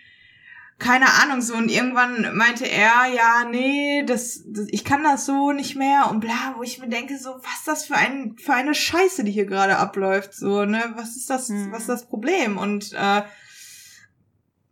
Keine 0.80 1.14
Ahnung 1.22 1.42
so 1.42 1.56
und 1.56 1.70
irgendwann 1.70 2.36
meinte 2.36 2.66
er, 2.66 3.06
ja, 3.14 3.44
nee, 3.44 4.04
das, 4.06 4.44
das 4.48 4.68
ich 4.70 4.86
kann 4.86 5.04
das 5.04 5.26
so 5.26 5.52
nicht 5.52 5.76
mehr 5.76 6.10
und 6.10 6.22
bla, 6.22 6.56
wo 6.56 6.64
ich 6.64 6.80
mir 6.80 6.88
denke 6.88 7.18
so, 7.18 7.32
was 7.32 7.64
das 7.66 7.86
für 7.86 7.96
ein 7.96 8.38
für 8.38 8.54
eine 8.54 8.74
Scheiße, 8.74 9.24
die 9.24 9.32
hier 9.32 9.46
gerade 9.46 9.78
abläuft, 9.78 10.34
so, 10.34 10.66
ne? 10.66 10.94
Was 10.96 11.18
ist 11.18 11.30
das 11.30 11.50
hm. 11.50 11.72
was 11.72 11.82
ist 11.82 11.90
das 11.90 12.08
Problem 12.08 12.58
und 12.58 12.94
äh, 12.94 13.22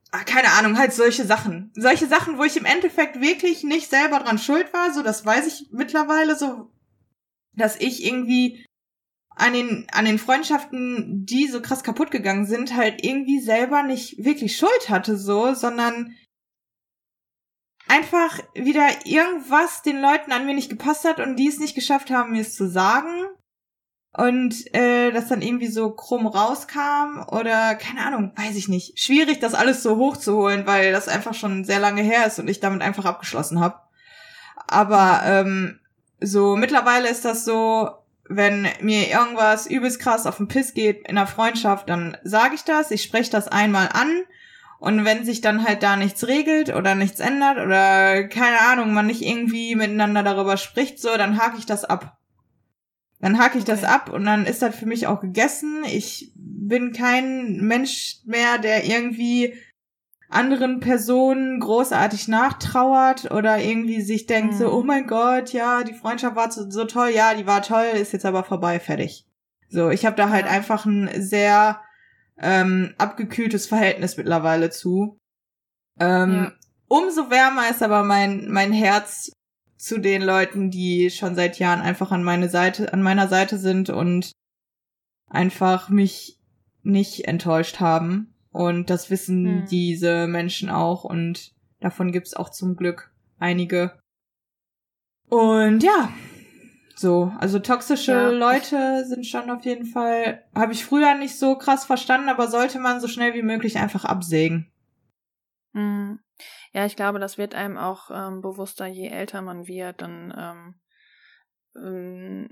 Ah, 0.10 0.24
keine 0.24 0.52
Ahnung, 0.54 0.78
halt 0.78 0.94
solche 0.94 1.26
Sachen. 1.26 1.72
Solche 1.76 2.08
Sachen, 2.08 2.38
wo 2.38 2.44
ich 2.46 2.56
im 2.56 2.64
Endeffekt 2.64 3.20
wirklich 3.20 3.64
nicht 3.64 3.90
selber 3.90 4.20
dran 4.20 4.40
schuld 4.40 4.72
war, 4.74 4.94
so 4.94 5.04
das 5.04 5.26
weiß 5.26 5.46
ich 5.48 5.68
mittlerweile 5.72 6.38
so, 6.38 6.72
dass 7.54 7.76
ich 7.76 8.06
irgendwie 8.06 8.66
an 9.38 9.54
den, 9.54 9.88
an 9.92 10.06
den 10.06 10.20
Freundschaften, 10.20 11.26
die 11.26 11.48
so 11.48 11.62
krass 11.62 11.84
kaputt 11.84 12.12
gegangen 12.12 12.46
sind, 12.46 12.76
halt 12.76 13.04
irgendwie 13.04 13.40
selber 13.40 13.84
nicht 13.84 14.24
wirklich 14.24 14.58
Schuld 14.58 14.90
hatte, 14.90 15.18
so, 15.18 15.54
sondern 15.54 16.16
einfach 17.88 18.40
wieder 18.54 18.88
irgendwas 19.06 19.82
den 19.84 20.02
Leuten 20.02 20.32
an 20.32 20.46
mir 20.46 20.56
nicht 20.56 20.70
gepasst 20.70 21.06
hat 21.06 21.20
und 21.20 21.36
die 21.36 21.48
es 21.48 21.60
nicht 21.60 21.76
geschafft 21.76 22.10
haben, 22.10 22.32
mir 22.32 22.42
es 22.42 22.56
zu 22.56 22.70
sagen 22.70 23.12
und 24.18 24.74
äh, 24.76 25.12
das 25.12 25.28
dann 25.28 25.44
irgendwie 25.44 25.68
so 25.68 25.92
krumm 25.92 26.26
rauskam 26.26 27.24
oder 27.28 27.76
keine 27.76 28.06
Ahnung, 28.06 28.34
weiß 28.36 28.56
ich 28.56 28.68
nicht. 28.68 29.00
Schwierig, 29.00 29.40
das 29.40 29.54
alles 29.54 29.84
so 29.84 29.98
hochzuholen, 29.98 30.66
weil 30.66 30.92
das 30.92 31.08
einfach 31.08 31.36
schon 31.36 31.64
sehr 31.64 31.80
lange 31.80 32.02
her 32.02 32.26
ist 32.26 32.40
und 32.40 32.48
ich 32.48 32.60
damit 32.60 32.82
einfach 32.82 33.06
abgeschlossen 33.06 33.60
habe. 33.60 33.80
Aber 34.68 35.22
ähm, 35.24 35.80
so 36.20 36.56
mittlerweile 36.56 37.10
ist 37.10 37.26
das 37.26 37.46
so, 37.46 37.92
wenn 38.30 38.68
mir 38.82 39.10
irgendwas 39.10 39.68
übelst 39.68 40.00
krass 40.00 40.26
auf 40.26 40.38
den 40.38 40.48
Piss 40.48 40.74
geht 40.74 41.08
in 41.08 41.16
der 41.16 41.28
Freundschaft, 41.28 41.90
dann 41.90 42.18
sage 42.24 42.56
ich 42.56 42.64
das, 42.64 42.92
ich 42.92 43.04
spreche 43.04 43.32
das 43.32 43.48
einmal 43.48 43.90
an 43.94 44.24
und 44.80 45.06
wenn 45.06 45.26
sich 45.26 45.42
dann 45.42 45.64
halt 45.66 45.82
da 45.82 45.96
nichts 45.96 46.28
regelt 46.28 46.74
oder 46.74 46.94
nichts 46.94 47.20
ändert 47.20 47.58
oder 47.58 48.28
keine 48.28 48.60
Ahnung, 48.62 48.94
man 48.94 49.08
nicht 49.08 49.22
irgendwie 49.22 49.76
miteinander 49.76 50.24
darüber 50.24 50.58
spricht, 50.58 51.00
so, 51.00 51.18
dann 51.18 51.38
hake 51.42 51.58
ich 51.58 51.66
das 51.66 51.84
ab. 51.84 52.18
Dann 53.20 53.40
hake 53.40 53.58
ich 53.58 53.64
okay. 53.64 53.72
das 53.72 53.84
ab 53.84 54.12
und 54.14 54.26
dann 54.26 54.46
ist 54.46 54.62
das 54.62 54.76
für 54.76 54.86
mich 54.86 55.08
auch 55.08 55.20
gegessen. 55.20 55.84
Ich 55.86 56.32
bin 56.36 56.94
kein 56.94 57.58
Mensch 57.62 58.18
mehr, 58.26 58.60
der 58.60 58.86
irgendwie 58.86 59.56
anderen 60.30 60.80
Personen 60.80 61.60
großartig 61.60 62.28
nachtrauert 62.28 63.32
oder 63.32 63.60
irgendwie 63.60 64.02
sich 64.02 64.26
denkt 64.26 64.54
mhm. 64.54 64.58
so, 64.58 64.72
oh 64.74 64.84
mein 64.84 65.08
Gott, 65.08 65.54
ja, 65.54 65.84
die 65.84 65.94
Freundschaft 65.94 66.36
war 66.36 66.52
so, 66.52 66.70
so, 66.70 66.86
toll, 66.86 67.10
ja, 67.10 67.34
die 67.34 67.48
war 67.48 67.62
toll, 67.62 67.86
ist 67.94 68.14
jetzt 68.14 68.26
aber 68.26 68.44
vorbei, 68.44 68.80
fertig. 68.80 69.26
So, 69.70 69.90
ich 69.90 70.06
habe 70.06 70.16
da 70.16 70.30
halt 70.30 70.46
einfach 70.46 70.86
ein 70.86 71.10
sehr 71.22 71.82
ähm, 72.38 72.94
abgekühltes 72.98 73.68
Verhältnis 73.68 74.18
mittlerweile 74.18 74.70
zu. 74.70 75.18
Ähm, 76.00 76.34
ja. 76.34 76.52
Umso 76.90 77.30
wärmer 77.30 77.70
ist 77.70 77.84
aber 77.84 78.04
mein 78.04 78.48
mein 78.50 78.72
Herz 78.72 79.32
zu 79.78 80.00
den 80.00 80.22
Leuten, 80.22 80.72
die 80.72 81.10
schon 81.10 81.36
seit 81.36 81.60
Jahren 81.60 81.82
einfach 81.82 82.12
an 82.12 82.24
meine 82.24 82.50
Seite, 82.50 82.94
an 82.94 83.02
meiner 83.02 83.28
Seite 83.28 83.58
sind 83.58 83.90
und 83.90 84.32
einfach 85.30 85.90
mich 85.90 86.40
nicht 86.84 87.28
enttäuscht 87.28 87.80
haben. 87.80 88.34
Und 88.58 88.90
das 88.90 89.12
wissen 89.12 89.46
hm. 89.46 89.66
diese 89.68 90.26
Menschen 90.26 90.72
auch 90.72 91.04
und 91.04 91.54
davon 91.80 92.12
gibt's 92.12 92.34
auch 92.34 92.50
zum 92.50 92.76
Glück 92.76 93.12
einige. 93.38 94.00
Und 95.30 95.84
ja, 95.84 96.12
so, 96.96 97.32
also 97.38 97.60
toxische 97.60 98.14
ja. 98.14 98.30
Leute 98.30 99.06
sind 99.06 99.28
schon 99.28 99.52
auf 99.52 99.64
jeden 99.64 99.86
Fall, 99.86 100.44
habe 100.56 100.74
ich 100.74 100.84
früher 100.84 101.14
nicht 101.14 101.38
so 101.38 101.56
krass 101.56 101.86
verstanden, 101.86 102.30
aber 102.30 102.48
sollte 102.48 102.80
man 102.80 103.00
so 103.00 103.08
schnell 103.08 103.36
wie 103.36 103.44
möglich 103.44 103.78
einfach 103.78 104.06
absägen. 104.06 104.72
Mhm. 105.74 106.20
Ja, 106.74 106.88
ich 106.88 106.96
glaube, 106.96 107.20
das 107.20 107.38
wird 107.38 107.54
einem 107.54 107.78
auch 107.78 108.10
ähm, 108.10 108.42
bewusster, 108.42 108.88
je 108.88 109.10
älter 109.10 109.44
man 109.44 109.68
wird, 109.68 110.02
dann 110.02 110.34
ähm, 110.36 110.82
ähm, 111.76 112.50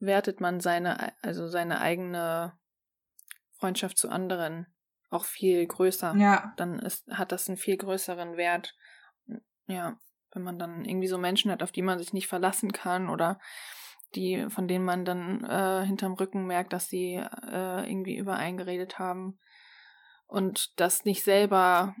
wertet 0.00 0.40
man 0.40 0.58
seine, 0.58 1.12
also 1.22 1.46
seine 1.46 1.80
eigene 1.80 2.54
Freundschaft 3.60 3.96
zu 3.96 4.08
anderen 4.08 4.66
auch 5.10 5.24
viel 5.24 5.66
größer. 5.66 6.14
Ja. 6.16 6.54
Dann 6.56 6.78
ist, 6.78 7.06
hat 7.08 7.32
das 7.32 7.48
einen 7.48 7.58
viel 7.58 7.76
größeren 7.76 8.36
Wert. 8.36 8.76
Ja, 9.66 9.96
wenn 10.32 10.42
man 10.42 10.58
dann 10.58 10.84
irgendwie 10.84 11.08
so 11.08 11.18
Menschen 11.18 11.50
hat, 11.50 11.62
auf 11.62 11.72
die 11.72 11.82
man 11.82 11.98
sich 11.98 12.12
nicht 12.12 12.28
verlassen 12.28 12.72
kann 12.72 13.08
oder 13.08 13.38
die, 14.14 14.46
von 14.48 14.66
denen 14.66 14.84
man 14.84 15.04
dann 15.04 15.44
äh, 15.44 15.84
hinterm 15.86 16.14
Rücken 16.14 16.46
merkt, 16.46 16.72
dass 16.72 16.88
sie 16.88 17.14
äh, 17.14 17.90
irgendwie 17.90 18.16
übereingeredet 18.16 18.98
haben 18.98 19.38
und 20.26 20.72
das 20.80 21.04
nicht 21.04 21.22
selber 21.22 21.94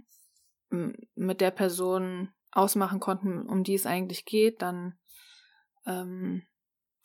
mit 0.70 1.40
der 1.40 1.50
Person 1.50 2.32
ausmachen 2.52 3.00
konnten, 3.00 3.48
um 3.48 3.64
die 3.64 3.74
es 3.74 3.86
eigentlich 3.86 4.24
geht, 4.24 4.62
dann 4.62 4.98
ähm, 5.86 6.46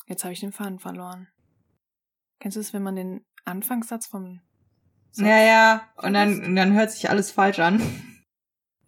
jetzt 0.07 0.23
habe 0.23 0.33
ich 0.33 0.39
den 0.39 0.51
Faden 0.51 0.79
verloren. 0.79 1.27
Kennst 2.39 2.57
du 2.57 2.61
es, 2.61 2.73
wenn 2.73 2.83
man 2.83 2.95
den 2.95 3.25
Anfangssatz 3.43 4.07
vom 4.07 4.41
Satz 5.15 5.25
Ja, 5.25 5.37
ja, 5.39 5.81
und 5.97 6.13
dann, 6.13 6.43
und 6.43 6.55
dann 6.55 6.73
hört 6.73 6.91
sich 6.91 7.09
alles 7.09 7.31
falsch 7.31 7.59
an. 7.59 7.81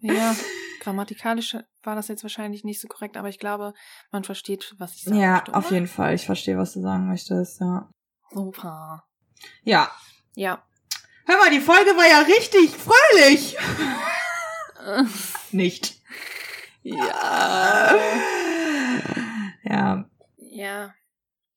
Ja, 0.00 0.36
grammatikalisch 0.80 1.56
war 1.82 1.94
das 1.96 2.08
jetzt 2.08 2.22
wahrscheinlich 2.22 2.64
nicht 2.64 2.80
so 2.80 2.88
korrekt, 2.88 3.16
aber 3.16 3.28
ich 3.28 3.38
glaube, 3.38 3.72
man 4.10 4.24
versteht, 4.24 4.74
was 4.78 4.94
ich 4.94 5.04
sage. 5.04 5.18
Ja, 5.18 5.32
möchte, 5.36 5.54
auf 5.54 5.70
jeden 5.70 5.86
Fall. 5.86 6.14
Ich 6.14 6.26
verstehe, 6.26 6.58
was 6.58 6.74
du 6.74 6.82
sagen 6.82 7.08
möchtest, 7.08 7.60
ja. 7.60 7.90
Super. 8.30 9.04
Ja. 9.62 9.90
Ja. 10.34 10.62
Hör 11.26 11.38
mal, 11.38 11.50
die 11.50 11.60
Folge 11.60 11.90
war 11.96 12.06
ja 12.06 12.20
richtig 12.20 12.76
fröhlich. 12.76 13.56
Nicht. 15.52 15.96
Ja. 16.82 17.94
Ja. 19.62 20.04
Ja. 20.36 20.94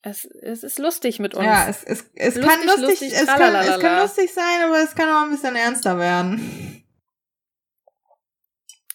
Es, 0.04 0.26
es 0.26 0.64
ist 0.64 0.80
lustig 0.80 1.20
mit 1.20 1.36
uns. 1.36 1.46
Ja, 1.46 1.68
es, 1.68 1.84
es, 1.84 2.10
es 2.16 2.36
lustig, 2.36 2.50
kann 2.50 2.66
lustig, 2.66 2.88
lustig 2.88 3.14
es, 3.14 3.28
kann, 3.28 3.56
es 3.56 3.80
kann 3.80 4.02
lustig 4.02 4.34
sein, 4.34 4.62
aber 4.64 4.80
es 4.80 4.96
kann 4.96 5.10
auch 5.10 5.24
ein 5.24 5.30
bisschen 5.30 5.56
ernster 5.56 6.00
werden. 6.00 6.84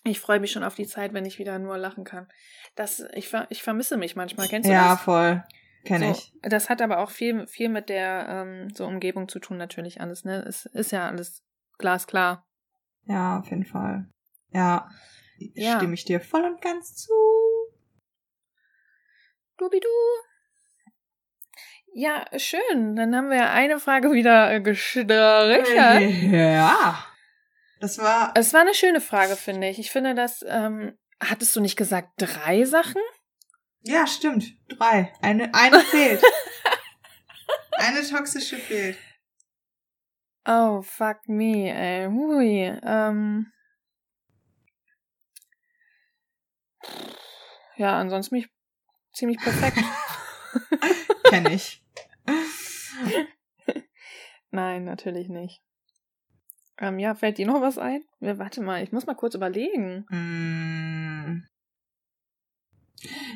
Ich 0.02 0.20
freue 0.20 0.40
mich 0.40 0.52
schon 0.52 0.64
auf 0.64 0.74
die 0.74 0.86
Zeit, 0.86 1.14
wenn 1.14 1.24
ich 1.24 1.38
wieder 1.38 1.58
nur 1.58 1.78
lachen 1.78 2.04
kann. 2.04 2.28
Das, 2.74 3.04
ich, 3.14 3.32
ich 3.50 3.62
vermisse 3.62 3.96
mich 3.96 4.16
manchmal. 4.16 4.48
Kennst 4.48 4.68
du 4.68 4.72
ja, 4.72 4.90
das? 4.90 4.90
Ja, 4.90 4.96
voll. 4.96 5.44
Kenne 5.84 6.06
so, 6.06 6.10
ich. 6.12 6.32
Das 6.42 6.68
hat 6.68 6.82
aber 6.82 6.98
auch 6.98 7.10
viel, 7.10 7.46
viel 7.46 7.68
mit 7.68 7.88
der 7.88 8.26
ähm, 8.28 8.70
so 8.70 8.86
Umgebung 8.86 9.28
zu 9.28 9.38
tun, 9.38 9.56
natürlich 9.56 10.00
alles, 10.00 10.24
ne? 10.24 10.44
Es 10.46 10.66
ist 10.66 10.92
ja 10.92 11.08
alles 11.08 11.44
glasklar. 11.78 12.46
Ja, 13.04 13.38
auf 13.38 13.48
jeden 13.50 13.64
Fall. 13.64 14.08
Ja, 14.50 14.90
ja. 15.54 15.76
stimme 15.76 15.94
ich 15.94 16.04
dir 16.04 16.20
voll 16.20 16.44
und 16.44 16.60
ganz 16.60 16.96
zu. 16.96 17.12
Dubidu. 19.56 19.88
Ja, 21.98 22.26
schön. 22.36 22.94
Dann 22.94 23.16
haben 23.16 23.30
wir 23.30 23.48
eine 23.48 23.80
Frage 23.80 24.12
wieder 24.12 24.60
gestrichen. 24.60 25.08
Ja. 26.30 27.06
Das 27.80 27.96
war. 27.96 28.34
Es 28.34 28.52
war 28.52 28.60
eine 28.60 28.74
schöne 28.74 29.00
Frage, 29.00 29.34
finde 29.34 29.70
ich. 29.70 29.78
Ich 29.78 29.90
finde, 29.90 30.14
das, 30.14 30.44
ähm, 30.46 30.98
hattest 31.20 31.56
du 31.56 31.60
nicht 31.60 31.76
gesagt 31.76 32.10
drei 32.18 32.66
Sachen? 32.66 33.00
Ja, 33.80 34.06
stimmt. 34.06 34.44
Drei. 34.68 35.10
Eine, 35.22 35.54
eine 35.54 35.80
fehlt. 35.80 36.22
eine 37.78 38.06
toxische 38.06 38.58
fehlt. 38.58 38.98
Oh, 40.46 40.82
fuck 40.82 41.26
me, 41.28 41.72
ey. 41.72 42.08
Hui. 42.08 42.78
Ähm. 42.84 43.50
Ja, 47.76 47.98
ansonsten 47.98 48.34
bin 48.34 48.44
ich 48.44 48.50
ziemlich 49.14 49.38
perfekt. 49.38 49.78
Kenn 51.30 51.46
ich. 51.46 51.85
Nein, 54.50 54.84
natürlich 54.84 55.28
nicht. 55.28 55.62
Ähm, 56.78 56.98
ja, 56.98 57.14
fällt 57.14 57.38
dir 57.38 57.46
noch 57.46 57.60
was 57.60 57.78
ein? 57.78 58.02
Ja, 58.20 58.38
warte 58.38 58.60
mal, 58.62 58.82
ich 58.82 58.92
muss 58.92 59.06
mal 59.06 59.14
kurz 59.14 59.34
überlegen. 59.34 60.04
Mm. 60.10 61.44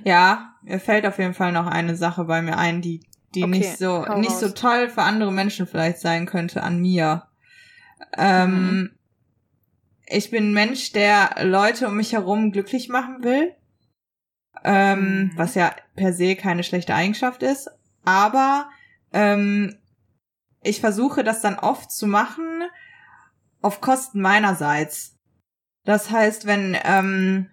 Ja, 0.04 0.54
mir 0.62 0.80
fällt 0.80 1.06
auf 1.06 1.18
jeden 1.18 1.34
Fall 1.34 1.52
noch 1.52 1.66
eine 1.66 1.96
Sache 1.96 2.24
bei 2.24 2.42
mir 2.42 2.58
ein, 2.58 2.80
die, 2.82 3.00
die 3.34 3.44
Okay, 3.44 3.58
nicht 3.58 3.78
so, 3.78 4.04
nicht 4.16 4.30
raus. 4.30 4.40
so 4.40 4.48
toll 4.50 4.88
für 4.88 5.02
andere 5.02 5.32
Menschen 5.32 5.66
vielleicht 5.66 5.98
sein 5.98 6.26
könnte 6.26 6.62
an 6.62 6.80
mir. 6.80 7.26
Ähm, 8.16 8.52
Mhm. 8.52 8.96
Ich 10.12 10.30
bin 10.30 10.50
ein 10.50 10.52
Mensch, 10.52 10.90
der 10.92 11.36
Leute 11.44 11.86
um 11.86 11.96
mich 11.96 12.12
herum 12.14 12.50
glücklich 12.50 12.88
machen 12.88 13.22
will. 13.22 13.54
Ähm, 14.64 15.24
Mhm. 15.24 15.32
Was 15.36 15.54
ja 15.54 15.74
per 15.94 16.12
se 16.12 16.34
keine 16.36 16.64
schlechte 16.64 16.94
Eigenschaft 16.94 17.42
ist. 17.42 17.70
Aber 18.04 18.68
ähm, 19.12 19.76
ich 20.62 20.80
versuche 20.80 21.24
das 21.24 21.40
dann 21.40 21.58
oft 21.58 21.90
zu 21.90 22.06
machen 22.06 22.64
auf 23.62 23.80
Kosten 23.80 24.20
meinerseits. 24.20 25.16
Das 25.84 26.10
heißt, 26.10 26.46
wenn, 26.46 26.76
ähm, 26.84 27.50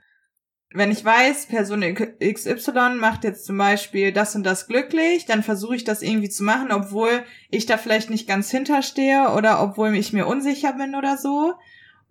wenn 0.74 0.92
ich 0.92 1.04
weiß, 1.04 1.48
Person 1.48 1.82
XY 2.22 2.96
macht 3.00 3.24
jetzt 3.24 3.46
zum 3.46 3.58
Beispiel 3.58 4.12
das 4.12 4.36
und 4.36 4.44
das 4.44 4.68
glücklich, 4.68 5.26
dann 5.26 5.44
versuche 5.44 5.76
ich 5.76 5.84
das 5.84 6.02
irgendwie 6.02 6.30
zu 6.30 6.44
machen, 6.44 6.72
obwohl 6.72 7.24
ich 7.50 7.66
da 7.66 7.78
vielleicht 7.78 8.10
nicht 8.10 8.28
ganz 8.28 8.52
hinterstehe 8.52 9.32
oder 9.36 9.62
obwohl 9.62 9.96
ich 9.96 10.14
mir 10.14 10.28
unsicher 10.28 10.74
bin 10.74 10.96
oder 10.96 11.18
so. 11.18 11.54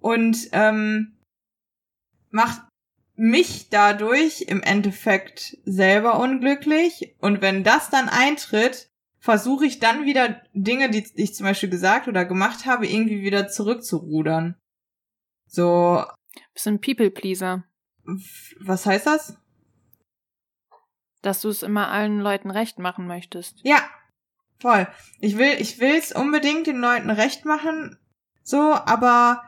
Und 0.00 0.48
ähm, 0.52 1.16
macht 2.30 2.62
mich 3.14 3.68
dadurch 3.70 4.42
im 4.42 4.62
Endeffekt 4.62 5.58
selber 5.64 6.18
unglücklich. 6.18 7.14
Und 7.18 7.40
wenn 7.40 7.64
das 7.64 7.90
dann 7.90 8.08
eintritt, 8.08 8.90
versuche 9.26 9.66
ich 9.66 9.80
dann 9.80 10.04
wieder 10.04 10.40
Dinge, 10.54 10.88
die 10.88 11.04
ich 11.16 11.34
zum 11.34 11.46
Beispiel 11.46 11.68
gesagt 11.68 12.06
oder 12.06 12.24
gemacht 12.24 12.64
habe, 12.64 12.86
irgendwie 12.86 13.22
wieder 13.22 13.48
zurückzurudern. 13.48 14.54
So, 15.48 16.04
Bist 16.54 16.68
ein 16.68 16.80
People-Pleaser. 16.80 17.64
was 18.60 18.86
heißt 18.86 19.04
das? 19.08 19.36
Dass 21.22 21.40
du 21.40 21.48
es 21.48 21.64
immer 21.64 21.88
allen 21.88 22.20
Leuten 22.20 22.52
recht 22.52 22.78
machen 22.78 23.08
möchtest. 23.08 23.58
Ja, 23.64 23.80
voll. 24.60 24.86
Ich 25.18 25.36
will, 25.36 25.56
ich 25.58 25.80
will's 25.80 26.14
unbedingt 26.14 26.68
den 26.68 26.78
Leuten 26.78 27.10
recht 27.10 27.44
machen, 27.44 27.98
so, 28.44 28.74
aber 28.74 29.42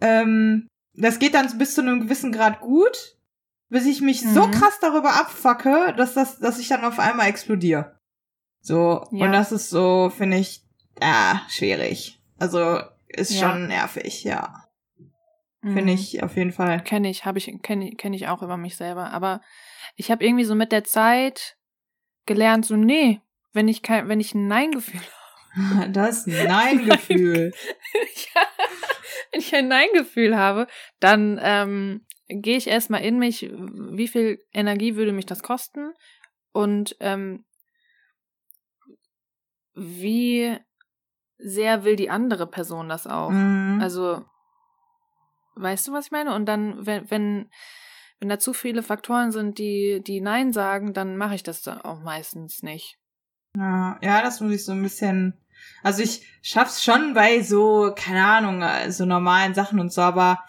ähm, 0.00 0.68
das 0.94 1.18
geht 1.18 1.34
dann 1.34 1.58
bis 1.58 1.74
zu 1.74 1.82
einem 1.82 2.00
gewissen 2.00 2.32
Grad 2.32 2.60
gut, 2.60 3.18
bis 3.68 3.84
ich 3.84 4.00
mich 4.00 4.22
so 4.22 4.46
Mhm. 4.46 4.52
krass 4.52 4.78
darüber 4.80 5.16
abfacke, 5.20 5.92
dass 5.98 6.14
das, 6.14 6.38
dass 6.38 6.58
ich 6.58 6.68
dann 6.68 6.84
auf 6.86 6.98
einmal 6.98 7.28
explodiere. 7.28 7.98
So, 8.62 9.06
Ja. 9.10 9.26
und 9.26 9.32
das 9.32 9.52
ist 9.52 9.68
so, 9.70 10.10
finde 10.10 10.38
ich, 10.38 10.62
ja, 11.00 11.42
schwierig. 11.48 12.18
Also, 12.38 12.80
ist 13.08 13.32
Ja. 13.34 13.50
schon 13.50 13.66
nervig, 13.66 14.24
ja. 14.24 14.64
Mhm. 15.62 15.74
Finde 15.74 15.92
ich 15.92 16.22
auf 16.22 16.36
jeden 16.36 16.52
Fall. 16.52 16.82
Kenne 16.82 17.10
ich, 17.10 17.24
habe 17.24 17.38
ich, 17.38 17.52
kenne 17.62 17.90
kenn 17.96 18.14
ich 18.14 18.28
auch 18.28 18.42
über 18.42 18.56
mich 18.56 18.76
selber. 18.76 19.10
Aber 19.12 19.40
ich 19.96 20.10
habe 20.10 20.24
irgendwie 20.24 20.44
so 20.44 20.54
mit 20.54 20.72
der 20.72 20.84
Zeit 20.84 21.56
gelernt, 22.26 22.64
so, 22.64 22.76
nee, 22.76 23.20
wenn 23.52 23.68
ich 23.68 23.82
kein, 23.82 24.08
wenn 24.08 24.20
ich 24.20 24.34
ein 24.34 24.46
Nein-Gefühl 24.48 25.00
Das 25.90 26.26
Nein-Gefühl. 26.26 27.52
ja, 28.34 28.42
wenn 29.30 29.40
ich 29.40 29.54
ein 29.54 29.68
Nein-Gefühl 29.68 30.36
habe, 30.36 30.66
dann 31.00 31.38
ähm, 31.42 32.06
gehe 32.28 32.56
ich 32.56 32.68
erstmal 32.68 33.02
in 33.02 33.18
mich, 33.18 33.42
wie 33.52 34.08
viel 34.08 34.38
Energie 34.52 34.96
würde 34.96 35.12
mich 35.12 35.26
das 35.26 35.42
kosten 35.42 35.92
und 36.52 36.96
ähm, 37.00 37.44
wie 39.74 40.56
sehr 41.38 41.84
will 41.84 41.96
die 41.96 42.10
andere 42.10 42.46
Person 42.46 42.88
das 42.88 43.06
auch. 43.06 43.30
Mhm. 43.30 43.80
Also, 43.82 44.24
weißt 45.56 45.88
du, 45.88 45.92
was 45.92 46.06
ich 46.06 46.12
meine? 46.12 46.34
Und 46.34 46.46
dann, 46.46 46.86
wenn, 46.86 47.10
wenn, 47.10 47.50
wenn 48.20 48.28
da 48.28 48.38
zu 48.38 48.52
viele 48.52 48.82
Faktoren 48.82 49.32
sind, 49.32 49.58
die, 49.58 50.02
die 50.04 50.20
Nein 50.20 50.52
sagen, 50.52 50.92
dann 50.92 51.16
mache 51.16 51.34
ich 51.34 51.42
das 51.42 51.62
dann 51.62 51.80
auch 51.80 52.00
meistens 52.00 52.62
nicht. 52.62 52.98
Ja, 53.56 53.98
ja, 54.00 54.22
das 54.22 54.40
muss 54.40 54.52
ich 54.52 54.64
so 54.64 54.72
ein 54.72 54.82
bisschen. 54.82 55.34
Also 55.82 56.02
ich 56.02 56.26
schaff's 56.42 56.82
schon 56.82 57.14
bei 57.14 57.42
so, 57.42 57.92
keine 57.94 58.24
Ahnung, 58.24 58.62
äh, 58.62 58.90
so 58.90 59.04
normalen 59.04 59.54
Sachen 59.54 59.78
und 59.78 59.92
so, 59.92 60.02
aber 60.02 60.44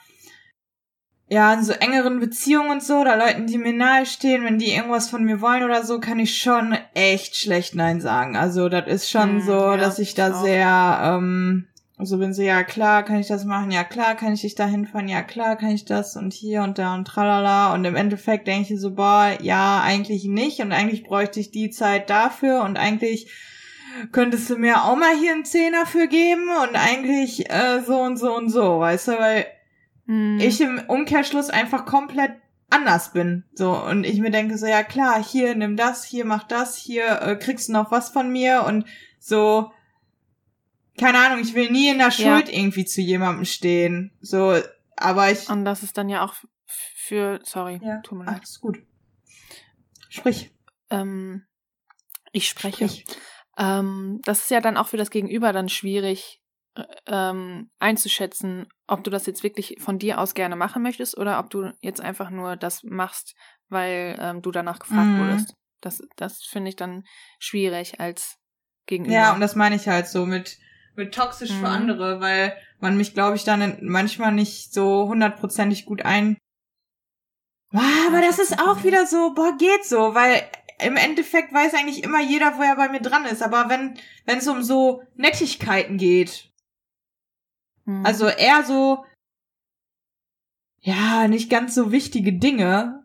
ja, 1.34 1.52
in 1.52 1.64
so 1.64 1.74
engeren 1.74 2.20
Beziehungen 2.20 2.70
und 2.70 2.84
so, 2.84 2.98
oder 3.00 3.18
Leuten, 3.18 3.48
die 3.48 3.58
mir 3.58 3.74
nahestehen, 3.74 4.44
wenn 4.46 4.60
die 4.60 4.72
irgendwas 4.72 5.10
von 5.10 5.24
mir 5.24 5.42
wollen 5.42 5.64
oder 5.64 5.84
so, 5.84 6.00
kann 6.00 6.20
ich 6.20 6.38
schon 6.38 6.78
echt 6.94 7.36
schlecht 7.36 7.74
Nein 7.74 8.02
sagen. 8.02 8.38
Also 8.38 8.70
das 8.70 8.86
ist 8.88 9.10
schon 9.10 9.40
Hm, 9.40 9.42
so, 9.42 9.52
ja, 9.54 9.78
dass 9.78 9.98
ich 9.98 10.14
da 10.14 10.32
auch. 10.32 10.44
sehr, 10.44 11.00
ähm, 11.04 11.66
so 11.98 12.20
bin 12.20 12.36
so, 12.36 12.44
ja 12.44 12.64
klar, 12.64 13.02
kann 13.02 13.20
ich 13.20 13.28
das 13.28 13.46
machen, 13.46 13.72
ja 13.72 13.84
klar, 13.84 14.14
kann 14.14 14.34
ich 14.34 14.42
dich 14.42 14.54
da 14.54 14.68
hinfahren, 14.68 15.08
ja 15.08 15.24
klar, 15.24 15.56
kann 15.56 15.72
ich 15.72 15.86
das 15.86 16.16
und 16.16 16.34
hier 16.34 16.62
und 16.62 16.78
da 16.78 16.94
und 16.94 17.06
tralala. 17.06 17.74
Und 17.74 17.84
im 17.86 17.96
Endeffekt 17.96 18.46
denke 18.48 18.72
ich 18.72 18.80
so, 18.80 18.92
boah, 18.94 19.36
ja, 19.42 19.82
eigentlich 19.82 20.26
nicht 20.26 20.60
und 20.60 20.72
eigentlich 20.72 21.04
bräuchte 21.04 21.40
ich 21.40 21.50
die 21.50 21.72
Zeit 21.72 22.12
dafür 22.12 22.62
und 22.62 22.78
eigentlich 22.78 23.32
könntest 24.12 24.52
du 24.52 24.58
mir 24.58 24.84
auch 24.84 24.96
mal 24.96 25.18
hier 25.20 25.32
einen 25.34 25.46
Zehner 25.46 25.88
für 25.88 26.08
geben 26.08 26.48
und 26.62 26.76
eigentlich 26.76 27.50
äh, 27.50 27.82
so 27.84 28.00
und 28.02 28.18
so 28.18 28.36
und 28.36 28.50
so, 28.50 28.80
weißt 28.80 29.08
du, 29.08 29.12
weil 29.14 29.48
Hm. 30.06 30.40
ich 30.40 30.60
im 30.62 30.82
Umkehrschluss 30.88 31.50
einfach 31.50 31.86
komplett 31.86 32.32
anders 32.70 33.14
bin. 33.14 33.44
So, 33.54 33.72
und 33.78 34.04
ich 34.04 34.20
mir 34.20 34.32
denke 34.32 34.58
so, 34.58 34.66
ja 34.66 34.84
klar, 34.84 35.24
hier 35.24 35.56
nimm 35.56 35.78
das, 35.78 36.04
hier 36.04 36.26
mach 36.26 36.44
das, 36.44 36.76
hier 36.76 37.22
äh, 37.22 37.36
kriegst 37.36 37.70
du 37.70 37.74
noch 37.74 37.92
was 37.92 38.10
von 38.10 38.32
mir 38.32 38.64
und 38.68 38.86
so, 39.20 39.72
keine 41.00 41.20
Ahnung, 41.20 41.40
ich 41.40 41.54
will 41.54 41.72
nie 41.72 41.90
in 41.90 41.98
der 42.00 42.10
Ja. 42.10 42.12
Schuld 42.12 42.50
irgendwie 42.52 42.86
zu 42.86 43.02
jemandem 43.02 43.46
stehen. 43.46 44.12
So, 44.22 44.60
aber 44.96 45.32
ich. 45.32 45.50
Und 45.50 45.66
das 45.66 45.84
ist 45.84 45.98
dann 45.98 46.10
ja 46.10 46.24
auch 46.24 46.36
für, 46.66 47.40
sorry, 47.44 47.80
Ja. 47.84 48.00
tut 48.02 48.18
mir 48.20 48.26
Ach, 48.28 48.34
leid. 48.34 48.44
ist 48.44 48.62
gut. 48.62 48.80
Sprich. 50.10 50.52
Ähm, 50.90 51.44
ich 52.32 52.48
spreche. 52.48 52.88
Sprich. 52.90 53.06
Ähm, 53.58 54.20
das 54.26 54.42
ist 54.44 54.52
ja 54.52 54.62
dann 54.62 54.78
auch 54.78 54.88
für 54.88 54.98
das 54.98 55.10
Gegenüber 55.10 55.54
dann 55.54 55.70
schwierig 55.70 56.42
ähm, 57.08 57.70
einzuschätzen, 57.80 58.68
ob 58.88 59.04
du 59.04 59.10
das 59.12 59.26
jetzt 59.26 59.44
wirklich 59.44 59.78
von 59.80 60.00
dir 60.00 60.20
aus 60.20 60.34
gerne 60.34 60.56
machen 60.56 60.82
möchtest 60.82 61.18
oder 61.18 61.40
ob 61.40 61.50
du 61.50 61.72
jetzt 61.82 62.02
einfach 62.02 62.30
nur 62.30 62.56
das 62.56 62.84
machst, 62.84 63.36
weil 63.70 64.18
ähm, 64.20 64.42
du 64.42 64.52
danach 64.52 64.80
gefragt 64.80 65.12
Mhm. 65.12 65.20
wurdest. 65.20 65.54
Das, 65.82 66.02
das 66.16 66.44
finde 66.44 66.70
ich 66.70 66.76
dann 66.76 67.04
schwierig 67.40 68.00
als 68.00 68.38
Gegenüber. 68.86 69.14
Ja, 69.14 69.34
und 69.34 69.42
das 69.42 69.56
meine 69.56 69.76
ich 69.76 69.88
halt 69.88 70.08
so 70.08 70.26
mit, 70.26 70.58
mit 70.96 71.14
toxisch 71.14 71.52
für 71.52 71.60
Mhm. 71.60 71.66
andere, 71.66 72.20
weil 72.22 72.56
man 72.80 72.98
mich, 72.98 73.14
glaube 73.14 73.36
ich, 73.36 73.44
dann 73.44 73.78
manchmal 73.82 74.32
nicht 74.32 74.74
so 74.74 75.08
hundertprozentig 75.08 75.86
gut 75.86 76.04
ein. 76.04 76.38
Ah, 77.74 78.08
aber 78.08 78.22
das 78.22 78.40
ist 78.40 78.60
auch 78.60 78.84
wieder 78.84 79.08
so, 79.08 79.34
boah, 79.34 79.58
geht 79.58 79.84
so, 79.86 80.14
weil 80.14 80.44
im 80.80 80.96
Endeffekt 80.96 81.54
weiß 81.54 81.74
eigentlich 81.74 82.04
immer 82.04 82.22
jeder, 82.22 82.58
wo 82.58 82.62
er 82.62 82.76
bei 82.76 82.90
mir 82.90 83.02
dran 83.02 83.26
ist. 83.26 83.42
Aber 83.42 83.70
wenn, 83.70 83.98
wenn 84.26 84.38
es 84.40 84.48
um 84.48 84.64
so 84.64 85.02
Nettigkeiten 85.16 85.98
geht, 85.98 86.53
Mhm. 87.86 88.06
also 88.06 88.28
eher 88.28 88.64
so, 88.64 89.06
ja, 90.80 91.28
nicht 91.28 91.50
ganz 91.50 91.76
so 91.76 91.92
wichtige 91.92 92.34
Dinge, 92.34 93.04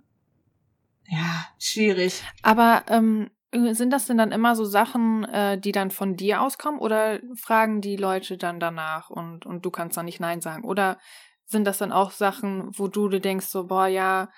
ja, 1.09 1.47
schwierig. 1.59 2.23
Aber 2.43 2.85
ähm, 2.89 3.31
sind 3.53 3.91
das 3.93 4.07
denn 4.07 4.19
dann 4.19 4.33
immer 4.33 4.55
so 4.55 4.65
Sachen, 4.65 5.25
äh, 5.25 5.59
die 5.59 5.73
dann 5.73 5.91
von 5.91 6.17
dir 6.17 6.43
auskommen 6.43 6.81
oder 6.81 7.21
fragen 7.35 7.81
die 7.81 7.97
Leute 7.97 8.37
dann 8.37 8.61
danach 8.61 9.09
und, 9.09 9.47
und 9.47 9.65
du 9.65 9.71
kannst 9.71 9.97
dann 9.97 10.05
nicht 10.05 10.21
Nein 10.21 10.43
sagen? 10.43 10.65
Oder 10.65 10.99
sind 11.47 11.65
das 11.65 11.79
dann 11.79 11.93
auch 11.93 12.11
Sachen, 12.11 12.71
wo 12.77 12.89
du 12.89 13.09
dir 13.09 13.21
denkst, 13.21 13.47
so, 13.47 13.67
boah, 13.67 13.87
ja, 13.87 14.29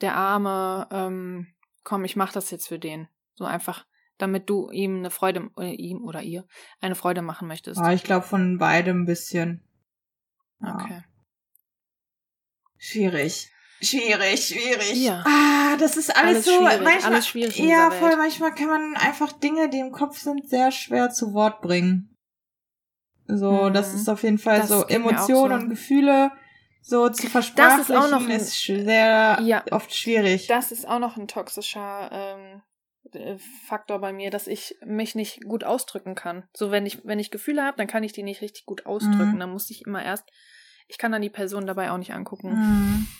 der 0.00 0.16
Arme, 0.16 0.88
ähm, 0.90 1.46
komm, 1.84 2.04
ich 2.04 2.16
mach 2.16 2.32
das 2.32 2.50
jetzt 2.50 2.66
für 2.66 2.80
den. 2.80 3.08
So 3.34 3.44
einfach, 3.44 3.86
damit 4.18 4.50
du 4.50 4.70
ihm 4.70 4.98
eine 4.98 5.10
Freude, 5.10 5.48
äh, 5.60 5.74
ihm 5.74 6.02
oder 6.02 6.22
ihr 6.22 6.44
eine 6.80 6.96
Freude 6.96 7.22
machen 7.22 7.46
möchtest. 7.46 7.78
Ja, 7.78 7.92
ich 7.92 8.02
glaube 8.02 8.26
von 8.26 8.58
beidem 8.58 9.02
ein 9.02 9.06
bisschen. 9.06 9.62
Okay. 10.62 11.02
Schwierig. 12.78 13.50
Schwierig, 13.82 14.46
schwierig. 14.48 14.94
Ja. 14.94 15.22
Ah, 15.26 15.76
das 15.76 15.96
ist 15.96 16.14
alles, 16.16 16.36
Alles 16.36 16.44
so. 16.46 16.50
schwierig, 16.52 16.82
manchmal, 16.82 17.12
alles 17.12 17.28
schwierig 17.28 17.58
ja, 17.58 17.90
voll. 17.90 18.16
Manchmal 18.16 18.54
kann 18.54 18.68
man 18.68 18.96
einfach 18.96 19.32
Dinge, 19.32 19.68
die 19.68 19.80
im 19.80 19.92
Kopf 19.92 20.18
sind, 20.18 20.48
sehr 20.48 20.70
schwer 20.72 21.10
zu 21.10 21.34
Wort 21.34 21.60
bringen. 21.60 22.14
So, 23.26 23.50
Mhm. 23.52 23.74
das 23.74 23.92
ist 23.92 24.08
auf 24.08 24.22
jeden 24.22 24.38
Fall 24.38 24.60
Das 24.60 24.68
so 24.68 24.86
Emotionen 24.86 25.60
so. 25.60 25.64
und 25.64 25.68
Gefühle 25.70 26.30
so 26.80 27.08
zu 27.10 27.28
versprachlichen 27.28 27.80
ist 27.96 28.00
auch 28.00 28.10
noch 28.10 28.24
ein- 28.24 28.30
ist 28.30 28.62
sehr 28.64 29.40
Ja. 29.42 29.64
oft 29.72 29.92
schwierig. 29.94 30.46
Das 30.46 30.70
ist 30.72 30.86
auch 30.88 31.00
noch 31.00 31.16
ein 31.16 31.26
toxischer 31.28 32.08
ähm, 32.12 32.62
äh, 32.62 32.65
Faktor 33.66 34.00
bei 34.00 34.12
mir, 34.12 34.30
dass 34.30 34.46
ich 34.46 34.76
mich 34.84 35.14
nicht 35.14 35.44
gut 35.44 35.64
ausdrücken 35.64 36.14
kann. 36.14 36.48
So, 36.56 36.70
wenn 36.70 36.86
ich, 36.86 37.04
wenn 37.04 37.18
ich 37.18 37.30
Gefühle 37.30 37.64
habe, 37.64 37.76
dann 37.76 37.86
kann 37.86 38.02
ich 38.02 38.12
die 38.12 38.22
nicht 38.22 38.40
richtig 38.42 38.66
gut 38.66 38.86
ausdrücken. 38.86 39.34
Mhm. 39.34 39.40
Dann 39.40 39.50
muss 39.50 39.70
ich 39.70 39.86
immer 39.86 40.04
erst, 40.04 40.24
ich 40.88 40.98
kann 40.98 41.12
dann 41.12 41.22
die 41.22 41.30
Person 41.30 41.66
dabei 41.66 41.90
auch 41.90 41.98
nicht 41.98 42.12
angucken. 42.12 42.50
Mhm. 42.50 43.06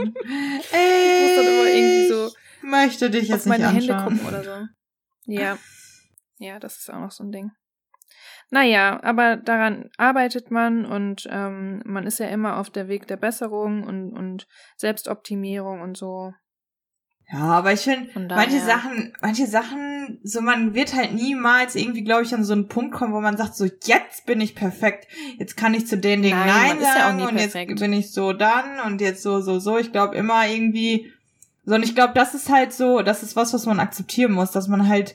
Ich 0.00 0.04
muss 0.04 1.34
dann 1.34 1.46
immer 1.46 1.66
irgendwie 1.66 2.06
so 2.06 2.30
möchte 2.62 3.10
dich 3.10 3.24
auf 3.32 3.38
jetzt 3.38 3.46
meine 3.46 3.72
nicht 3.72 3.88
Hände 3.88 3.96
anschauen. 3.96 4.18
gucken 4.18 4.28
oder 4.28 4.44
so. 4.44 4.66
Ja. 5.26 5.58
Ja, 6.38 6.60
das 6.60 6.78
ist 6.78 6.90
auch 6.90 7.00
noch 7.00 7.10
so 7.10 7.24
ein 7.24 7.32
Ding. 7.32 7.50
Naja, 8.50 9.02
aber 9.02 9.36
daran 9.36 9.90
arbeitet 9.98 10.50
man 10.50 10.86
und 10.86 11.28
ähm, 11.30 11.82
man 11.84 12.06
ist 12.06 12.18
ja 12.18 12.28
immer 12.28 12.58
auf 12.58 12.70
der 12.70 12.88
Weg 12.88 13.06
der 13.06 13.16
Besserung 13.16 13.82
und, 13.84 14.12
und 14.12 14.46
Selbstoptimierung 14.76 15.82
und 15.82 15.96
so. 15.96 16.32
Ja, 17.30 17.40
aber 17.40 17.74
ich 17.74 17.80
finde, 17.80 18.08
manche 18.34 18.58
Sachen, 18.58 19.12
manche 19.20 19.46
Sachen, 19.46 20.18
so 20.22 20.40
man 20.40 20.74
wird 20.74 20.94
halt 20.94 21.12
niemals 21.12 21.74
irgendwie, 21.74 22.02
glaube 22.02 22.22
ich, 22.22 22.34
an 22.34 22.42
so 22.42 22.54
einen 22.54 22.68
Punkt 22.68 22.94
kommen, 22.94 23.12
wo 23.12 23.20
man 23.20 23.36
sagt, 23.36 23.54
so 23.54 23.66
jetzt 23.84 24.24
bin 24.24 24.40
ich 24.40 24.54
perfekt, 24.54 25.08
jetzt 25.38 25.54
kann 25.54 25.74
ich 25.74 25.86
zu 25.86 25.98
den 25.98 26.22
Dingen 26.22 26.38
Nein, 26.38 26.48
Nein, 26.48 26.80
ja 26.80 26.92
sagen 26.94 27.16
nie 27.18 27.24
und 27.24 27.36
perfekt. 27.36 27.70
jetzt 27.70 27.80
bin 27.80 27.92
ich 27.92 28.12
so 28.12 28.32
dann 28.32 28.80
und 28.80 29.02
jetzt 29.02 29.22
so, 29.22 29.42
so, 29.42 29.58
so. 29.58 29.76
Ich 29.76 29.92
glaube 29.92 30.16
immer 30.16 30.48
irgendwie, 30.48 31.12
so 31.66 31.74
und 31.74 31.82
ich 31.82 31.94
glaube, 31.94 32.14
das 32.14 32.34
ist 32.34 32.48
halt 32.50 32.72
so, 32.72 33.02
das 33.02 33.22
ist 33.22 33.36
was, 33.36 33.52
was 33.52 33.66
man 33.66 33.78
akzeptieren 33.78 34.32
muss, 34.32 34.50
dass 34.50 34.66
man 34.66 34.88
halt 34.88 35.14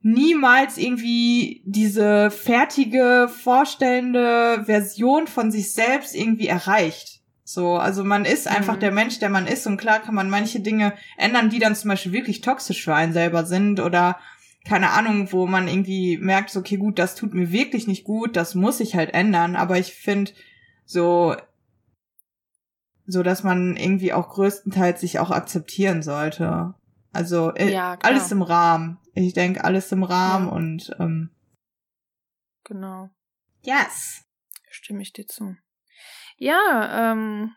niemals 0.00 0.78
irgendwie 0.78 1.62
diese 1.64 2.30
fertige, 2.30 3.28
vorstellende 3.28 4.62
Version 4.64 5.26
von 5.26 5.50
sich 5.50 5.72
selbst 5.72 6.14
irgendwie 6.14 6.46
erreicht. 6.46 7.17
So, 7.50 7.76
also 7.78 8.04
man 8.04 8.26
ist 8.26 8.46
einfach 8.46 8.76
Mhm. 8.76 8.80
der 8.80 8.92
Mensch, 8.92 9.20
der 9.20 9.30
man 9.30 9.46
ist 9.46 9.66
und 9.66 9.78
klar 9.78 10.00
kann 10.00 10.14
man 10.14 10.28
manche 10.28 10.60
Dinge 10.60 10.92
ändern, 11.16 11.48
die 11.48 11.58
dann 11.58 11.74
zum 11.74 11.88
Beispiel 11.88 12.12
wirklich 12.12 12.42
toxisch 12.42 12.84
für 12.84 12.94
einen 12.94 13.14
selber 13.14 13.46
sind 13.46 13.80
oder 13.80 14.18
keine 14.66 14.90
Ahnung, 14.90 15.32
wo 15.32 15.46
man 15.46 15.66
irgendwie 15.66 16.18
merkt, 16.18 16.50
so, 16.50 16.60
okay, 16.60 16.76
gut, 16.76 16.98
das 16.98 17.14
tut 17.14 17.32
mir 17.32 17.50
wirklich 17.50 17.86
nicht 17.86 18.04
gut, 18.04 18.36
das 18.36 18.54
muss 18.54 18.80
ich 18.80 18.96
halt 18.96 19.14
ändern, 19.14 19.56
aber 19.56 19.78
ich 19.78 19.94
finde 19.94 20.32
so, 20.84 21.36
so, 23.06 23.22
dass 23.22 23.44
man 23.44 23.78
irgendwie 23.78 24.12
auch 24.12 24.28
größtenteils 24.28 25.00
sich 25.00 25.18
auch 25.18 25.30
akzeptieren 25.30 26.02
sollte. 26.02 26.74
Also 27.14 27.54
äh, 27.54 27.72
Ja, 27.72 27.96
alles 28.02 28.30
im 28.30 28.42
Rahmen. 28.42 28.98
Ich 29.14 29.32
denke, 29.32 29.64
alles 29.64 29.90
im 29.90 30.02
Rahmen 30.02 30.48
Ja. 30.48 30.52
und 30.52 30.94
ähm, 31.00 31.30
Genau. 32.64 33.08
yes. 33.62 34.22
Stimme 34.68 35.00
ich 35.00 35.14
dir 35.14 35.26
zu. 35.26 35.56
Ja, 36.38 37.12
ähm, 37.12 37.52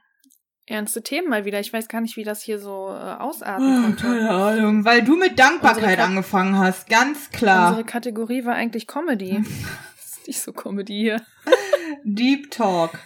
ernste 0.65 1.03
Themen 1.03 1.29
mal 1.29 1.45
wieder. 1.45 1.59
Ich 1.59 1.71
weiß 1.71 1.87
gar 1.87 2.01
nicht, 2.01 2.17
wie 2.17 2.23
das 2.23 2.41
hier 2.41 2.59
so 2.59 2.87
äh, 2.89 3.13
ausarten 3.19 3.77
Oh, 3.79 3.81
konnte. 3.83 4.03
keine 4.03 4.29
Ahnung, 4.31 4.85
weil 4.85 5.03
du 5.03 5.15
mit 5.15 5.37
Dankbarkeit 5.37 5.99
angefangen 5.99 6.57
hast, 6.57 6.89
ganz 6.89 7.29
klar. 7.29 7.69
Unsere 7.69 7.85
Kategorie 7.85 8.43
war 8.45 8.55
eigentlich 8.55 8.87
Comedy. 8.87 9.43
das 9.95 10.17
ist 10.17 10.27
nicht 10.27 10.41
so 10.41 10.51
Comedy 10.53 10.93
hier. 10.99 11.21
Deep 12.03 12.49
Talk, 12.51 12.97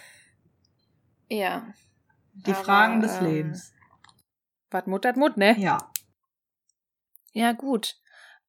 Ja. 1.28 1.66
die 2.34 2.52
Aber, 2.52 2.64
Fragen 2.64 3.00
des 3.00 3.18
ähm, 3.18 3.26
Lebens. 3.26 3.72
Wat 4.70 4.86
Mut, 4.86 5.04
dat 5.04 5.16
Mut, 5.16 5.36
ne? 5.36 5.58
Ja. 5.58 5.90
Ja, 7.32 7.52
gut. 7.52 7.96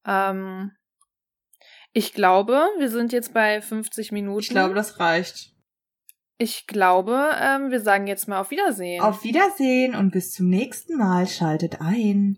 Ähm, 0.05 0.71
ich 1.91 2.13
glaube, 2.13 2.65
wir 2.77 2.89
sind 2.89 3.11
jetzt 3.11 3.33
bei 3.33 3.61
50 3.61 4.11
Minuten. 4.11 4.39
Ich 4.39 4.49
glaube, 4.49 4.73
das 4.75 4.99
reicht. 4.99 5.53
Ich 6.39 6.67
glaube, 6.67 7.31
ähm, 7.41 7.71
wir 7.71 7.81
sagen 7.81 8.05
jetzt 8.05 8.27
mal 8.27 8.39
auf 8.39 8.51
Wiedersehen. 8.51 9.01
Auf 9.01 9.23
Wiedersehen 9.23 9.95
und 9.95 10.11
bis 10.11 10.33
zum 10.33 10.49
nächsten 10.49 10.97
Mal. 10.97 11.27
Schaltet 11.27 11.81
ein. 11.81 12.37